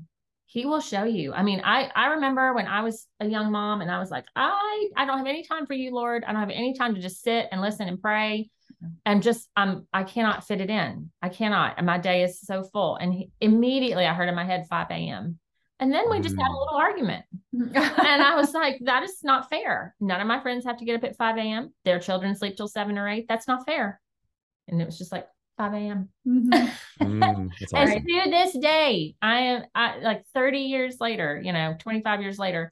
He 0.50 0.66
will 0.66 0.80
show 0.80 1.04
you. 1.04 1.34
I 1.34 1.44
mean, 1.44 1.62
I 1.64 1.92
I 1.94 2.08
remember 2.08 2.54
when 2.54 2.68
I 2.68 2.82
was 2.82 3.06
a 3.20 3.28
young 3.28 3.52
mom 3.52 3.82
and 3.82 3.92
I 3.92 4.00
was 4.00 4.10
like, 4.10 4.26
I 4.36 4.90
I 4.96 5.06
don't 5.06 5.18
have 5.18 5.28
any 5.28 5.44
time 5.44 5.66
for 5.66 5.74
you, 5.74 5.94
Lord. 5.94 6.24
I 6.24 6.32
don't 6.32 6.40
have 6.40 6.50
any 6.50 6.74
time 6.74 6.96
to 6.96 7.02
just 7.02 7.22
sit 7.22 7.48
and 7.52 7.62
listen 7.62 7.88
and 7.90 8.02
pray 8.02 8.50
and 9.06 9.22
just 9.22 9.50
I'm 9.56 9.88
I 9.94 10.04
cannot 10.04 10.46
fit 10.48 10.62
it 10.62 10.70
in. 10.70 11.12
I 11.22 11.30
cannot. 11.30 11.76
And 11.78 11.86
my 11.86 11.98
day 11.98 12.24
is 12.24 12.40
so 12.42 12.64
full. 12.64 12.96
And 12.96 13.14
he, 13.14 13.30
immediately 13.42 14.06
I 14.06 14.14
heard 14.14 14.30
in 14.30 14.36
my 14.36 14.46
head 14.46 14.68
5 14.70 14.88
a.m. 14.90 15.38
And 15.80 15.94
then 15.94 16.06
we 16.10 16.22
just 16.22 16.36
had 16.38 16.48
a 16.48 16.50
Mm. 16.56 16.60
little 16.60 16.78
argument. 16.78 17.26
And 17.76 18.24
I 18.24 18.36
was 18.36 18.54
like, 18.54 18.80
that 18.86 19.04
is 19.04 19.18
not 19.24 19.50
fair. 19.50 19.96
None 20.00 20.22
of 20.22 20.28
my 20.28 20.40
friends 20.40 20.66
have 20.66 20.78
to 20.78 20.86
get 20.86 20.96
up 20.96 21.04
at 21.04 21.18
5 21.18 21.38
a.m. 21.38 21.74
Their 21.86 22.00
children 22.00 22.36
sleep 22.36 22.56
till 22.56 22.68
seven 22.68 22.98
or 22.98 23.08
eight. 23.10 23.26
That's 23.28 23.48
not 23.48 23.66
fair. 23.66 24.00
And 24.68 24.82
it 24.82 24.86
was 24.86 24.98
just 24.98 25.12
like 25.12 25.28
5 25.58 25.74
a.m. 25.74 26.10
Mhm. 26.28 26.72
Mm, 27.00 27.24
And 27.24 27.52
awesome. 27.74 28.04
to 28.06 28.30
this 28.32 28.58
day, 28.58 29.16
I 29.22 29.40
am 29.40 29.64
I 29.76 30.00
like 30.00 30.26
30 30.34 30.60
years 30.62 30.98
later, 31.00 31.40
you 31.44 31.54
know, 31.54 31.76
25 31.80 32.22
years 32.22 32.40
later, 32.40 32.72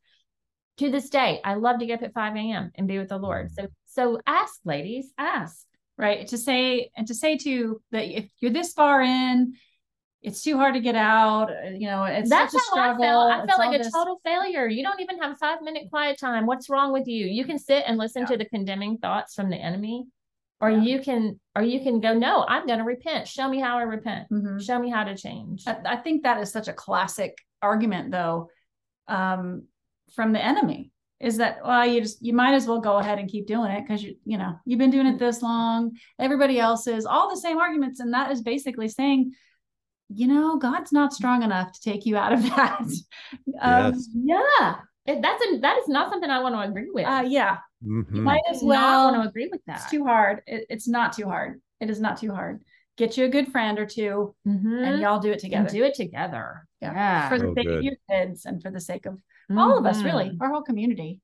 to 0.78 0.90
this 0.90 1.10
day, 1.10 1.40
I 1.44 1.54
love 1.56 1.80
to 1.80 1.86
get 1.86 2.00
up 2.00 2.04
at 2.04 2.14
5 2.14 2.36
a.m. 2.36 2.72
and 2.76 2.88
be 2.88 2.98
with 2.98 3.10
the 3.10 3.18
Lord. 3.18 3.52
So 3.52 3.68
so 3.86 4.20
ask, 4.26 4.60
ladies, 4.66 5.14
ask. 5.18 5.66
right 5.98 6.28
to 6.28 6.38
say 6.38 6.90
and 6.98 7.08
to 7.08 7.14
say 7.16 7.38
too 7.38 7.82
that 7.92 8.04
if 8.06 8.26
you're 8.40 8.52
this 8.52 8.74
far 8.74 9.02
in 9.02 9.54
it's 10.22 10.42
too 10.42 10.58
hard 10.58 10.74
to 10.74 10.82
get 10.82 10.96
out 10.96 11.52
uh, 11.52 11.70
you 11.70 11.88
know 11.88 12.04
it's 12.04 12.30
That's 12.30 12.52
such 12.52 12.62
a 12.62 12.76
how 12.76 12.82
I 12.82 12.94
struggle 12.96 13.06
felt. 13.06 13.32
I 13.32 13.38
it's 13.44 13.48
felt 13.48 13.60
like 13.60 13.76
a 13.80 13.84
this- 13.84 13.94
total 13.94 14.20
failure. 14.26 14.68
You 14.68 14.84
don't 14.84 15.00
even 15.00 15.20
have 15.22 15.32
a 15.34 15.36
five 15.38 15.62
minute 15.62 15.84
quiet 15.92 16.20
time. 16.20 16.46
What's 16.48 16.68
wrong 16.70 16.92
with 16.92 17.08
you? 17.08 17.28
You 17.28 17.46
can 17.46 17.60
sit 17.60 17.84
and 17.88 17.98
listen 17.98 18.24
Yeah. 18.24 18.30
to 18.30 18.38
the 18.38 18.46
condemning 18.50 18.98
thoughts 18.98 19.36
from 19.36 19.50
the 19.52 19.56
enemy, 19.56 20.08
or 20.62 20.70
Yeah. 20.72 20.82
you 20.84 21.00
can, 21.02 21.40
or 21.56 21.62
you 21.64 21.82
can 21.82 22.00
go, 22.00 22.14
no, 22.14 22.46
I'm 22.48 22.66
going 22.66 22.80
to 22.80 22.86
repent. 22.86 23.28
Show 23.28 23.48
me 23.50 23.60
how 23.60 23.78
I 23.78 23.84
repent. 23.84 24.30
Mhm. 24.32 24.62
Show 24.66 24.80
me 24.80 24.90
how 24.90 25.04
to 25.04 25.16
change. 25.16 25.64
I, 25.68 25.78
I 25.86 25.96
think 25.98 26.24
that 26.24 26.40
is 26.42 26.52
such 26.52 26.68
a 26.68 26.74
classic 26.74 27.38
argument 27.62 28.12
though 28.12 28.50
um 29.08 29.64
from 30.16 30.34
the 30.34 30.44
enemy 30.44 30.92
is 31.20 31.38
that 31.38 31.58
well 31.66 31.86
you 31.86 32.02
just 32.02 32.24
you 32.24 32.34
might 32.34 32.54
as 32.54 32.68
well 32.68 32.80
go 32.80 32.98
ahead 32.98 33.18
and 33.18 33.30
keep 33.30 33.48
doing 33.48 33.72
it 33.72 33.82
because 33.82 34.04
you 34.04 34.16
you 34.26 34.38
know 34.38 34.54
you've 34.66 34.78
been 34.80 34.92
doing 34.92 35.08
it 35.08 35.18
this 35.18 35.42
long 35.42 35.92
everybody 36.20 36.60
else 36.60 36.86
is 36.88 37.06
all 37.06 37.30
the 37.30 37.40
same 37.40 37.58
arguments 37.58 38.00
and 38.00 38.14
that 38.14 38.32
is 38.32 38.42
basically 38.42 38.88
saying 38.88 39.32
you 40.14 40.28
know 40.28 40.58
god's 40.58 40.92
not 40.92 41.14
strong 41.14 41.42
enough 41.44 41.72
to 41.72 41.82
take 41.82 42.06
you 42.06 42.18
out 42.18 42.34
of 42.34 42.44
that 42.56 42.80
um 43.62 43.94
Yes. 43.94 44.10
yeah, 44.14 44.76
It- 45.08 45.22
that's 45.22 45.44
a, 45.46 45.60
that 45.60 45.78
is 45.80 45.88
not 45.88 46.12
something 46.12 46.30
I 46.30 46.42
want 46.42 46.54
to 46.56 46.62
agree 46.62 46.90
with. 46.92 47.06
uh 47.06 47.24
yeah 47.28 47.58
Mhm. 47.84 48.16
you 48.16 48.22
might 48.22 48.42
as 48.50 48.58
I 48.58 48.60
do 48.62 48.66
not 48.68 48.70
well 48.70 49.12
want 49.12 49.24
to 49.24 49.30
agree 49.30 49.50
with 49.52 49.62
that. 49.68 49.82
it's 49.82 49.90
too 49.92 50.06
hard 50.06 50.42
it, 50.48 50.66
it's 50.70 50.88
not 50.88 51.14
too 51.14 51.26
hard 51.26 51.62
it 51.80 51.90
is 51.90 52.00
not 52.00 52.18
too 52.18 52.32
hard 52.34 52.64
get 52.98 53.18
you 53.18 53.26
a 53.26 53.30
good 53.30 53.52
friend 53.52 53.78
or 53.78 53.86
2 53.86 54.34
Mhm. 54.48 54.84
and 54.88 55.02
y'all 55.02 55.20
do 55.20 55.30
it 55.30 55.34
And 55.34 55.42
together 55.42 55.70
do 55.70 55.84
it 55.84 55.94
together. 55.96 56.66
Yeah. 56.82 56.94
Yeah. 56.94 57.30
for 57.30 57.38
the 57.40 57.46
So 57.48 57.54
sake 57.56 57.68
good. 57.68 57.78
of 57.80 57.84
your 57.84 57.96
kids 58.10 58.46
and 58.46 58.62
for 58.62 58.72
the 58.72 58.80
sake 58.80 59.06
of 59.06 59.20
all 59.50 59.78
of 59.78 59.86
us 59.86 60.02
really 60.04 60.30
Mhm. 60.30 60.38
our 60.42 60.50
whole 60.50 60.62
community 60.64 61.22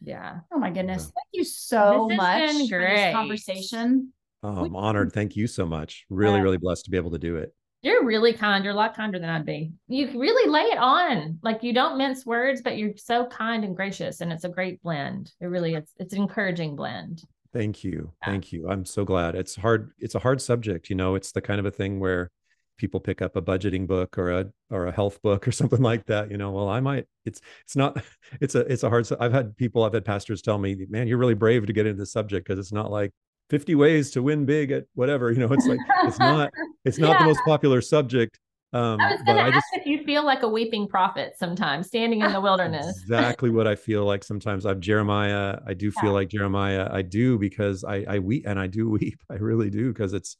Yeah. 0.00 0.40
Oh 0.52 0.58
my 0.58 0.70
goodness. 0.70 1.04
Thank 1.04 1.28
you 1.32 1.44
so 1.44 2.06
This 2.10 2.18
much 2.18 2.38
been 2.50 2.68
for 2.68 2.78
great. 2.78 2.96
this 3.06 3.14
conversation. 3.14 4.12
Oh, 4.42 4.64
I'm 4.66 4.76
honored. 4.76 5.12
Thank 5.12 5.34
you 5.36 5.46
so 5.46 5.64
much. 5.64 6.04
Really, 6.10 6.36
Yeah. 6.36 6.42
really 6.42 6.58
blessed 6.58 6.84
to 6.84 6.90
be 6.90 6.98
able 6.98 7.12
to 7.12 7.18
do 7.18 7.36
it. 7.36 7.54
You're 7.84 8.02
really 8.02 8.32
kind. 8.32 8.64
You're 8.64 8.72
a 8.72 8.76
lot 8.76 8.96
kinder 8.96 9.18
than 9.18 9.28
I'd 9.28 9.44
be. 9.44 9.70
You 9.88 10.18
really 10.18 10.50
lay 10.50 10.62
it 10.62 10.78
on. 10.78 11.38
Like 11.42 11.62
you 11.62 11.74
don't 11.74 11.98
mince 11.98 12.24
words, 12.24 12.62
but 12.62 12.78
you're 12.78 12.96
so 12.96 13.26
kind 13.26 13.62
and 13.62 13.76
gracious, 13.76 14.22
and 14.22 14.32
it's 14.32 14.44
a 14.44 14.48
great 14.48 14.82
blend. 14.82 15.30
It 15.38 15.46
really 15.46 15.74
is. 15.74 15.92
It's 15.98 16.14
an 16.14 16.22
encouraging 16.22 16.76
blend. 16.76 17.22
Thank 17.52 17.84
you. 17.84 18.10
Yeah. 18.22 18.30
Thank 18.30 18.52
you. 18.52 18.70
I'm 18.70 18.86
so 18.86 19.04
glad. 19.04 19.34
It's 19.34 19.54
hard. 19.54 19.92
It's 19.98 20.14
a 20.14 20.18
hard 20.18 20.40
subject. 20.40 20.88
You 20.88 20.96
know, 20.96 21.14
it's 21.14 21.32
the 21.32 21.42
kind 21.42 21.60
of 21.60 21.66
a 21.66 21.70
thing 21.70 22.00
where 22.00 22.30
people 22.78 23.00
pick 23.00 23.20
up 23.20 23.36
a 23.36 23.42
budgeting 23.42 23.86
book 23.86 24.16
or 24.16 24.30
a 24.30 24.46
or 24.70 24.86
a 24.86 24.92
health 24.92 25.20
book 25.20 25.46
or 25.46 25.52
something 25.60 25.82
like 25.82 26.06
that. 26.06 26.30
You 26.30 26.38
know, 26.38 26.52
well, 26.52 26.70
I 26.70 26.80
might. 26.80 27.04
It's 27.26 27.42
it's 27.66 27.76
not. 27.76 28.02
It's 28.40 28.54
a 28.54 28.60
it's 28.60 28.82
a 28.82 28.88
hard. 28.88 29.06
I've 29.20 29.34
had 29.34 29.58
people. 29.58 29.84
I've 29.84 29.92
had 29.92 30.06
pastors 30.06 30.40
tell 30.40 30.56
me, 30.56 30.86
"Man, 30.88 31.06
you're 31.06 31.18
really 31.18 31.34
brave 31.34 31.66
to 31.66 31.74
get 31.74 31.84
into 31.84 31.98
this 31.98 32.12
subject 32.12 32.48
because 32.48 32.58
it's 32.58 32.72
not 32.72 32.90
like 32.90 33.12
50 33.50 33.74
ways 33.74 34.10
to 34.12 34.22
win 34.22 34.44
big 34.44 34.70
at 34.70 34.84
whatever." 34.94 35.30
You 35.32 35.40
know, 35.40 35.52
it's 35.52 35.66
like 35.68 35.80
it's 36.06 36.18
not. 36.20 36.52
It's 36.86 36.98
not 36.98 37.18
the 37.18 37.24
most 37.24 37.40
popular 37.46 37.80
subject. 37.80 38.38
Um, 38.74 39.00
I 39.00 39.12
was 39.12 39.22
but 39.24 39.32
going 39.32 39.38
to 39.38 39.42
I 39.44 39.46
ask 39.46 39.54
just 39.54 39.66
if 39.72 39.86
you 39.86 40.04
feel 40.04 40.22
like 40.22 40.42
a 40.42 40.48
weeping 40.48 40.86
prophet 40.86 41.32
sometimes, 41.38 41.86
standing 41.86 42.20
in 42.20 42.30
the 42.30 42.40
wilderness. 42.42 42.84
exactly 43.04 43.48
what 43.48 43.66
I 43.66 43.74
feel 43.74 44.04
like 44.04 44.22
sometimes. 44.22 44.66
I've 44.66 44.80
Jeremiah. 44.80 45.60
I 45.66 45.72
do 45.72 45.90
feel 45.90 46.10
Yeah. 46.10 46.10
like 46.10 46.28
Jeremiah. 46.28 46.90
I 46.92 47.00
do 47.00 47.38
because 47.38 47.84
I 47.84 48.04
I 48.06 48.18
weep 48.18 48.44
and 48.46 48.60
I 48.60 48.66
do 48.66 48.90
weep. 48.98 49.18
I 49.30 49.36
really 49.36 49.70
do 49.70 49.94
because 49.94 50.12
it's 50.12 50.36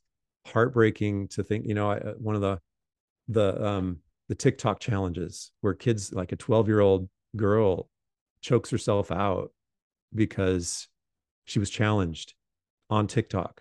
heartbreaking 0.47 1.29
to 1.29 1.43
think. 1.43 1.65
You 1.67 1.73
know, 1.73 1.91
I, 1.93 1.97
uh, 1.97 2.13
one 2.19 2.35
of 2.35 2.43
the 2.43 2.59
the 3.29 3.65
um 3.65 4.01
the 4.29 4.35
TikTok 4.35 4.81
challenges 4.81 5.51
where 5.63 5.73
kids 5.73 6.13
like 6.13 6.33
a 6.33 6.37
12 6.37 6.69
year 6.69 6.81
old 6.81 7.09
girl 7.37 7.89
chokes 8.43 8.69
herself 8.69 9.11
out 9.11 9.51
because 10.15 10.89
she 11.47 11.59
was 11.59 11.71
challenged 11.71 12.35
on 12.95 13.07
TikTok, 13.09 13.61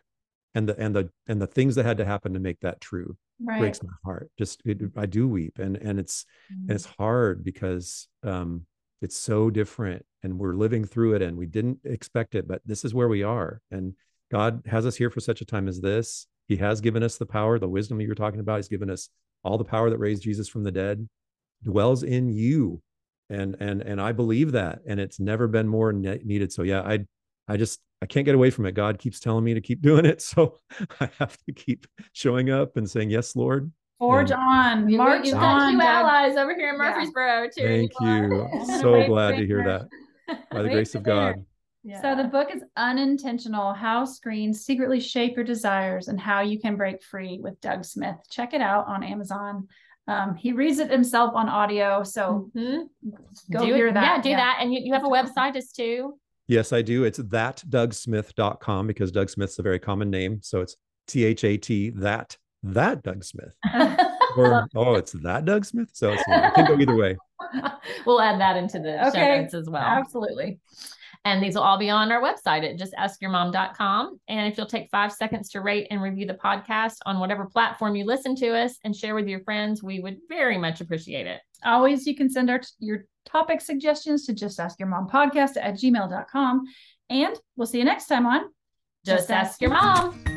and 0.54 0.70
the 0.70 0.80
and 0.80 0.96
the 0.96 1.10
and 1.28 1.42
the 1.42 1.48
things 1.48 1.76
that 1.76 1.86
had 1.86 1.98
to 1.98 2.06
happen 2.06 2.34
to 2.34 2.40
make 2.40 2.60
that 2.62 2.80
true 2.80 3.18
Right. 3.40 3.58
breaks 3.60 3.82
my 3.84 3.90
heart. 4.06 4.30
Just 4.38 4.62
it, 4.64 4.80
I 4.96 5.06
do 5.08 5.28
weep, 5.28 5.58
and 5.60 5.76
and 5.76 6.00
it's 6.00 6.26
and 6.50 6.72
it's 6.72 6.86
hard 6.86 7.44
because 7.44 8.08
um 8.24 8.66
it's 9.02 9.18
so 9.18 9.50
different 9.50 10.06
and 10.22 10.40
we're 10.40 10.54
living 10.54 10.86
through 10.86 11.16
it 11.16 11.22
and 11.22 11.36
we 11.36 11.46
didn't 11.46 11.80
expect 11.84 12.36
it 12.36 12.48
but 12.48 12.62
this 12.66 12.86
is 12.86 12.94
where 12.94 13.10
we 13.10 13.22
are 13.22 13.60
and 13.70 13.94
god 14.32 14.62
has 14.66 14.86
us 14.86 14.96
here 14.96 15.10
for 15.10 15.20
such 15.20 15.42
a 15.42 15.46
time 15.46 15.68
as 15.68 15.82
this 15.82 16.26
he 16.48 16.56
has 16.56 16.80
given 16.80 17.04
us 17.04 17.18
the 17.18 17.26
power 17.26 17.60
the 17.60 17.68
wisdom 17.68 18.00
you 18.00 18.08
were 18.08 18.16
talking 18.16 18.40
about 18.40 18.56
he's 18.60 18.70
given 18.70 18.90
us 18.90 19.10
all 19.44 19.58
the 19.58 19.66
power 19.66 19.90
that 19.90 19.98
raised 19.98 20.24
jesus 20.24 20.48
from 20.48 20.64
the 20.64 20.72
dead 20.72 21.06
dwells 21.64 22.02
in 22.04 22.30
you 22.30 22.82
and 23.30 23.58
and 23.60 23.82
and 23.82 24.00
i 24.00 24.14
believe 24.14 24.54
that 24.54 24.80
and 24.88 25.02
it's 25.02 25.20
never 25.20 25.50
been 25.50 25.68
more 25.68 25.92
ne- 25.92 26.22
needed 26.24 26.50
so 26.54 26.64
yeah 26.64 26.82
i 26.84 26.98
i 27.48 27.58
just 27.58 27.80
i 28.02 28.06
can't 28.06 28.26
get 28.26 28.36
away 28.36 28.50
from 28.50 28.66
it 28.66 28.74
god 28.74 28.98
keeps 29.00 29.20
telling 29.20 29.44
me 29.44 29.54
to 29.54 29.62
keep 29.62 29.82
doing 29.90 30.06
it 30.06 30.22
so 30.22 30.58
i 31.00 31.10
have 31.20 31.38
to 31.46 31.52
keep 31.54 31.86
showing 32.14 32.50
up 32.50 32.78
and 32.78 32.90
saying 32.90 33.10
yes 33.10 33.36
lord 33.36 33.72
Forge 34.00 34.32
And- 34.32 34.40
on. 34.42 34.90
You, 34.90 34.98
March 34.98 35.26
you've 35.28 35.36
on. 35.38 35.74
two 35.76 35.80
allies 35.82 36.36
over 36.36 36.54
here 36.56 36.70
in 36.70 36.76
Yeah. 36.76 36.90
Murfreesboro. 36.90 37.48
too. 37.56 37.64
thank 37.64 37.92
you 38.02 38.48
I'm 38.52 38.80
so 38.82 38.92
wave 38.94 39.08
glad 39.08 39.36
the 39.36 39.42
to 39.42 39.46
hear 39.48 39.64
that 39.64 40.40
by 40.52 40.62
the 40.64 40.70
grace 40.70 40.94
of 40.96 41.04
finger. 41.06 41.36
god 41.86 42.00
So 42.02 42.16
the 42.16 42.26
book 42.26 42.50
is 42.54 42.64
Unintentional 42.76 43.74
How 43.74 44.04
Screens 44.06 44.66
Secretly 44.66 45.00
Shape 45.00 45.36
Your 45.38 45.46
Desires 45.46 46.08
and 46.10 46.20
How 46.20 46.42
You 46.42 46.60
Can 46.60 46.76
Break 46.76 47.02
Free 47.04 47.40
with 47.42 47.60
Doug 47.62 47.86
Smith. 47.86 48.16
Check 48.30 48.54
it 48.54 48.62
out 48.62 48.88
on 48.88 49.04
Amazon. 49.04 49.68
Um, 50.08 50.36
he 50.36 50.52
reads 50.54 50.80
it 50.80 50.90
himself 50.92 51.34
on 51.36 51.48
audio. 51.48 52.04
So 52.04 52.50
Mhm. 52.56 52.88
go 53.54 53.66
do 53.66 53.74
hear 53.74 53.88
it. 53.88 53.94
that. 53.94 54.18
Yeah, 54.18 54.22
do 54.22 54.36
that. 54.36 54.58
And 54.62 54.74
you, 54.74 54.82
you 54.84 54.94
have 54.94 55.06
a 55.06 55.08
website 55.10 55.56
as 55.56 55.72
too. 55.72 56.18
Yes, 56.48 56.74
I 56.74 56.82
do. 56.82 57.04
It's 57.04 57.20
thatdougsmith.com 57.20 58.88
because 58.88 59.12
Doug 59.12 59.30
Smith's 59.30 59.60
a 59.60 59.62
very 59.62 59.80
common 59.80 60.10
name. 60.10 60.40
So 60.42 60.62
it's 60.62 60.76
T 61.08 61.24
H 61.26 61.44
A 61.44 61.58
T 61.58 61.90
that 61.92 62.38
that 62.64 63.04
Doug 63.04 63.24
Smith. 63.24 63.54
Or 64.36 64.68
oh, 64.76 64.96
it's 64.96 65.12
that 65.12 65.46
Doug 65.46 65.64
Smith. 65.64 65.90
So 65.94 66.14
it's, 66.14 66.24
it 66.28 66.54
can 66.56 66.66
go 66.66 66.80
either 66.80 66.96
way. 66.96 67.18
we'll 68.06 68.20
add 68.20 68.40
that 68.42 68.58
into 68.58 68.80
the 68.80 69.00
show 69.04 69.10
Okay. 69.10 69.42
notes 69.42 69.54
as 69.54 69.70
well. 69.70 69.84
Absolutely. 69.84 70.60
And 71.26 71.42
these 71.42 71.56
will 71.56 71.62
all 71.62 71.78
be 71.78 71.90
on 71.90 72.12
our 72.12 72.22
website 72.22 72.68
at 72.68 72.78
justaskyourmom.com. 72.80 74.20
And 74.28 74.52
if 74.52 74.58
you'll 74.58 74.66
take 74.66 74.90
five 74.90 75.12
seconds 75.14 75.50
to 75.50 75.62
rate 75.62 75.88
and 75.92 76.02
review 76.02 76.26
the 76.26 76.34
podcast 76.34 76.96
on 77.06 77.20
whatever 77.20 77.46
platform 77.46 77.96
you 77.96 78.06
listen 78.06 78.36
to 78.38 78.58
us 78.58 78.78
and 78.84 78.96
share 78.96 79.16
with 79.16 79.28
your 79.28 79.42
friends, 79.42 79.84
we 79.84 80.00
would 80.00 80.18
very 80.28 80.58
much 80.58 80.82
appreciate 80.82 81.28
it. 81.28 81.40
Always, 81.64 82.06
you 82.08 82.16
can 82.16 82.30
send 82.30 82.50
our 82.50 82.62
your 82.80 83.06
topic 83.26 83.62
suggestions 83.62 84.26
to 84.26 84.34
just 84.34 84.60
ask 84.60 84.80
your 84.80 84.90
mom 84.90 85.08
podcast 85.08 85.58
at 85.62 85.76
gmail.com. 85.76 86.64
And 87.10 87.40
we'll 87.56 87.68
see 87.68 87.80
you 87.80 87.86
next 87.86 88.08
time 88.08 88.26
on 88.26 88.46
Just, 89.06 89.30
Ask 89.30 89.62
Your 89.62 89.72
Mom. 89.72 90.33